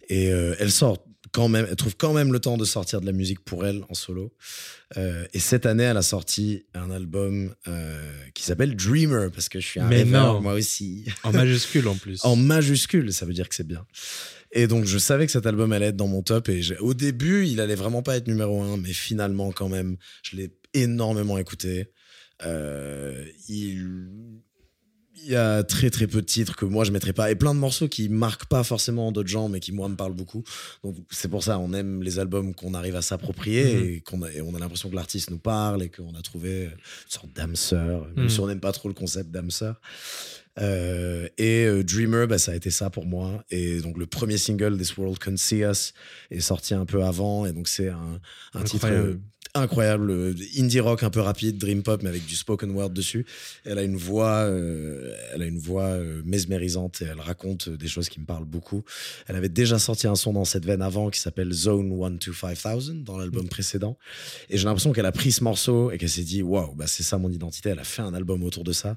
[0.08, 0.98] et elle sort
[1.34, 3.82] quand même, elle trouve quand même le temps de sortir de la musique pour elle
[3.88, 4.32] en solo.
[4.96, 9.58] Euh, et cette année, elle a sorti un album euh, qui s'appelle Dreamer parce que
[9.58, 10.40] je suis un Mais rêveur, non.
[10.40, 11.04] moi aussi.
[11.24, 12.20] En majuscule en plus.
[12.24, 13.84] En majuscule, ça veut dire que c'est bien.
[14.56, 16.48] Et donc, je savais que cet album allait être dans mon top.
[16.48, 20.36] Et au début, il allait vraiment pas être numéro un, mais finalement, quand même, je
[20.36, 21.90] l'ai énormément écouté.
[22.44, 24.08] Euh, il,
[25.16, 27.54] il y a très très peu de titres que moi je mettrais pas et plein
[27.54, 30.42] de morceaux qui marquent pas forcément d'autres gens mais qui moi me parlent beaucoup
[30.82, 33.84] donc c'est pour ça on aime les albums qu'on arrive à s'approprier Mhm.
[33.88, 36.64] et qu'on a, et on a l'impression que l'artiste nous parle et qu'on a trouvé
[36.64, 36.70] une
[37.08, 38.28] sorte d'âme sœur même Mhm.
[38.28, 39.80] si on n'aime pas trop le concept d'âme sœur
[40.60, 43.44] euh, et euh, Dreamer, bah, ça a été ça pour moi.
[43.50, 45.94] Et donc le premier single, This World Can See Us,
[46.30, 47.46] est sorti un peu avant.
[47.46, 48.20] Et donc c'est un,
[48.54, 48.86] un titre
[49.56, 50.10] Incroyable.
[50.10, 53.24] euh, euh, indie rock un peu rapide, dream pop, mais avec du spoken word dessus.
[53.64, 57.86] Elle a une voix, euh, elle a une voix euh, mesmérisante et elle raconte des
[57.86, 58.82] choses qui me parlent beaucoup.
[59.28, 62.32] Elle avait déjà sorti un son dans cette veine avant qui s'appelle Zone 1 to
[62.32, 63.96] 5000 dans l'album précédent.
[64.50, 67.04] Et j'ai l'impression qu'elle a pris ce morceau et qu'elle s'est dit waouh, bah c'est
[67.04, 67.68] ça mon identité.
[67.68, 68.96] Elle a fait un album autour de ça.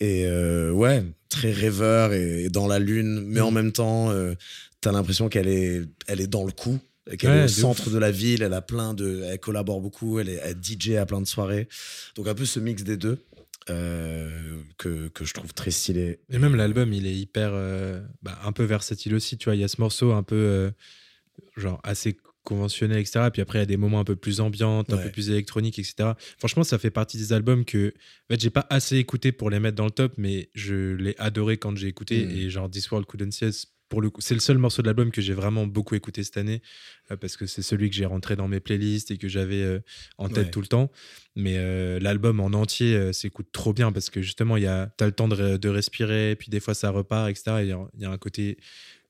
[0.00, 4.34] Et euh, ouais, très rêveur et, et dans la lune, mais en même temps, euh,
[4.80, 6.78] t'as l'impression qu'elle est, elle est dans le coup,
[7.18, 8.42] qu'elle Ouais, est au centre de la ville.
[8.42, 11.68] Elle a plein de, elle collabore beaucoup, elle est elle DJ à plein de soirées.
[12.14, 13.18] Donc un peu ce mix des deux
[13.70, 14.30] euh,
[14.78, 16.20] que, que je trouve très stylé.
[16.30, 17.50] Et même l'album, il est hyper.
[17.52, 19.56] euh, bah, un peu versatile aussi, tu vois.
[19.56, 20.70] Il y a ce morceau un peu.
[21.56, 22.16] genre assez
[22.48, 23.28] conventionnel, etc.
[23.32, 25.78] Puis après, il y a des moments un peu plus ambiantes, un peu plus électroniques,
[25.78, 26.12] etc.
[26.38, 27.92] Franchement, ça fait partie des albums que.
[28.30, 31.14] En fait, j'ai pas assez écouté pour les mettre dans le top, mais je l'ai
[31.18, 32.24] adoré quand j'ai écouté.
[32.26, 32.30] Mm.
[32.30, 33.30] Et genre, This World Couldn't
[33.90, 36.36] pour le coup, c'est le seul morceau de l'album que j'ai vraiment beaucoup écouté cette
[36.36, 36.60] année,
[37.10, 39.78] euh, parce que c'est celui que j'ai rentré dans mes playlists et que j'avais euh,
[40.18, 40.50] en tête Ouais.
[40.50, 40.90] tout le temps.
[41.36, 45.06] Mais euh, l'album en entier s'écoute trop bien parce que justement, il y a, t'as
[45.06, 47.44] le temps de, de respirer, puis des fois ça repart, etc.
[47.60, 48.58] Et Il y, a- il y a un côté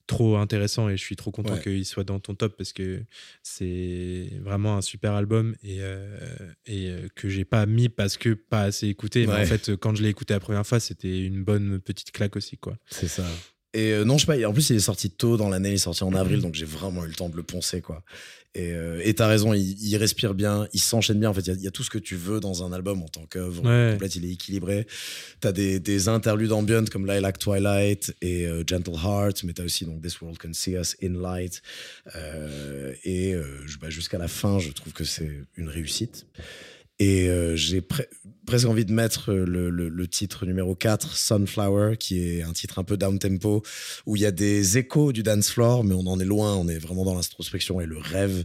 [0.08, 1.62] trop intéressant et je suis trop content Ouais.
[1.62, 3.04] qu'il soit dans ton top parce que
[3.42, 6.18] c'est vraiment un super album et, euh,
[6.66, 9.26] et euh, que j'ai pas mis parce que pas assez écouté.
[9.26, 12.34] Mais en fait, quand je l'ai écouté la première fois, c'était une bonne petite claque
[12.36, 12.56] aussi.
[12.56, 12.76] quoi.
[12.90, 13.24] C'est ça.
[13.74, 14.48] Et euh, non, je sais pas.
[14.48, 15.68] En plus, il est sorti tôt dans l'année.
[15.70, 18.02] Il est sorti en avril, donc j'ai vraiment eu le temps de le poncer, quoi.
[18.54, 19.52] Et euh, t'as raison.
[19.52, 20.66] Il, il respire bien.
[20.72, 21.28] Il s'enchaîne bien.
[21.28, 22.72] En fait, il y a- il y, a tout ce que tu veux dans un
[22.72, 23.92] album en tant qu'œuvre Ouais.
[23.92, 24.16] complète.
[24.16, 24.86] Il est équilibré.
[25.40, 29.84] T'as des, des interludes ambient comme Lilac Twilight et euh, Gentle Heart, mais t'as aussi
[29.84, 31.60] donc This World Can See Us, In Light.
[32.16, 33.34] Euh, et
[33.82, 36.26] bah, jusqu'à la fin, je trouve que c'est une réussite.
[37.00, 37.80] Et j'ai
[38.48, 42.84] presque envie de mettre euh, le, titre numéro 4, Sunflower, qui est un titre un
[42.84, 43.62] peu down-tempo,
[44.06, 46.66] où il y a des échos du dance floor, mais on en est loin, on
[46.66, 48.44] est vraiment dans l'introspection et le rêve.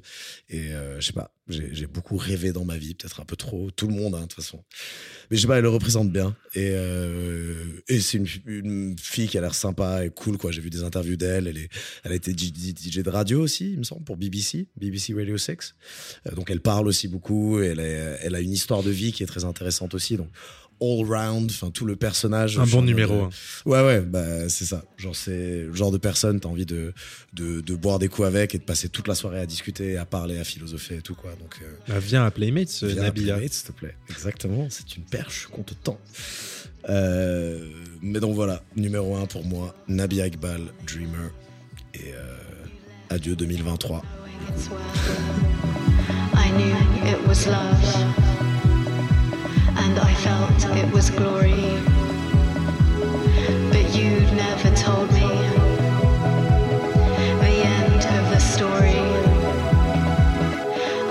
[0.50, 3.72] Et euh, je sais pas, j'ai beaucoup rêvé dans ma vie, peut-être un peu trop,
[3.72, 4.64] tout le monde, hein, de toute façon.
[5.32, 6.36] Mais je sais pas, elle le représente bien.
[6.54, 10.52] Et, euh, et c'est une, fille qui a l'air sympa et cool, quoi.
[10.52, 11.70] J'ai vu des interviews d'elle, elle,
[12.04, 15.76] elle a été DJ de radio aussi, il me semble, pour BBC, BBC Radio 6.
[16.28, 19.28] Euh, donc elle parle aussi beaucoup, elle, elle a une histoire de vie qui est
[19.28, 20.18] très intéressante aussi.
[20.18, 20.30] Donc
[20.82, 22.60] all round, enfin tout le personnage.
[22.60, 23.14] Un bon numéro.
[23.14, 23.30] euh, hein.
[23.65, 24.84] Ouais, ouais, bah, c'est ça.
[24.98, 26.94] Genre, c'est le genre de personne, t'as envie de,
[27.34, 30.06] de, de boire des coups avec et de passer toute la soirée à discuter, à
[30.06, 31.32] parler, à philosopher et tout, quoi.
[31.40, 33.34] Donc, euh, Bah, viens à Playmates, euh, viens à Nabila.
[33.36, 33.95] Playmate, s'il te plaît.
[34.10, 35.98] Exactement, c'est une perche qu'on te tend.
[36.90, 37.65] Euh,
[38.02, 41.30] mais donc voilà, numéro un pour moi, Nabi Iqbal, Dreamer.
[41.94, 42.36] Et euh,
[43.10, 44.03] Adieu 2023.
[44.57, 44.80] It's where
[46.36, 48.33] I knew it was love,
[49.84, 51.66] and I felt it was glory.
[53.74, 54.12] But you
[54.44, 55.28] never told me
[57.46, 59.02] the end of the story.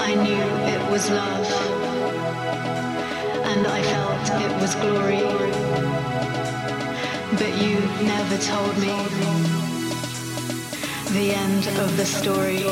[0.09, 1.49] I knew it was love,
[3.51, 5.27] and I felt it was glory.
[7.40, 7.77] But you
[8.12, 8.94] never told me
[11.19, 12.65] the end of the story.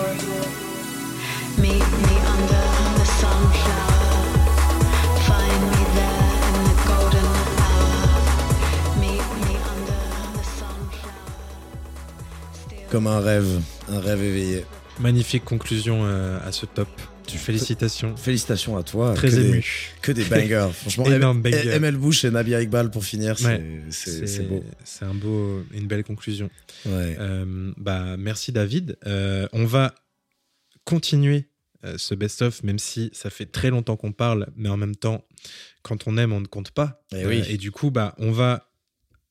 [1.65, 2.63] Meet me under
[2.99, 4.00] the sunflower.
[12.91, 14.65] Comme un rêve, un rêve éveillé.
[14.99, 16.89] Magnifique conclusion euh, à ce top.
[17.29, 18.17] Félicitations.
[18.17, 19.15] Félicitations à toi.
[19.15, 19.53] Très que ému.
[19.59, 19.65] Des,
[20.03, 20.69] que des bangers.
[20.73, 21.69] Franchement, Énorme banger.
[21.69, 24.65] ML Bush et Nabia Iqbal pour finir, c'est Ouais, c'est- c'est beau.
[24.85, 26.51] C'est un beau, une belle conclusion.
[26.87, 27.17] Ouais.
[27.21, 28.97] Euh, bah, merci David.
[29.07, 29.95] Euh, on va
[30.85, 31.47] continuer
[31.85, 35.25] euh, ce best-of, même si ça fait très longtemps qu'on parle, mais en même temps,
[35.83, 37.05] quand on aime, on ne compte pas.
[37.15, 37.45] Eh oui.
[37.49, 38.70] et du coup, bah, on va,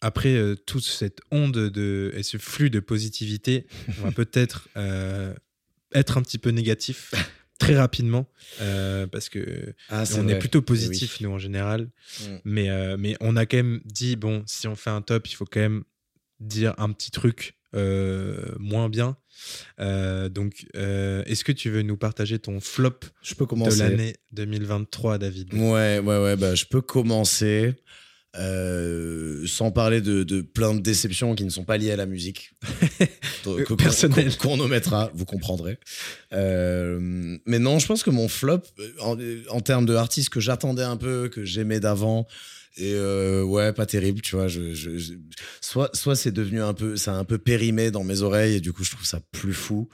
[0.01, 3.67] après euh, toute cette onde de, et ce flux de positivité,
[3.99, 5.34] on va peut-être euh,
[5.93, 7.13] être un petit peu négatif
[7.57, 8.30] très rapidement,
[8.61, 10.34] euh, parce que Ah, c'est on vrai.
[10.35, 11.26] est plutôt Eh positif, oui.
[11.26, 11.89] nous, en général.
[12.21, 12.26] Mm.
[12.45, 15.45] Mais, mais on a quand même dit, bon, si on fait un top, il faut
[15.45, 15.84] quand même
[16.39, 19.17] dire un petit truc moins bien.
[19.77, 23.80] Donc, est-ce que tu veux nous partager ton flop Je peux de commencer.
[23.80, 25.53] l'année 2023, David?
[25.53, 26.35] Ouais, ouais, ouais.
[26.38, 27.76] Bah, je peux commencer
[28.38, 32.06] euh, sans parler de, de plein de déceptions qui ne sont pas liées à la
[32.06, 32.51] musique.
[33.43, 34.35] Qu'on- personnel.
[34.38, 35.77] Qu'on qu'on omettra, vous comprendrez.
[36.34, 39.18] Euh, mais non, je pense que mon flop, euh, en,
[39.49, 42.27] en termes de artistes que j'attendais un peu, que j'aimais d'avant,
[42.77, 44.47] et euh, ouais, pas terrible, tu vois.
[44.47, 45.14] Je, je- je-
[45.61, 48.61] soit soit c'est devenu un peu, ça a un peu périmé dans mes oreilles, et
[48.61, 49.89] du coup, je trouve ça plus fou,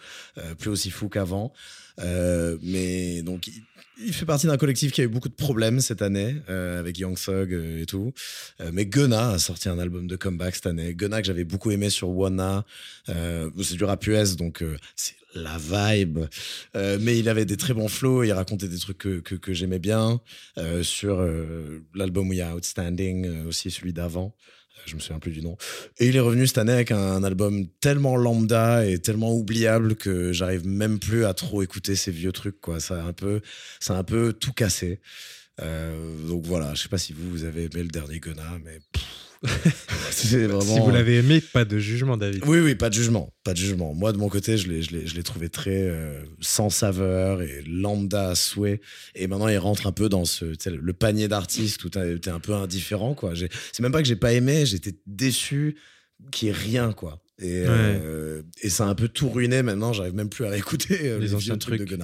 [0.60, 1.54] plus aussi fou qu'avant.
[2.02, 3.50] Mais donc,
[3.98, 6.98] il, fait partie d'un collectif qui a eu beaucoup de problèmes cette année, euh, avec
[6.98, 8.14] Young Thug euh, et tout.
[8.62, 10.94] Euh, mais Gunna a sorti un album de comeback cette année.
[10.94, 12.66] Gunna que j'avais beaucoup aimé sur Wanna.
[13.10, 14.64] Euh, c'est du rap US, donc
[14.96, 16.20] c'est la vibe.
[16.74, 19.80] Mais il avait des très bons flows, il racontait des trucs que, que, que j'aimais
[19.80, 20.22] bien.
[20.82, 21.28] Sur
[21.94, 24.36] l'album où il y a Outstanding, aussi celui d'avant.
[24.86, 25.58] Je me souviens plus du nom.
[26.00, 30.32] Et il est revenu cette année avec un, album tellement lambda et tellement oubliable que
[30.32, 32.58] j'arrive même plus à trop écouter ces vieux trucs.
[32.80, 33.42] Ça, a un peu,
[33.80, 35.00] ça a un peu tout cassé.
[35.62, 38.80] Euh, donc voilà, je sais pas si vous, vous avez aimé le dernier Gunna, mais
[40.34, 40.62] vraiment.
[40.62, 42.44] Si vous l'avez aimé, pas de jugement, David.
[42.46, 43.94] Oui, oui, pas de jugement, pas de jugement.
[43.94, 48.82] Moi, de mon côté, je l'ai, trouvé très euh, sans saveur et lambda à souhait.
[49.16, 52.54] Et maintenant, il rentre un peu dans ce, le panier d'artistes où t'es, un peu
[52.54, 53.34] indifférent, quoi.
[53.72, 55.76] C'est même pas que j'ai pas aimé, j'étais déçu
[56.32, 57.22] qu'il y ait rien, quoi.
[57.40, 61.10] Et, euh, et ça a un peu tout ruiné maintenant, j'arrive même plus à réécouter
[61.10, 62.00] euh, Les les, anciens vieux trucs de trucs.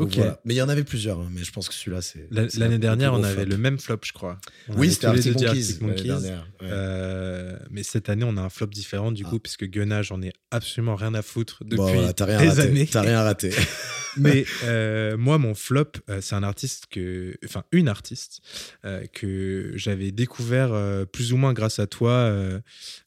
[0.00, 0.14] Donc Ok.
[0.16, 0.40] voilà.
[0.44, 2.26] Mais il y en avait plusieurs, hein, mais je pense que celui-là, c'est.
[2.30, 3.50] La- c'est L'année dernière, on avait flop.
[3.50, 4.40] le même flop, je crois.
[4.68, 6.02] On Oui, c'était Arctic Monkeys, Arctic Monkeys.
[6.04, 6.46] dernière.
[6.60, 6.68] ouais.
[6.70, 9.30] Euh, mais cette année, on a un flop différent du Ah.
[9.30, 12.48] coup, puisque Gunna, j'en ai absolument rien à foutre depuis Bon, voilà, t'as rien des
[12.48, 12.60] raté.
[12.62, 12.86] années.
[12.86, 13.50] T'as rien raté.
[14.16, 18.40] Mais euh, moi, mon flop, euh, c'est un artiste que, enfin, une artiste
[18.84, 20.72] euh, que j'avais découvert
[21.12, 22.32] plus ou moins grâce à toi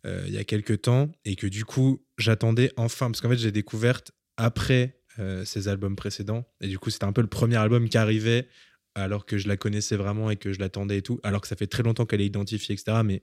[0.05, 3.51] il y a quelques temps et que du coup, j'attendais enfin, parce qu'en fait, j'ai
[3.51, 7.87] découverte après euh, ses albums précédents et du coup, c'était un peu le premier album
[7.89, 8.47] qui arrivait
[8.95, 11.55] alors que je la connaissais vraiment et que je l'attendais et tout, alors que ça
[11.55, 12.97] fait très longtemps qu'elle est identifiée, etc.
[13.03, 13.21] Mais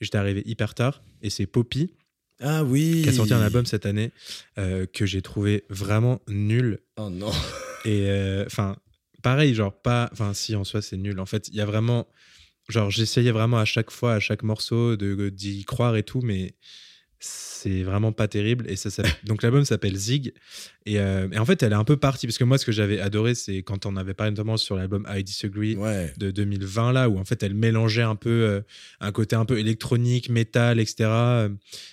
[0.00, 1.94] j'étais arrivé hyper tard et c'est Poppy
[2.40, 3.02] Ah oui.
[3.04, 4.10] qui a sorti un album cette année
[4.58, 7.30] euh, que j'ai trouvé vraiment nul Oh non.
[7.84, 8.76] et euh, enfin,
[9.22, 10.08] pareil, genre pas.
[10.12, 11.20] Enfin, si en soi c'est nul.
[11.20, 12.08] En fait, il y a vraiment.
[12.68, 16.54] Genre, j'essayais vraiment à chaque fois, à chaque morceau, de d'y croire et tout, mais
[17.24, 18.64] c'est vraiment pas terrible.
[18.68, 20.32] Et ça, s'appelle- donc l'album s'appelle Zig.
[20.84, 22.72] Et, euh, et en fait, elle est un peu partie parce que moi, ce que
[22.72, 26.12] j'avais adoré, c'est quand on avait parlé notamment sur l'album I Disagree Ouais.
[26.18, 28.60] de 2020 là où en fait elle mélangeait un peu euh,
[29.00, 31.48] un côté un peu électronique métal etc euh,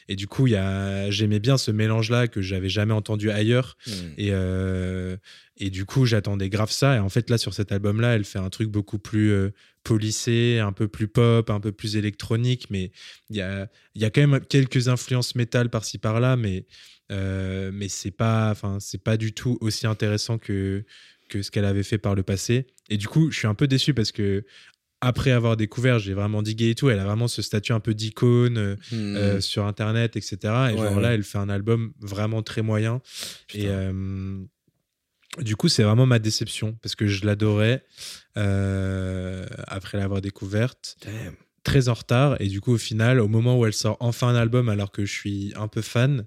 [0.07, 3.29] et du coup il y a j'aimais bien ce mélange là que j'avais jamais entendu
[3.29, 3.91] ailleurs Hmm.
[4.17, 5.17] et, euh,
[5.59, 6.95] et du coup, j'attendais grave ça.
[6.95, 9.49] Et en fait, là, sur cet album-là, elle fait un truc beaucoup plus euh,
[9.83, 12.67] polissé, un peu plus pop, un peu plus électronique.
[12.69, 12.91] Mais
[13.29, 16.35] il y a, y a quand même quelques influences métal par-ci par-là.
[16.37, 16.65] Mais,
[17.11, 18.55] euh, mais c'est pas,
[19.03, 20.85] pas du tout aussi intéressant que,
[21.27, 22.67] que ce qu'elle avait fait par le passé.
[22.89, 24.45] Et du coup, je suis un peu déçu parce que.
[25.01, 26.89] Après avoir découvert, j'ai vraiment digué et tout.
[26.89, 29.15] Elle a vraiment ce statut un peu d'icône euh, Hmm.
[29.15, 30.37] euh, sur internet, etc.
[30.43, 31.01] Et Ouais, genre ouais.
[31.01, 33.01] là, elle fait un album vraiment très moyen.
[33.47, 33.63] Putain.
[33.63, 34.39] Et euh,
[35.37, 37.83] du coup, c'est vraiment ma déception parce que je l'adorais
[38.37, 40.97] euh, après l'avoir découverte.
[41.03, 41.35] Damn.
[41.63, 42.35] très en retard.
[42.39, 45.05] Et du coup, au final, au moment où elle sort enfin un album, alors que
[45.05, 46.25] je suis un peu fan,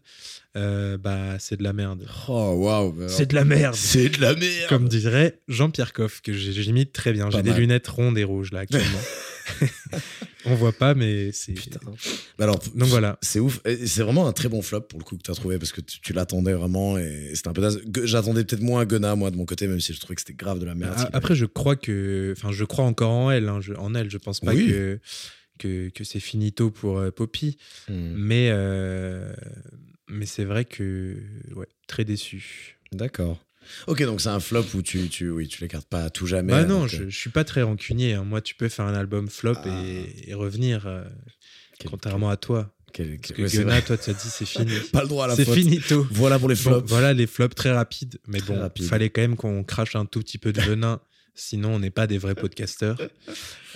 [0.56, 2.06] euh, bah, c'est de la merde.
[2.28, 3.08] Oh, waouh.
[3.08, 3.74] C'est de la merde.
[3.74, 4.68] C'est de la merde.
[4.68, 7.28] Comme dirait Jean-Pierre Coff, que j'imite très bien.
[7.30, 9.00] J'ai des lunettes rondes et rouges là actuellement.
[10.44, 11.52] On voit pas, mais c'est.
[11.52, 11.78] Putain.
[12.38, 13.18] Bah alors, Donc voilà.
[13.22, 13.60] C'est ouf.
[13.64, 15.80] C'est vraiment un très bon flop pour le coup que tu as trouvé parce que
[15.80, 17.62] tu, tu l'attendais vraiment et c'était un peu
[18.04, 20.58] J'attendais peut-être moins Gunna, moi, de mon côté, même si je trouvais que c'était grave
[20.58, 20.94] de la merde.
[20.98, 23.48] A- Après, je crois que, enfin, je crois encore en elle.
[23.48, 24.66] hein, je- en elle, je pense pas Oui.
[24.68, 25.00] que
[25.58, 27.56] que, que c'est finito pour euh, Poppy,
[27.88, 28.14] Hmm.
[28.16, 29.32] mais euh,
[30.08, 31.16] mais c'est vrai que
[31.54, 32.78] ouais, très déçu.
[32.90, 33.38] D'accord.
[33.86, 36.52] Ok, donc c'est un flop où tu, tu, oui, tu l'écartes pas à tout jamais.
[36.52, 38.14] Bah non, je, je suis pas très rancunier.
[38.14, 38.24] hein.
[38.24, 39.82] Moi, tu peux faire un album flop Ah.
[39.84, 40.86] et, et revenir.
[40.86, 41.02] euh,
[41.78, 44.72] Quel- contrairement à toi, quel- parce que ouais, toi, tu as dit c'est fini.
[44.92, 46.06] Pas le droit à la C'est finito.
[46.10, 46.88] Voilà pour les Bon, flops.
[46.88, 48.86] voilà les flops très rapides, mais Très bon, rapides.
[48.86, 51.00] fallait quand même qu'on crache un tout petit peu de venin,
[51.34, 52.98] sinon on n'est pas des vrais podcasteurs.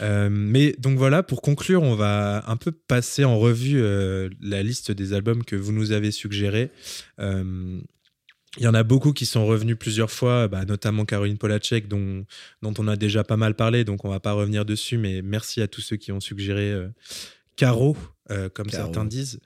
[0.03, 4.63] Euh, mais donc voilà, pour conclure, on va un peu passer en revue euh, la
[4.63, 6.71] liste des albums que vous nous avez suggérés.
[7.19, 7.81] Euh,
[8.57, 12.25] il y en a beaucoup qui sont revenus plusieurs fois, bah, notamment Caroline Polacek, dont,
[12.63, 15.63] dont on a déjà pas mal parlé, donc on va pas revenir dessus, mais merci
[15.63, 16.89] à tous ceux qui ont suggéré euh,
[17.57, 17.97] Caro,
[18.31, 18.85] euh, comme Caro.
[18.85, 19.41] certains disent.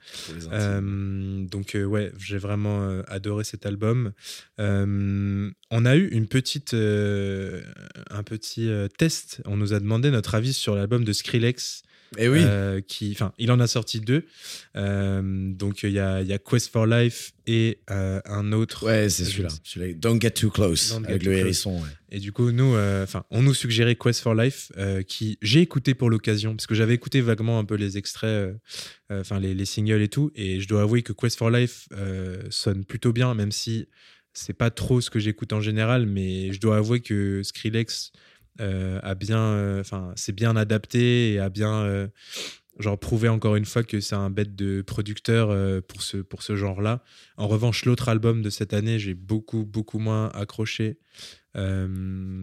[0.51, 4.11] Euh, donc euh, ouais, j'ai vraiment adoré cet album.
[4.57, 9.41] On a eu une petite, un petit test.
[9.45, 11.83] On nous a demandé notre avis sur l'album de Skrillex.
[12.17, 12.39] Et Eh oui.
[12.43, 14.25] euh, qui, enfin, il en a sorti deux.
[14.75, 15.21] Euh,
[15.53, 18.85] donc il y a, il y a Quest for Life et euh, un autre.
[18.85, 19.93] ouais, c'est celui-là.
[19.95, 20.89] Don't get too close.
[20.89, 21.75] Don't avec le hérisson.
[21.81, 21.87] ouais.
[22.09, 24.71] Et du coup, nous, enfin, on nous suggérait Quest for Life,
[25.07, 28.53] qui j'ai écouté pour l'occasion, parce que j'avais écouté vaguement un peu les extraits,
[29.09, 31.87] enfin les, les singles et tout, et je dois avouer que Quest for Life
[32.49, 33.87] sonne plutôt bien, même si
[34.33, 38.11] c'est pas trop ce que j'écoute en général, mais je dois avouer que Skrillex
[38.59, 42.07] euh, a bien, euh, enfin, c'est bien adapté et a bien, euh,
[42.79, 45.49] genre, prouvé encore une fois que c'est un bête de producteur
[45.83, 47.03] pour ce, pour ce genre-là.
[47.37, 50.97] En revanche, l'autre album de cette année, j'ai beaucoup, beaucoup moins accroché.
[51.55, 51.87] Euh,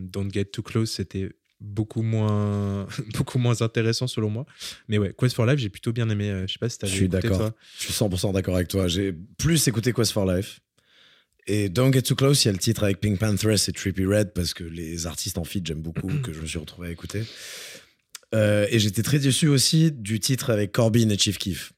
[0.06, 1.30] Don't Get Too Close, c'était
[1.60, 2.86] beaucoup moins,
[3.16, 4.46] beaucoup moins intéressant selon moi.
[4.88, 6.44] Mais ouais, Quest for Life, j'ai plutôt bien aimé.
[6.46, 7.50] Je sais pas si t'as Je suis d'accord.
[7.78, 8.86] Je suis 100% d'accord avec toi.
[8.86, 10.60] J'ai plus écouté Quest for Life.
[11.50, 14.04] Et Don't Get Too Close, il y a le titre avec Pink Panthers et Trippy
[14.04, 16.90] Red parce que les artistes en feat, j'aime beaucoup, que je me suis retrouvé à
[16.90, 17.22] écouter.
[18.34, 21.72] Euh, et j'étais très déçu aussi du titre avec Corbin et Chief Keef.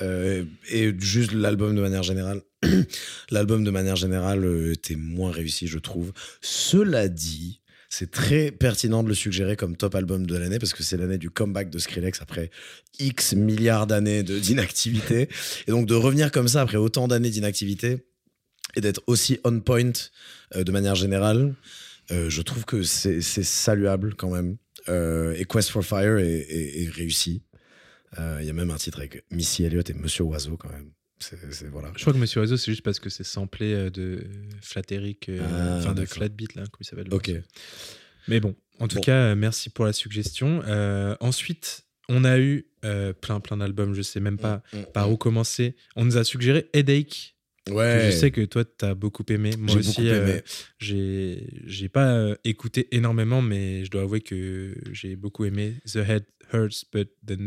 [0.00, 2.40] Euh, et juste l'album de manière générale.
[3.30, 6.14] l'album de manière générale euh, était moins réussi, je trouve.
[6.40, 7.60] Cela dit,
[7.90, 11.18] c'est très pertinent de le suggérer comme top album de l'année parce que c'est l'année
[11.18, 12.50] du comeback de Skrillex après
[12.98, 15.28] X milliards d'années d'inactivité.
[15.68, 17.98] et donc de revenir comme ça après autant d'années d'inactivité
[18.76, 19.92] et d'être aussi on point
[20.54, 21.54] euh, de manière générale,
[22.10, 24.56] euh, je trouve que c'est saluable quand même.
[24.88, 27.42] Euh, et Quest for Fire est, est- est réussi.
[28.40, 30.90] Il y a même un titre avec Missy Elliott et Monsieur Oiseau quand même.
[31.72, 31.90] Voilà.
[31.96, 34.24] Je crois que Monsieur Oiseau, c'est juste parce que c'est samplé de
[34.62, 36.04] Flatteric, euh, Ah, enfin de.
[36.04, 37.32] Flatbeat, là, comment il s'appelle le Ok.
[38.28, 39.02] Mais bon, en tout Bon.
[39.02, 40.62] cas, merci pour la suggestion.
[40.66, 45.10] Euh, ensuite, on a eu euh, plein, plein d'albums, je sais même pas Mm, par
[45.10, 45.74] où commencer.
[45.96, 47.33] On nous a suggéré Headache.
[47.66, 49.50] Que je sais que toi, tu as beaucoup aimé.
[49.58, 50.38] Moi J'ai aussi, euh,
[50.78, 55.76] j'ai j'ai pas euh, écouté énormément, mais je dois avouer que j'ai beaucoup aimé.
[55.90, 57.38] The Head Hurts, but the.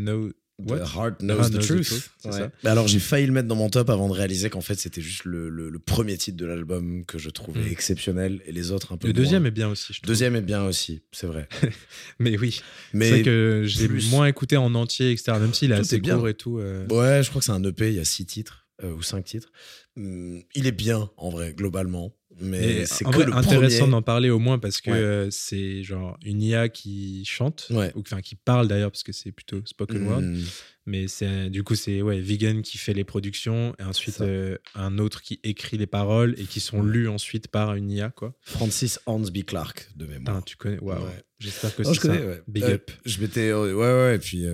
[0.60, 0.78] What?
[0.80, 1.86] The Heart Knows the Knows the Truth.
[1.86, 2.34] Truth, c'est Ouais.
[2.38, 2.50] ça.
[2.64, 5.00] Mais alors j'ai failli le mettre dans mon top avant de réaliser qu'en fait c'était
[5.00, 7.68] juste le, le- le premier titre de l'album que je trouvais Mm.
[7.70, 10.08] exceptionnel et les autres un peu Le deuxième est bien aussi, je trouve.
[10.08, 11.48] Deuxième est bien aussi, c'est vrai.
[12.18, 15.38] Mais oui, c'est Mais vrai que j'ai moins écouté en entier, etc.
[15.38, 16.16] Même s'il est assez bien.
[16.16, 16.58] court et tout.
[16.58, 16.88] euh.
[16.88, 19.50] ouais, je crois que c'est un EP, il y a six titres ou cinq titres.
[19.96, 23.90] Hum, il est bien en vrai globalement, mais c'est que vrai, le intéressant premier.
[23.92, 24.96] d'en parler au moins parce que Ouais.
[24.98, 27.92] euh, c'est genre une IA qui chante, Ouais.
[27.94, 30.18] ou enfin qui parle d'ailleurs parce que c'est plutôt spoken word.
[30.18, 30.42] Hum,
[30.86, 34.96] Mais c'est du coup c'est ouais Vegan qui fait les productions et ensuite euh, un
[34.98, 38.34] autre qui écrit les paroles et qui sont lues ensuite par une IA quoi.
[38.40, 40.36] Francis Hornsby Clark de mémoire.
[40.38, 40.78] Putain, tu connais.
[40.80, 40.94] Ouais.
[41.40, 42.16] J'espère que c'est je ça.
[42.48, 42.90] Big Euh, up.
[43.04, 43.50] Je m'étais.
[43.50, 44.44] euh, Ouais, ouais, et puis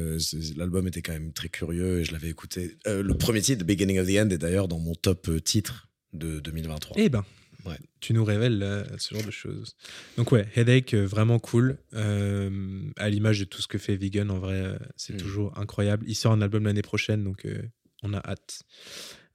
[0.57, 2.77] l'album était quand même très curieux et je l'avais écouté.
[2.85, 6.41] Le premier titre, The Beginning of the End, est d'ailleurs dans mon top titre de
[6.41, 6.97] 2023.
[6.99, 7.25] Eh ben,
[7.67, 7.79] Ouais.
[8.01, 9.75] tu nous révèles là, ce genre de choses.
[10.17, 11.79] Donc ouais, Headache, euh, vraiment cool.
[11.95, 15.19] Euh, à l'image de tout ce que fait Vegan, en vrai, euh, c'est Mm.
[15.19, 16.05] toujours incroyable.
[16.09, 17.63] Il sort un album l'année prochaine, donc euh,
[18.03, 18.63] on a hâte.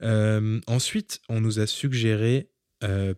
[0.02, 2.50] Euh, ensuite, on nous a suggéré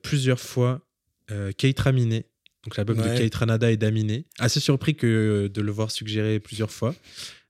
[0.01, 0.87] plusieurs fois
[1.29, 2.25] euh, Keitra Miné,
[2.63, 3.15] donc l'album de Ouais.
[3.17, 4.25] Keitra Nada et d'Aminé.
[4.39, 6.95] Assez surpris que de le voir suggéré plusieurs fois.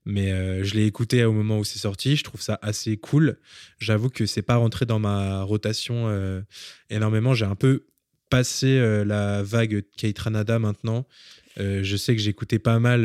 [0.04, 2.16] Mais euh, je l'ai écouté au moment où c'est sorti.
[2.16, 3.38] Je trouve ça assez cool.
[3.78, 6.42] J'avoue que c'est pas rentré dans ma rotation euh,
[6.90, 7.34] énormément.
[7.34, 7.86] J'ai un peu
[8.28, 11.06] passé euh, la vague Kate Ranada maintenant.
[11.58, 13.04] Je sais que j'écoutais pas mal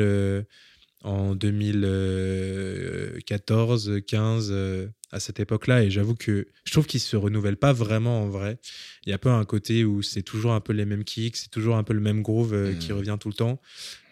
[1.03, 5.83] en 2014, 15, euh, à cette époque-là.
[5.83, 8.59] Et j'avoue que je trouve qu'il se renouvelle pas vraiment en vrai.
[9.05, 11.37] Il y a un peu un côté où c'est toujours un peu les mêmes kicks,
[11.37, 13.61] c'est toujours un peu le même groove euh, qui revient tout le temps.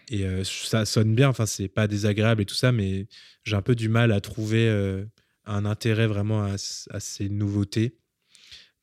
[0.08, 3.06] Et euh, ça sonne bien, enfin, c'est pas désagréable et tout ça, mais
[3.44, 5.04] j'ai un peu du mal à trouver euh,
[5.44, 7.96] un intérêt vraiment à, ces nouveautés.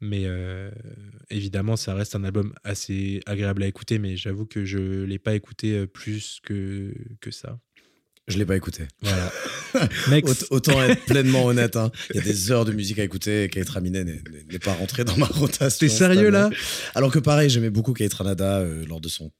[0.02, 0.70] Mais euh,
[1.30, 5.34] évidemment, ça reste un album assez agréable à écouter, mais j'avoue que je l'ai pas
[5.34, 7.58] écouté plus que, que ça.
[8.28, 8.84] Je l'ai pas écouté.
[9.02, 9.32] Voilà.
[10.50, 11.76] Autant être pleinement honnête.
[11.76, 11.92] hein.
[12.12, 15.04] Il y a des heures de musique à écouter et Kate Raminet n'est- pas rentré
[15.04, 15.86] dans ma rotation.
[15.88, 16.50] T'es sérieux là?
[16.96, 19.32] Alors que pareil, j'aimais beaucoup Kate Ranada euh, lors de son.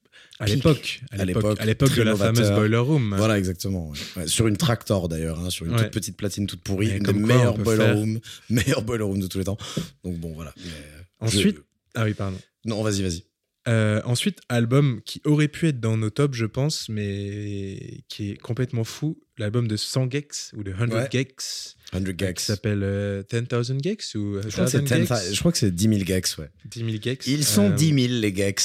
[0.44, 2.36] À l'époque, à l'époque, à l'époque de la novateur.
[2.36, 3.14] fameuse Boiler Room.
[3.18, 3.90] Voilà, exactement.
[3.90, 3.98] ouais.
[4.18, 5.84] Ouais, sur une Tractor d'ailleurs, hein, sur une Ouais.
[5.84, 9.38] toute petite platine toute pourrie, une des meilleures boiler room, meilleure boiler room de tous
[9.40, 9.58] les temps.
[10.04, 10.54] Donc bon, voilà.
[10.58, 11.62] Mais, euh, Ensuite, je-
[11.96, 12.38] ah oui, pardon.
[12.66, 13.24] Non, vas-y, vas-y.
[13.70, 18.36] Euh, ensuite, album qui aurait pu être dans nos tops, je pense, mais qui est
[18.38, 21.08] complètement fou, l'album de 100 Gex ou de 100 Ouais.
[21.10, 22.36] Gex, 100 gags.
[22.36, 25.34] qui s'appelle euh, 10,000 Gex ou Je crois, que c'est 10,000 10 Gex?
[25.34, 26.50] je crois que c'est 10 000 gags, ouais.
[26.66, 27.26] 10 000 Gex.
[27.28, 28.60] Ils sont Euh, 10 000 les gags.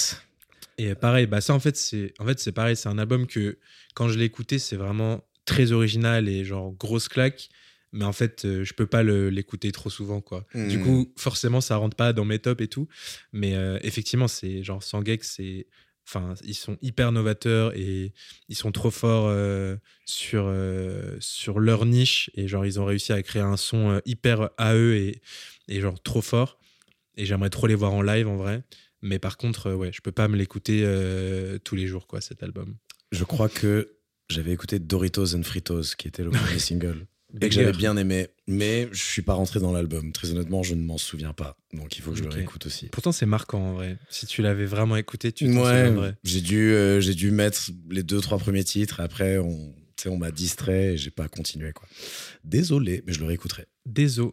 [0.79, 3.59] Et pareil, bah ça en fait c'est en fait c'est pareil, c'est un album que
[3.95, 7.49] quand je l'ai écouté, c'est vraiment très original et genre grosse claque,
[7.93, 10.47] mais en fait euh, je peux pas l'écouter trop souvent quoi.
[10.69, 12.87] Du coup, forcément ça rentre pas dans mes tops et tout,
[13.33, 15.67] mais euh, effectivement, c'est genre Sangek, c'est
[16.07, 18.13] enfin ils sont hyper novateurs et
[18.49, 22.31] ils sont trop forts euh, sur euh, sur leur niche.
[22.35, 25.21] Et genre ils ont réussi à créer un son hyper à eux et
[25.67, 26.59] et genre trop fort.
[27.17, 28.63] Et j'aimerais trop les voir en live en vrai.
[29.03, 32.21] Mais par contre, euh, ouais, je peux pas me l'écouter euh, tous les jours, quoi,
[32.21, 32.77] cet album.
[33.13, 33.97] Je crois que
[34.29, 37.07] j'avais écouté Doritos and Fritos, qui était le premier single,
[37.41, 40.13] et que j'avais bien aimé, mais je suis pas rentré dans l'album.
[40.13, 41.57] Très honnêtement, je ne m'en souviens pas.
[41.73, 42.31] Donc il faut que je Ok.
[42.31, 42.87] le réécoute aussi.
[42.89, 43.97] Pourtant, c'est marquant en vrai.
[44.11, 46.15] Si tu l'avais vraiment écouté, tu t'en Ouais, souviendrais.
[46.25, 49.01] j'ai dû, euh, j'ai dû mettre les deux, trois premiers titres.
[49.01, 49.75] Après, on,
[50.07, 51.73] on m'a distrait et j'ai pas continué.
[51.73, 51.89] Quoi.
[52.45, 53.67] Désolé, mais je le réécouterai.
[53.87, 54.33] Désolé.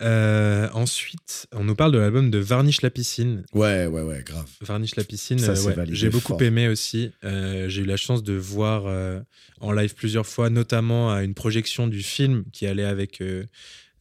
[0.00, 3.44] Euh, ensuite, on nous parle de l'album de Varnish la piscine.
[3.52, 4.48] Ouais, ouais, ouais, grave.
[4.62, 6.42] Varnish la piscine, Ça, euh, ouais, j'ai beaucoup fort.
[6.42, 7.12] aimé aussi.
[7.24, 9.20] Euh, j'ai eu la chance de voir euh,
[9.60, 13.22] en live plusieurs fois, notamment à une projection du film qui allait avec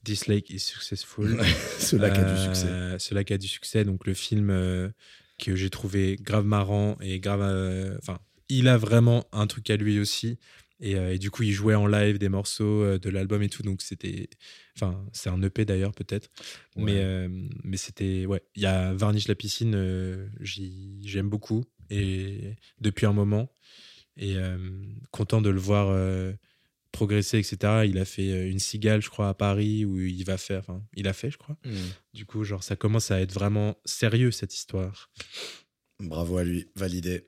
[0.05, 1.37] This Lake is Successful.
[1.79, 2.67] Cela qui a du succès.
[2.97, 3.83] Cela qui a du succès.
[3.83, 4.91] Donc le film
[5.37, 7.41] que j'ai trouvé grave marrant et grave.
[8.01, 10.37] Enfin, il a vraiment un truc à lui aussi.
[10.81, 13.49] Et, euh, et du coup, il jouait en live des morceaux euh, de l'album et
[13.49, 13.63] tout.
[13.63, 14.29] Donc c'était.
[14.75, 16.29] Enfin, c'est un EP d'ailleurs, peut-être.
[16.75, 16.83] Ouais.
[16.83, 17.27] Mais, euh,
[17.63, 18.25] mais c'était.
[18.25, 21.65] Ouais, il y a Varnish la piscine, euh, j'aime beaucoup.
[21.89, 23.51] Et depuis un moment.
[24.17, 24.57] Et euh,
[25.11, 25.87] content de le voir.
[26.91, 30.61] progresser etc il a fait une cigale je crois à Paris où il va faire
[30.61, 31.71] enfin il a fait je crois Mm.
[32.15, 35.11] du coup, genre, ça commence à être vraiment sérieux, cette histoire.
[35.99, 37.27] Bravo à lui, validé.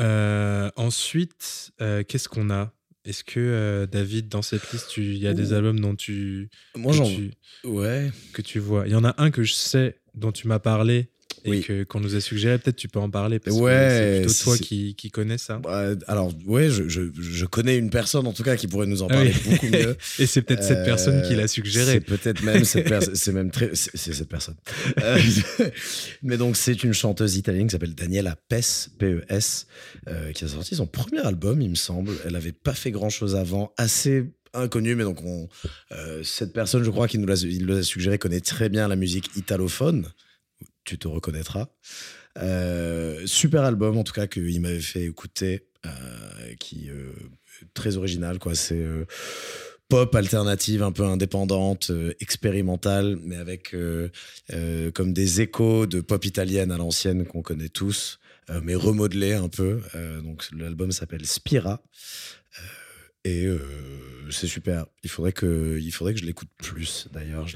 [0.00, 2.72] Euh, ensuite, euh, qu'est-ce qu'on a?
[3.04, 6.92] Est-ce que, euh, David, dans cette liste, il y a des albums dont tu, Moi,
[6.92, 7.04] que, j'en.
[7.04, 7.32] tu,
[7.64, 8.10] Ouais.
[8.32, 8.86] que tu vois?
[8.86, 11.10] Il y en a un que je sais, dont tu m'as parlé
[11.44, 11.60] et Oui.
[11.62, 12.58] que qu'on nous a suggéré.
[12.58, 15.58] Peut-être tu peux en parler, parce Ouais, que c'est plutôt toi qui, qui connais ça.
[15.58, 19.02] Bah, alors, ouais, je, je, je connais une personne en tout cas qui pourrait nous
[19.02, 19.50] en Ah parler oui.
[19.52, 19.96] beaucoup mieux.
[20.18, 21.92] Et c'est peut-être cette Euh, personne qui l'a suggéré.
[21.92, 23.14] C'est peut-être même cette personne.
[23.14, 23.70] C'est même très.
[23.74, 24.56] C'est cette personne.
[25.02, 25.18] Euh,
[26.22, 29.66] mais donc, c'est une chanteuse italienne qui s'appelle Daniela Pes, P-E-S,
[30.08, 32.12] euh, qui a sorti son premier album, il me semble.
[32.24, 34.24] Elle avait pas fait grand chose avant, assez
[34.54, 35.48] inconnue, mais donc on,
[35.92, 38.86] euh, cette personne, je crois, qui nous l'a il nous l'a suggéré, connaît très bien
[38.88, 40.06] la musique italophone.
[40.84, 41.68] Tu te reconnaîtras.
[42.38, 47.12] Euh, super album, en tout cas, qu'il m'avait fait écouter, euh, qui euh,
[47.74, 48.54] très original, quoi.
[48.54, 49.04] C'est euh,
[49.88, 51.90] pop alternative, un peu indépendante,
[52.20, 53.76] expérimentale, mais avec
[54.94, 58.18] comme des échos de pop italienne à l'ancienne qu'on connaît tous,
[58.62, 59.82] mais remodelé un peu.
[60.22, 61.82] Donc l'album s'appelle Spira.
[63.24, 63.46] Et
[64.30, 64.86] c'est super.
[65.04, 67.08] Il faudrait que, il faudrait que je l'écoute plus.
[67.12, 67.46] D'ailleurs,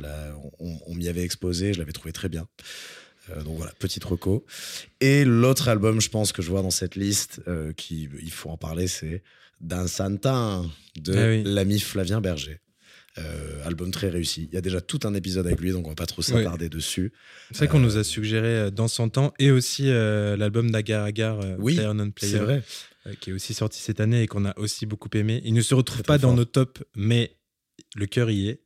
[0.61, 2.47] on m'y avait exposé, je l'avais trouvé très bien.
[3.31, 4.45] Euh, donc voilà, petite reco.
[5.01, 8.51] Et l'autre album, je pense que je vois dans cette liste, euh, qui il faut
[8.51, 9.23] en parler, c'est
[9.61, 10.65] D'un Santin
[10.97, 11.43] de Ah oui.
[11.45, 12.61] l'ami Flavien Berger.
[13.19, 14.47] Euh, album très réussi.
[14.51, 16.69] Il y a déjà tout un épisode avec lui, donc on va pas trop s'attarder
[16.69, 17.13] dessus.
[17.51, 21.05] C'est vrai qu'on nous a suggéré euh, Dans son temps et aussi euh, l'album d'Agar
[21.05, 22.39] Agar, euh, Oui, Player Non Player.
[22.41, 22.63] Vrai.
[23.07, 25.41] euh, qui est aussi sorti cette année et qu'on a aussi beaucoup aimé.
[25.47, 26.37] Il ne se retrouve pas dans fort.
[26.37, 27.35] nos tops, mais
[27.95, 28.61] le cœur y est.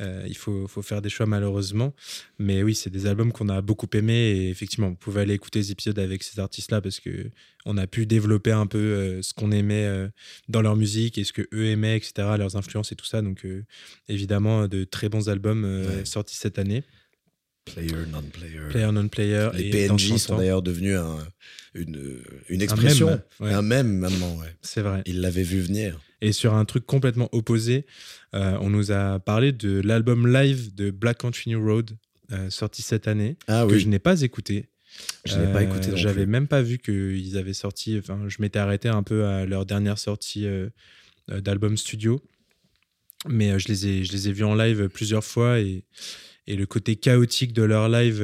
[0.00, 1.94] Euh, il faut, faut faire des choix malheureusement.
[2.38, 5.60] Mais oui, c'est des albums qu'on a beaucoup aimés et effectivement, vous pouvez aller écouter
[5.60, 7.30] les épisodes avec ces artistes-là parce que
[7.64, 10.08] on a pu développer un peu euh, ce qu'on aimait euh,
[10.48, 13.22] dans leur musique et ce que eux aimaient, etc., leurs influences et tout ça.
[13.22, 13.46] Donc
[14.08, 16.04] évidemment, de très bons albums Ouais.
[16.04, 16.82] sortis cette année.
[17.64, 18.68] Player, non-player.
[18.68, 19.48] player non player.
[19.54, 21.26] Les et PNJ son sont d'ailleurs devenus un-
[21.74, 22.18] une,
[22.50, 23.52] une expression, mème, ouais.
[23.54, 24.36] un mème maintenant.
[24.38, 24.54] Ouais.
[24.60, 25.02] C'est vrai.
[25.06, 25.98] Il l'avait vu venir.
[26.24, 27.84] Et sur un truc complètement opposé,
[28.34, 31.90] euh, on nous a parlé de l'album live de Black Country New Road,
[32.32, 34.70] euh, sorti cette année, Ah que oui, je n'ai pas écouté.
[35.26, 37.98] je n'ai pas Euh, écouté J'avais même pas vu qu'ils avaient sorti.
[37.98, 40.46] Enfin, je m'étais arrêté un peu à leur dernière sortie
[41.28, 42.22] d'album studio.
[43.28, 45.84] Mais je, les ai, je les ai vus en live plusieurs fois et,
[46.46, 48.22] et le côté chaotique de leur live,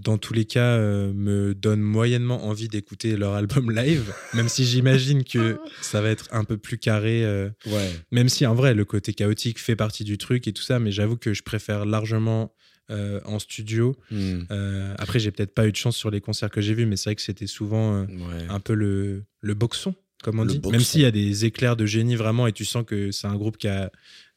[0.00, 4.64] dans tous les cas, euh, me donne moyennement envie d'écouter leur album live, même si
[4.64, 7.24] j'imagine que ça va être un peu plus carré.
[7.24, 7.90] euh, Ouais.
[8.10, 10.90] même si en vrai, le côté chaotique fait partie du truc et tout ça, mais
[10.92, 12.52] j'avoue que je préfère largement
[12.90, 13.96] euh, en studio.
[14.12, 16.96] Euh, après, j'ai peut-être pas eu de chance sur les concerts que j'ai vus, mais
[16.96, 18.46] c'est vrai que c'était souvent Ouais.
[18.48, 20.58] un peu le, le boxon, comme on Le dit.
[20.58, 20.70] boxon.
[20.72, 23.34] Même s'il y a des éclairs de génie vraiment et tu sens que c'est un
[23.36, 23.90] groupe qui a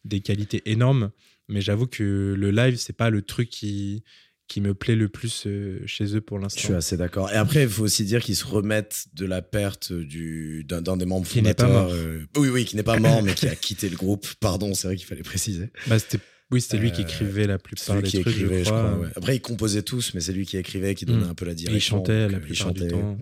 [0.06, 1.12] des qualités énormes,
[1.48, 4.04] mais j'avoue que le live, c'est pas le truc qui,
[4.50, 6.60] qui me plaît le plus euh, chez eux pour Je l'instant.
[6.60, 7.32] suis assez d'accord.
[7.32, 10.98] Et après, il faut aussi dire qu'ils se remettent de la perte du, d'un, d'un
[10.98, 11.84] des membres Qui n'est pas fondateurs.
[11.86, 11.94] mort.
[11.94, 14.28] euh, oui, oui, qui n'est pas mort, mais qui a quitté le groupe.
[14.42, 15.70] Pardon, c'est vrai qu'il fallait préciser.
[15.88, 16.20] Bah, c'était-
[16.52, 18.70] oui, c'était lui qui Euh, écrivait la C'est plupart lui des qui trucs, écrivait, je
[18.72, 18.98] crois.
[18.98, 19.08] ouais.
[19.16, 21.30] Après, ils composaient tous, mais c'est lui qui écrivait, qui donnait Mm.
[21.30, 21.98] un peu la Et direction.
[21.98, 22.92] il chantait donc, la euh, plupart du chantait.
[22.92, 23.18] temps.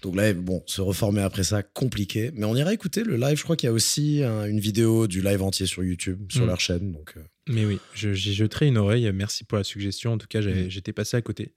[0.00, 2.30] Donc là, bon, se reformer après ça, compliqué.
[2.32, 3.36] Mais on ira écouter le live.
[3.36, 6.44] Je crois qu'il y a aussi un- une vidéo du live entier sur YouTube, sur
[6.44, 6.46] Mm.
[6.46, 6.92] leur chaîne.
[6.92, 9.10] Donc, euh, Mais oui, je- j'y jeterai une oreille.
[9.12, 10.12] Merci pour la suggestion.
[10.12, 10.68] En tout cas, Mm.
[10.68, 11.52] j'étais passé à côté.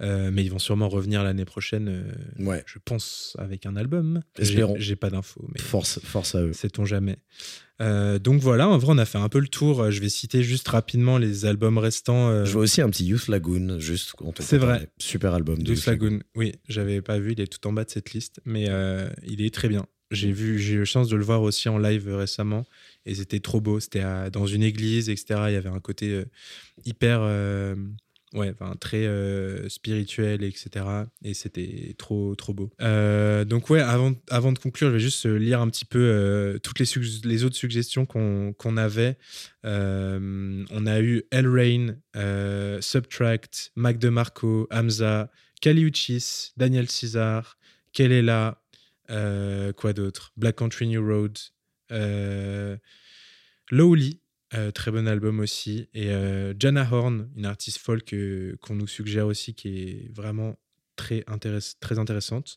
[0.00, 4.22] Euh, mais ils vont sûrement revenir l'année prochaine, euh, ouais, je pense, avec un album.
[4.38, 4.74] Espérons.
[4.76, 6.52] J'ai- pas d'infos, mais force, force à eux.
[6.52, 7.16] sait-on jamais.
[7.80, 9.90] Euh, donc voilà, en vrai, on a fait un peu le tour.
[9.92, 12.44] Je vais citer juste rapidement les albums restants.
[12.44, 14.12] Je vois aussi un petit Youth Lagoon, juste.
[14.16, 14.88] quand on C'est vrai.
[14.98, 15.62] Super album.
[15.62, 16.20] de Youth Lagoon.
[16.34, 17.32] Oui, j'avais pas vu.
[17.32, 18.68] Il est tout en bas de cette liste, mais
[19.24, 19.86] il est très bien.
[20.10, 22.66] J'ai vu, j'ai eu la chance de le voir aussi en live récemment,
[23.06, 23.80] et c'était trop beau.
[23.80, 25.44] C'était dans une église, etc.
[25.48, 26.24] Il y avait un côté euh,
[26.84, 27.74] hyper, euh,
[28.32, 30.86] ouais, enfin, très euh, spirituel, etc.
[31.22, 32.70] Et c'était trop, trop beau.
[32.80, 36.78] Euh, donc ouais, avant, avant de conclure, je vais juste lire un petit peu toutes
[36.78, 39.16] les, autres suggestions qu'on qu'on avait.
[39.64, 41.96] On a eu El Rain,
[42.80, 47.58] Subtract, Mac DeMarco, Hamza, Kali Uchis, Daniel César,
[47.94, 48.60] Kelela,
[49.10, 50.32] euh, quoi d'autre?
[50.36, 51.38] Black Country New Road,
[53.70, 54.20] Lowly,
[54.54, 58.86] euh, très bon album aussi, et euh, Jana Horn, une artiste folk euh, qu'on nous
[58.86, 60.56] suggère aussi qui est vraiment
[60.96, 62.56] très, intéress- très intéressante.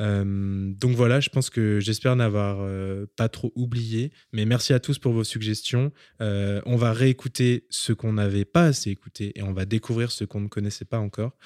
[0.00, 4.80] Euh, donc voilà, je pense que j'espère n'avoir euh, pas trop oublié, mais merci à
[4.80, 5.92] tous pour vos suggestions.
[6.20, 10.24] Euh, on va réécouter ce qu'on n'avait pas assez écouté et on va découvrir ce
[10.24, 11.36] qu'on ne connaissait pas encore.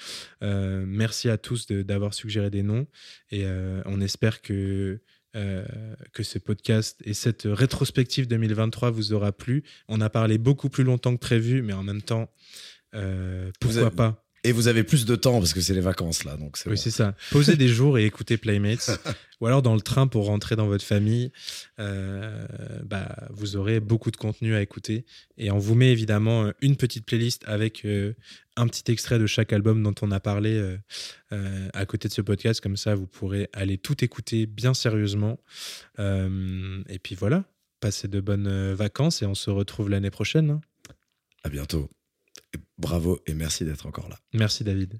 [0.43, 2.87] Euh, merci à tous d'avoir suggéré des noms
[3.31, 5.01] et euh, on espère que,
[5.35, 5.65] euh,
[6.13, 9.63] que ce podcast et cette rétrospective 2023 vous aura plu.
[9.87, 12.29] On a parlé beaucoup plus longtemps que prévu, mais en même temps,
[12.95, 14.22] euh, pourquoi avez- pas?
[14.45, 16.75] Et vous avez plus de temps parce que c'est les vacances là, donc Oui, bon.
[16.75, 17.15] c'est ça.
[17.31, 18.99] Posez des jours et écoutez Playmates.
[19.41, 21.31] ou alors dans le train pour rentrer dans votre famille.
[21.79, 22.45] Euh,
[22.83, 25.05] bah, vous aurez beaucoup de contenu à écouter.
[25.37, 28.13] Et on vous met évidemment euh, une petite playlist avec euh,
[28.57, 30.77] un petit extrait de chaque album dont on a parlé
[31.31, 32.59] euh, à côté de ce podcast.
[32.59, 35.39] Comme ça, vous pourrez aller tout écouter bien sérieusement.
[35.99, 37.45] Et puis voilà.
[37.79, 40.49] Passez de bonnes vacances et on se retrouve l'année prochaine.
[40.51, 40.61] hein.
[41.43, 41.89] À bientôt.
[42.83, 44.17] Bravo et merci d'être encore là.
[44.33, 44.99] Merci David.